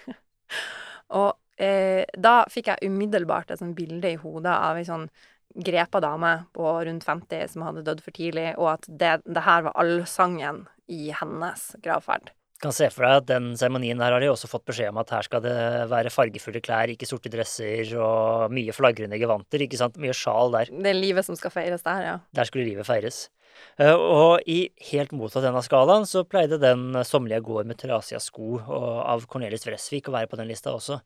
og 1.19 1.37
eh, 1.61 2.03
da 2.17 2.43
fikk 2.51 2.73
jeg 2.73 2.91
umiddelbart 2.91 3.53
et 3.53 3.61
sånt 3.61 3.77
bilde 3.77 4.11
i 4.11 4.19
hodet 4.19 4.51
av 4.51 4.79
ei 4.79 4.87
sånn 4.87 5.07
grepa 5.53 6.01
dame 6.01 6.33
på 6.53 6.65
rundt 6.85 7.05
50 7.05 7.53
som 7.53 7.65
hadde 7.67 7.85
dødd 7.85 8.01
for 8.01 8.15
tidlig, 8.15 8.53
og 8.57 8.73
at 8.73 8.87
det, 8.89 9.19
det 9.25 9.45
her 9.45 9.67
var 9.67 9.77
allsangen 9.79 10.65
i 10.89 11.11
hennes 11.13 11.67
gravferd. 11.83 12.33
Kan 12.63 12.71
se 12.75 12.87
for 12.93 13.03
deg 13.03 13.17
at 13.19 13.27
den 13.27 13.51
seremonien 13.59 13.99
her 13.99 14.15
har 14.15 14.23
de 14.23 14.29
også 14.31 14.47
fått 14.47 14.63
beskjed 14.69 14.93
om 14.93 15.01
at 15.01 15.11
her 15.11 15.27
skal 15.27 15.43
det 15.43 15.55
være 15.91 16.13
fargefulle 16.13 16.61
klær, 16.63 16.93
ikke 16.93 17.09
sorte 17.09 17.31
dresser 17.33 17.91
og 17.99 18.53
mye 18.55 18.75
flagrende 18.75 19.19
gevanter, 19.19 19.65
ikke 19.65 19.79
sant, 19.81 19.99
mye 19.99 20.15
sjal 20.15 20.53
der. 20.55 20.71
Det 20.71 20.93
er 20.93 20.95
livet 20.95 21.27
som 21.27 21.35
skal 21.39 21.51
feires 21.51 21.83
der, 21.83 22.05
ja. 22.07 22.17
Der 22.31 22.47
skulle 22.47 22.67
livet 22.69 22.87
feires. 22.87 23.25
Eh, 23.81 23.93
og 23.93 24.47
i 24.49 24.71
helt 24.91 25.13
motsatt 25.15 25.45
ende 25.45 25.59
av 25.59 25.67
skalaen 25.67 26.07
så 26.09 26.23
pleide 26.25 26.59
den 26.61 26.95
sommerlige 27.05 27.43
gård 27.45 27.69
med 27.69 27.79
Terasias 27.81 28.29
sko 28.31 28.57
av 28.63 29.27
Cornelis 29.29 29.67
Vresvik 29.67 30.09
å 30.09 30.15
være 30.15 30.31
på 30.31 30.39
den 30.39 30.49
lista 30.49 30.73
også. 30.73 30.99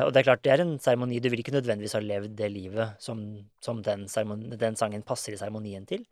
Og 0.00 0.12
det 0.12 0.22
er 0.22 0.28
klart, 0.30 0.44
det 0.44 0.52
er 0.54 0.62
en 0.64 0.78
seremoni 0.80 1.18
Du 1.20 1.28
vil 1.28 1.42
ikke 1.42 1.52
nødvendigvis 1.52 1.96
ha 1.98 2.00
levd 2.00 2.36
det 2.38 2.48
livet 2.48 2.94
som, 3.02 3.20
som 3.60 3.82
den, 3.84 4.06
den, 4.08 4.78
sangen 4.78 5.04
passer 5.04 5.34
i 5.34 5.40
seremonien 5.40 5.84
til. 5.88 6.06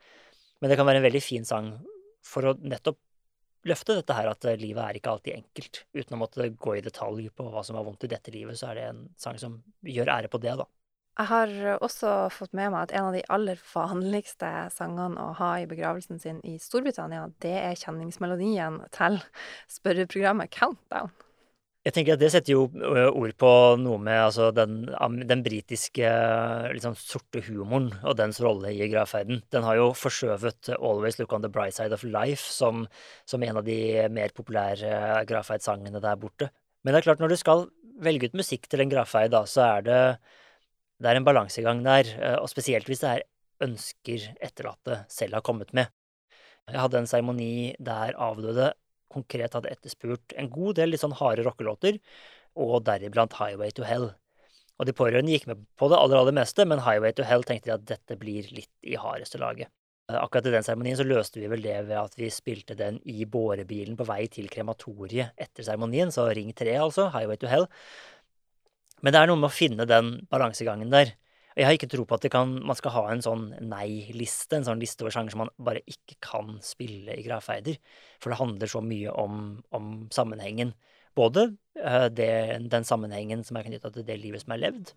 Men 0.60 0.68
det 0.68 0.76
kan 0.76 0.88
være 0.88 1.00
en 1.00 1.06
veldig 1.06 1.22
fin 1.24 1.46
sang 1.48 1.72
for 2.26 2.50
å 2.50 2.58
nettopp 2.60 2.98
løfte 3.68 3.96
dette 3.98 4.16
her 4.16 4.30
at 4.30 4.46
livet 4.60 4.82
er 4.82 4.98
ikke 4.98 5.14
alltid 5.14 5.36
enkelt. 5.36 5.82
Uten 5.96 6.16
å 6.16 6.20
måtte 6.22 6.48
gå 6.56 6.76
i 6.76 6.84
detalj 6.84 7.30
på 7.36 7.48
hva 7.52 7.64
som 7.66 7.76
var 7.78 7.86
vondt 7.86 8.06
i 8.06 8.12
dette 8.12 8.32
livet, 8.34 8.58
så 8.58 8.70
er 8.70 8.78
det 8.78 8.86
en 8.90 9.02
sang 9.20 9.40
som 9.40 9.58
gjør 9.86 10.12
ære 10.16 10.30
på 10.32 10.40
det, 10.42 10.56
da. 10.60 10.68
Jeg 11.20 11.28
har 11.28 11.50
også 11.84 12.10
fått 12.32 12.54
med 12.56 12.70
meg 12.72 12.86
at 12.86 12.92
en 12.96 13.10
av 13.10 13.16
de 13.16 13.20
aller 13.28 13.58
vanligste 13.74 14.48
sangene 14.72 15.20
å 15.20 15.34
ha 15.36 15.50
i 15.60 15.66
begravelsen 15.68 16.22
sin 16.22 16.38
i 16.48 16.54
Storbritannia, 16.62 17.26
det 17.44 17.56
er 17.60 17.76
kjenningsmelodien 17.76 18.78
til 18.96 19.18
spørreprogrammet 19.68 20.54
Countdown. 20.54 21.12
Jeg 21.80 21.94
tenker 21.96 22.12
at 22.12 22.20
Det 22.20 22.28
setter 22.28 22.52
jo 22.52 22.66
ord 22.68 23.32
på 23.40 23.50
noe 23.80 23.96
med 24.04 24.18
altså, 24.26 24.50
den, 24.52 24.82
den 25.24 25.44
britiske 25.44 26.10
liksom, 26.74 26.96
sorte 26.98 27.40
humoren 27.46 27.88
og 28.04 28.18
dens 28.18 28.40
rolle 28.44 28.74
i 28.74 28.88
gravferden. 28.92 29.40
Den 29.48 29.64
har 29.64 29.78
jo 29.78 29.86
forskjøvet 29.96 30.74
'Always 30.76 31.16
Look 31.18 31.32
On 31.32 31.40
The 31.40 31.48
Bright 31.48 31.78
Side 31.78 31.96
of 31.96 32.04
Life' 32.04 32.44
som, 32.52 32.84
som 33.24 33.42
en 33.42 33.56
av 33.56 33.64
de 33.64 34.08
mer 34.12 34.28
populære 34.36 35.24
gravferdssangene 35.24 36.04
der 36.04 36.20
borte. 36.20 36.50
Men 36.84 36.92
det 36.92 37.00
er 37.00 37.08
klart, 37.08 37.24
når 37.24 37.32
du 37.32 37.36
skal 37.40 37.66
velge 38.00 38.28
ut 38.28 38.36
musikk 38.36 38.68
til 38.68 38.84
en 38.84 38.92
gravferd, 38.92 39.32
så 39.48 39.64
er 39.78 39.80
det, 39.88 40.02
det 41.00 41.08
er 41.08 41.16
en 41.16 41.24
balansegang 41.24 41.80
der. 41.84 42.12
Og 42.40 42.48
spesielt 42.52 42.88
hvis 42.88 43.00
det 43.00 43.10
er 43.10 43.26
ønsker 43.64 44.30
etterlatte 44.40 45.04
selv 45.08 45.38
har 45.38 45.44
kommet 45.44 45.72
med. 45.76 45.88
Jeg 46.70 46.80
hadde 46.80 47.00
en 47.00 47.08
seremoni 47.08 47.74
der 47.80 48.14
avdøde 48.20 48.70
konkret 49.12 49.56
hadde 49.56 49.72
etterspurt 49.72 50.34
en 50.38 50.50
god 50.52 50.78
del 50.80 50.94
litt 50.94 51.02
sånn 51.02 51.16
harde 51.18 51.44
rockelåter, 51.46 52.00
og 52.60 52.80
deriblant 52.86 53.36
Highway 53.38 53.74
to 53.74 53.86
Hell. 53.86 54.10
Og 54.80 54.88
de 54.88 54.96
pårørende 54.96 55.34
gikk 55.34 55.46
med 55.50 55.60
på 55.78 55.90
det 55.92 55.98
aller, 56.00 56.22
aller 56.22 56.36
meste, 56.36 56.64
men 56.64 56.82
Highway 56.86 57.12
to 57.16 57.26
Hell 57.26 57.44
tenkte 57.46 57.70
de 57.70 57.76
at 57.76 57.86
dette 57.90 58.16
blir 58.20 58.48
litt 58.54 58.72
i 58.86 58.96
hardeste 59.00 59.40
laget. 59.42 59.68
Eh, 60.10 60.16
akkurat 60.16 60.46
i 60.48 60.54
den 60.54 60.64
seremonien 60.66 60.98
så 60.98 61.06
løste 61.06 61.40
vi 61.42 61.50
vel 61.52 61.62
det 61.62 61.76
ved 61.88 61.98
at 62.00 62.16
vi 62.18 62.30
spilte 62.32 62.76
den 62.78 62.98
i 63.08 63.26
bårebilen 63.28 63.98
på 63.98 64.06
vei 64.08 64.24
til 64.32 64.48
krematoriet 64.52 65.36
etter 65.36 65.66
seremonien, 65.66 66.12
så 66.14 66.30
Ring 66.34 66.54
3, 66.56 66.78
altså, 66.80 67.10
Highway 67.14 67.40
to 67.40 67.50
Hell. 67.50 67.68
Men 69.04 69.14
det 69.14 69.20
er 69.20 69.30
noe 69.30 69.40
med 69.40 69.50
å 69.50 69.54
finne 69.54 69.86
den 69.88 70.14
balansegangen 70.32 70.92
der. 70.92 71.14
Jeg 71.58 71.66
har 71.66 71.74
ikke 71.74 71.88
tro 71.90 72.04
på 72.06 72.14
at 72.14 72.26
kan, 72.30 72.52
man 72.62 72.78
skal 72.78 72.94
ha 72.94 73.02
en 73.10 73.22
sånn 73.24 73.48
nei-liste, 73.66 74.54
en 74.58 74.66
sånn 74.68 74.82
liste 74.82 75.02
over 75.02 75.14
sjanger 75.14 75.34
som 75.34 75.42
man 75.44 75.50
bare 75.58 75.82
ikke 75.90 76.18
kan 76.22 76.60
spille 76.62 77.16
i 77.16 77.24
gravferder. 77.26 77.80
For 78.22 78.30
det 78.30 78.38
handler 78.38 78.70
så 78.70 78.82
mye 78.84 79.10
om, 79.18 79.58
om 79.74 79.90
sammenhengen. 80.14 80.72
Både 81.18 81.48
uh, 81.82 82.06
det, 82.06 82.30
den 82.70 82.86
sammenhengen 82.86 83.42
som 83.46 83.58
er 83.58 83.66
knytta 83.66 83.90
til 83.92 84.06
det 84.06 84.20
livet 84.22 84.44
som 84.44 84.54
er 84.54 84.62
levd, 84.62 84.94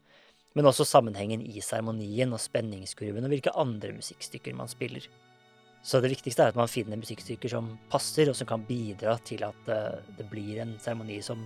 men 0.54 0.70
også 0.70 0.86
sammenhengen 0.86 1.42
i 1.42 1.62
seremonien 1.66 2.34
og 2.36 2.42
spenningskurven, 2.42 3.26
og 3.26 3.34
hvilke 3.34 3.56
andre 3.58 3.96
musikkstykker 3.98 4.54
man 4.58 4.70
spiller. 4.70 5.10
Så 5.84 6.00
det 6.00 6.14
viktigste 6.14 6.46
er 6.46 6.54
at 6.54 6.60
man 6.60 6.72
finner 6.72 7.02
musikkstykker 7.02 7.52
som 7.52 7.74
passer, 7.92 8.30
og 8.30 8.38
som 8.40 8.48
kan 8.48 8.64
bidra 8.70 9.18
til 9.28 9.44
at 9.44 9.74
eh, 9.74 10.00
det 10.16 10.30
blir 10.32 10.62
en 10.64 10.78
seremoni 10.80 11.20
som 11.26 11.42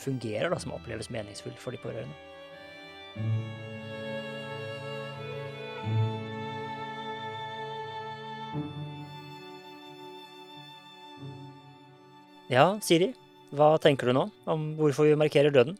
fungerer, 0.00 0.48
da, 0.48 0.62
som 0.62 0.72
oppleves 0.78 1.10
meningsfull 1.12 1.58
for 1.60 1.74
de 1.74 1.82
pårørende. 1.82 2.14
Ja, 12.52 12.74
Siri, 12.84 13.08
hva 13.56 13.74
tenker 13.80 14.10
du 14.10 14.16
nå 14.16 14.26
om 14.50 14.72
hvorfor 14.76 15.08
vi 15.08 15.16
markerer 15.16 15.54
døden? 15.54 15.78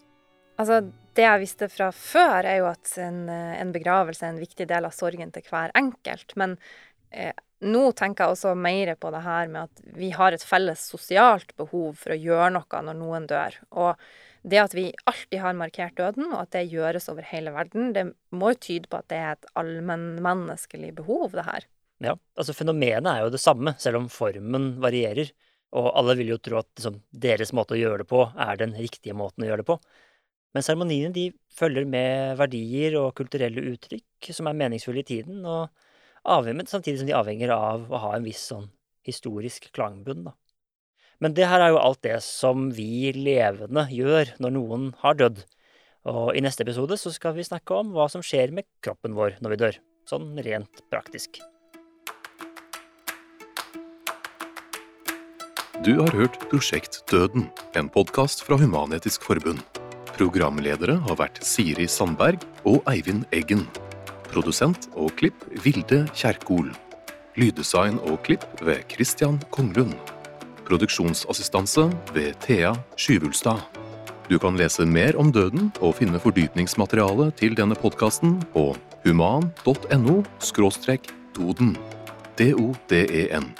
Altså, 0.56 0.80
det 1.14 1.26
jeg 1.26 1.42
visste 1.42 1.68
fra 1.68 1.90
før, 1.92 2.46
er 2.46 2.60
jo 2.62 2.68
at 2.70 2.92
en, 3.02 3.26
eh, 3.28 3.56
en 3.60 3.72
begravelse 3.74 4.24
er 4.24 4.32
en 4.32 4.40
viktig 4.40 4.66
del 4.70 4.86
av 4.88 4.94
sorgen 4.94 5.32
til 5.34 5.44
hver 5.50 5.74
enkelt. 5.76 6.32
Men 6.40 6.56
eh, 7.10 7.34
nå 7.68 7.84
tenker 7.98 8.24
jeg 8.24 8.36
også 8.36 8.54
mer 8.56 8.94
på 8.96 9.12
det 9.12 9.22
her 9.26 9.50
med 9.52 9.68
at 9.68 9.96
vi 9.98 10.10
har 10.14 10.32
et 10.32 10.46
felles 10.46 10.86
sosialt 10.94 11.52
behov 11.60 12.00
for 12.00 12.14
å 12.14 12.20
gjøre 12.22 12.54
noe 12.56 12.82
når 12.88 12.98
noen 13.00 13.28
dør. 13.28 13.60
Og 13.76 14.00
det 14.44 14.60
at 14.60 14.76
vi 14.76 14.88
alltid 15.08 15.40
har 15.40 15.56
markert 15.56 15.96
døden, 16.00 16.30
og 16.32 16.46
at 16.46 16.56
det 16.56 16.66
gjøres 16.72 17.08
over 17.12 17.24
hele 17.28 17.52
verden, 17.52 17.92
det 17.96 18.10
må 18.32 18.54
jo 18.54 18.62
tyde 18.70 18.88
på 18.88 19.00
at 19.00 19.08
det 19.12 19.20
er 19.20 19.32
et 19.36 19.48
allmennmenneskelig 19.60 20.94
behov, 20.96 21.32
det 21.36 21.46
her. 21.48 21.68
Ja, 22.04 22.16
altså 22.36 22.56
fenomenet 22.56 23.08
er 23.08 23.24
jo 23.24 23.32
det 23.32 23.40
samme, 23.40 23.76
selv 23.80 24.02
om 24.02 24.10
formen 24.12 24.74
varierer. 24.82 25.32
Og 25.74 25.90
alle 25.98 26.14
vil 26.20 26.34
jo 26.34 26.40
tro 26.42 26.60
at 26.60 26.68
liksom, 26.76 27.00
deres 27.10 27.52
måte 27.56 27.74
å 27.74 27.80
gjøre 27.80 28.04
det 28.04 28.10
på 28.10 28.22
er 28.30 28.60
den 28.60 28.76
riktige 28.78 29.16
måten 29.18 29.44
å 29.44 29.48
gjøre 29.48 29.64
det 29.64 29.70
på. 29.72 29.78
Men 30.54 30.62
seremoniene 30.62 31.10
de 31.14 31.24
følger 31.50 31.86
med 31.90 32.36
verdier 32.38 32.94
og 33.00 33.14
kulturelle 33.18 33.64
uttrykk 33.72 34.30
som 34.36 34.46
er 34.46 34.58
meningsfulle 34.58 35.02
i 35.02 35.08
tiden, 35.08 35.42
og 35.42 35.66
avhengig, 36.30 36.68
samtidig 36.70 37.00
som 37.00 37.10
de 37.10 37.16
avhenger 37.18 37.50
av 37.54 37.90
å 37.90 38.02
ha 38.06 38.12
en 38.14 38.26
viss 38.26 38.44
sånn 38.52 38.68
historisk 39.04 39.66
klangbunn. 39.74 40.28
Da. 40.28 40.36
Men 41.22 41.34
det 41.36 41.48
her 41.50 41.62
er 41.62 41.74
jo 41.74 41.82
alt 41.82 42.02
det 42.06 42.20
som 42.24 42.68
vi 42.74 43.10
levende 43.16 43.86
gjør 43.92 44.36
når 44.42 44.54
noen 44.56 44.86
har 45.02 45.18
dødd. 45.18 45.42
Og 46.10 46.36
i 46.36 46.44
neste 46.44 46.66
episode 46.66 46.98
så 47.00 47.12
skal 47.14 47.36
vi 47.38 47.46
snakke 47.46 47.80
om 47.80 47.94
hva 47.96 48.06
som 48.12 48.24
skjer 48.24 48.54
med 48.54 48.68
kroppen 48.84 49.16
vår 49.16 49.40
når 49.44 49.56
vi 49.56 49.60
dør. 49.64 49.82
Sånn 50.10 50.34
rent 50.44 50.84
praktisk. 50.92 51.40
Du 55.84 55.98
har 55.98 56.14
hørt 56.16 56.38
Prosjekt 56.48 57.02
Døden, 57.12 57.50
en 57.76 57.90
podkast 57.92 58.40
fra 58.46 58.56
Human-Etisk 58.56 59.20
Forbund. 59.26 59.58
Programledere 60.14 60.94
har 60.96 61.18
vært 61.18 61.42
Siri 61.44 61.84
Sandberg 61.92 62.40
og 62.64 62.86
Eivind 62.88 63.26
Eggen. 63.36 63.66
Produsent 64.30 64.88
og 64.96 65.12
klipp 65.18 65.44
Vilde 65.60 66.06
Kjerkol. 66.16 66.70
Lyddesign 67.36 67.98
og 68.08 68.22
klipp 68.24 68.46
ved 68.64 68.80
Christian 68.94 69.36
Konglund. 69.52 69.92
Produksjonsassistanse 70.64 71.90
ved 72.16 72.32
Thea 72.46 72.72
Skyvulstad. 72.96 73.60
Du 74.32 74.38
kan 74.40 74.56
lese 74.56 74.88
mer 74.88 75.20
om 75.20 75.34
døden 75.36 75.68
og 75.82 75.98
finne 76.00 76.16
fordypningsmateriale 76.16 77.28
til 77.36 77.60
denne 77.60 77.76
podkasten 77.76 78.38
på 78.56 78.70
human.no 79.04 80.16
doden. 81.36 81.76
D-o-d-e-n. 82.40 83.52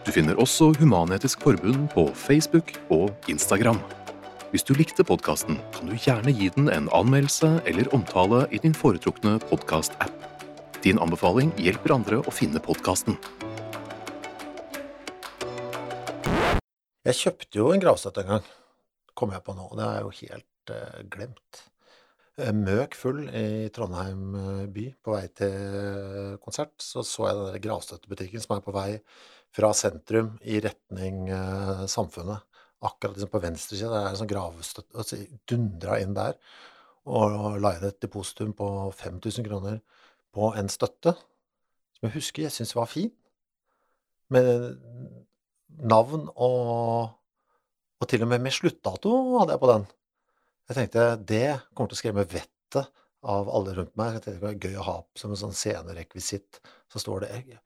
Du 0.00 0.08
finner 0.16 0.38
også 0.40 0.70
Human-Etisk 0.80 1.42
Forbund 1.44 1.90
på 1.92 2.06
Facebook 2.16 2.70
og 2.88 3.12
Instagram. 3.28 3.76
Hvis 4.48 4.64
du 4.64 4.72
likte 4.72 5.04
podkasten, 5.04 5.58
kan 5.74 5.90
du 5.90 5.92
gjerne 5.92 6.32
gi 6.32 6.46
den 6.54 6.70
en 6.72 6.86
anmeldelse 6.96 7.50
eller 7.68 7.90
omtale 7.94 8.46
i 8.48 8.58
din 8.62 8.72
foretrukne 8.72 9.34
podkast-app. 9.50 10.24
Din 10.80 10.96
anbefaling 11.04 11.52
hjelper 11.60 11.92
andre 11.98 12.22
å 12.24 12.32
finne 12.32 12.62
podkasten. 12.64 13.18
Jeg 17.04 17.18
kjøpte 17.20 17.60
jo 17.60 17.68
en 17.74 17.82
gravstøtte 17.84 18.24
en 18.24 18.32
gang, 18.38 18.46
kom 19.12 19.34
jeg 19.36 19.44
på 19.44 19.56
nå. 19.58 19.66
Det 19.76 19.84
er 19.84 20.06
jo 20.06 20.14
helt 20.22 20.72
uh, 20.72 21.02
glemt. 21.12 21.66
Møk 22.56 22.96
full 22.96 23.26
i 23.36 23.68
Trondheim 23.68 24.32
uh, 24.32 24.64
by 24.72 24.86
på 25.04 25.12
vei 25.12 25.26
til 25.36 26.40
konsert. 26.40 26.72
Så 26.80 27.04
så 27.04 27.28
jeg 27.28 27.36
den 27.42 27.68
gravstøttebutikken 27.68 28.40
som 28.40 28.56
er 28.56 28.64
på 28.64 28.72
vei 28.72 28.88
fra 29.56 29.72
sentrum 29.74 30.36
i 30.46 30.60
retning 30.62 31.26
Samfunnet. 31.90 32.46
Akkurat 32.80 33.16
liksom 33.16 33.32
på 33.32 33.42
venstre 33.42 33.76
side, 33.76 33.90
Det 33.90 33.98
er 34.00 34.12
en 34.12 34.20
sånn 34.20 34.30
gravstøtte. 34.30 34.94
Og 34.96 35.04
så 35.04 35.18
dundra 35.50 35.98
inn 36.00 36.14
der 36.16 36.38
og 37.10 37.58
la 37.60 37.74
inn 37.76 37.88
et 37.88 38.00
depositum 38.00 38.52
på 38.56 38.68
5000 38.94 39.46
kroner 39.46 39.80
på 40.32 40.52
en 40.56 40.68
støtte 40.70 41.16
som 42.00 42.08
jeg 42.08 42.16
husker 42.16 42.46
jeg 42.46 42.54
syntes 42.54 42.76
var 42.76 42.88
fin. 42.88 43.10
Med 44.32 44.78
navn 45.84 46.28
og, 46.32 47.10
og 48.00 48.08
til 48.08 48.24
og 48.24 48.30
med 48.30 48.40
med 48.40 48.54
sluttdato 48.56 49.12
hadde 49.36 49.52
jeg 49.52 49.60
på 49.60 49.70
den. 49.70 49.84
Jeg 50.70 50.78
tenkte 50.78 51.04
det 51.28 51.44
kommer 51.74 51.90
til 51.90 51.98
å 51.98 52.00
skremme 52.00 52.24
vettet 52.30 52.88
av 53.22 53.48
alle 53.52 53.74
rundt 53.76 53.96
meg. 54.00 54.16
Jeg 54.16 54.24
tenkte 54.24 54.40
det 54.40 54.46
var 54.46 54.66
gøy 54.66 54.76
å 54.80 54.86
ha 54.86 54.96
som 55.18 55.32
en 55.32 55.40
sånn 55.40 55.56
scenerekvisitt. 55.56 56.60
Så 56.90 57.02
står 57.02 57.22
det 57.22 57.58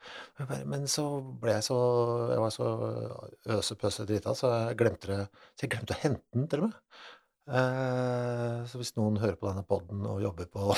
Men 0.68 0.84
så 0.90 1.05
ble 1.40 1.55
jeg 1.55 1.64
så 1.64 1.76
Jeg 2.28 2.40
var 2.42 2.50
så 2.52 2.66
øsepøse 3.55 4.05
drita, 4.05 4.34
så 4.36 4.50
jeg 4.52 4.76
glemte 4.82 5.09
det 5.09 5.20
Så 5.57 5.64
jeg 5.64 5.72
glemte 5.72 5.96
å 5.96 6.02
hente 6.02 6.24
den, 6.36 6.48
til 6.50 6.64
og 6.64 6.66
med. 6.68 6.76
Eh, 7.44 8.59
så 8.68 8.80
hvis 8.80 8.94
noen 8.96 9.20
hører 9.20 9.36
på 9.40 9.48
denne 9.50 9.64
poden 9.68 10.05
og 10.09 10.22
jobber 10.24 10.48
på, 10.52 10.72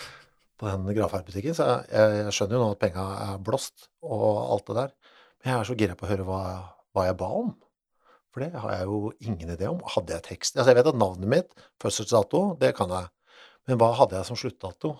på 0.60 0.68
den 0.68 0.90
gravferdsbutikken, 0.96 1.56
så 1.56 1.68
jeg, 1.88 2.18
jeg 2.20 2.36
skjønner 2.36 2.58
jo 2.58 2.62
nå 2.64 2.74
at 2.74 2.82
penga 2.82 3.06
er 3.24 3.42
blåst 3.44 3.88
og 4.04 4.28
alt 4.52 4.68
det 4.68 4.78
der. 4.82 4.94
Men 5.40 5.52
jeg 5.52 5.58
er 5.58 5.68
så 5.68 5.78
gira 5.82 5.96
på 5.96 6.06
å 6.06 6.10
høre 6.10 6.26
hva, 6.28 6.42
hva, 6.92 7.06
jeg 7.08 7.16
ba 7.20 7.30
om. 7.40 7.54
For 8.30 8.44
det 8.44 8.60
har 8.62 8.74
jeg 8.76 8.88
jo 8.90 8.98
ingen 9.26 9.54
idé 9.56 9.70
om. 9.70 9.80
Hadde 9.96 10.14
jeg 10.14 10.26
tekst? 10.28 10.58
Altså, 10.58 10.70
jeg 10.70 10.80
vet 10.80 10.90
at 10.92 11.00
navnet 11.00 11.32
mitt, 11.32 11.64
fødselsdato, 11.82 12.42
det 12.60 12.74
kan 12.78 12.92
jeg. 12.94 13.08
Men 13.68 13.78
hva 13.80 13.90
hadde 13.98 14.16
jeg 14.18 14.28
som 14.28 14.38
sluttdato? 14.38 14.94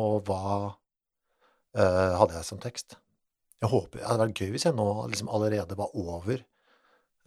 Og 0.00 0.14
hva 0.28 0.42
uh, 0.70 2.12
hadde 2.20 2.36
jeg 2.38 2.46
som 2.48 2.60
tekst? 2.62 2.96
Jeg 3.60 3.68
håper, 3.68 4.00
Det 4.00 4.06
hadde 4.08 4.24
vært 4.24 4.40
gøy 4.40 4.54
hvis 4.54 4.66
jeg 4.66 4.76
nå 4.76 4.86
liksom 5.12 5.28
allerede 5.28 5.76
var 5.76 5.92
over 5.98 6.40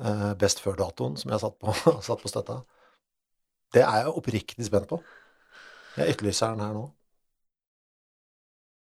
uh, 0.01 0.31
best 0.39 0.63
før-datoen 0.63 1.19
som 1.19 1.33
jeg 1.33 1.43
satt 1.43 1.59
på, 1.61 1.75
satt 2.07 2.23
på 2.23 2.31
støtta. 2.31 2.63
Det 3.73 3.85
er 3.85 4.03
jeg 4.03 4.17
oppriktig 4.17 4.65
spent 4.67 4.89
på. 4.89 4.99
Jeg 5.97 6.13
etterlyser 6.15 6.55
den 6.55 6.65
her 6.65 6.75
nå. 6.77 6.87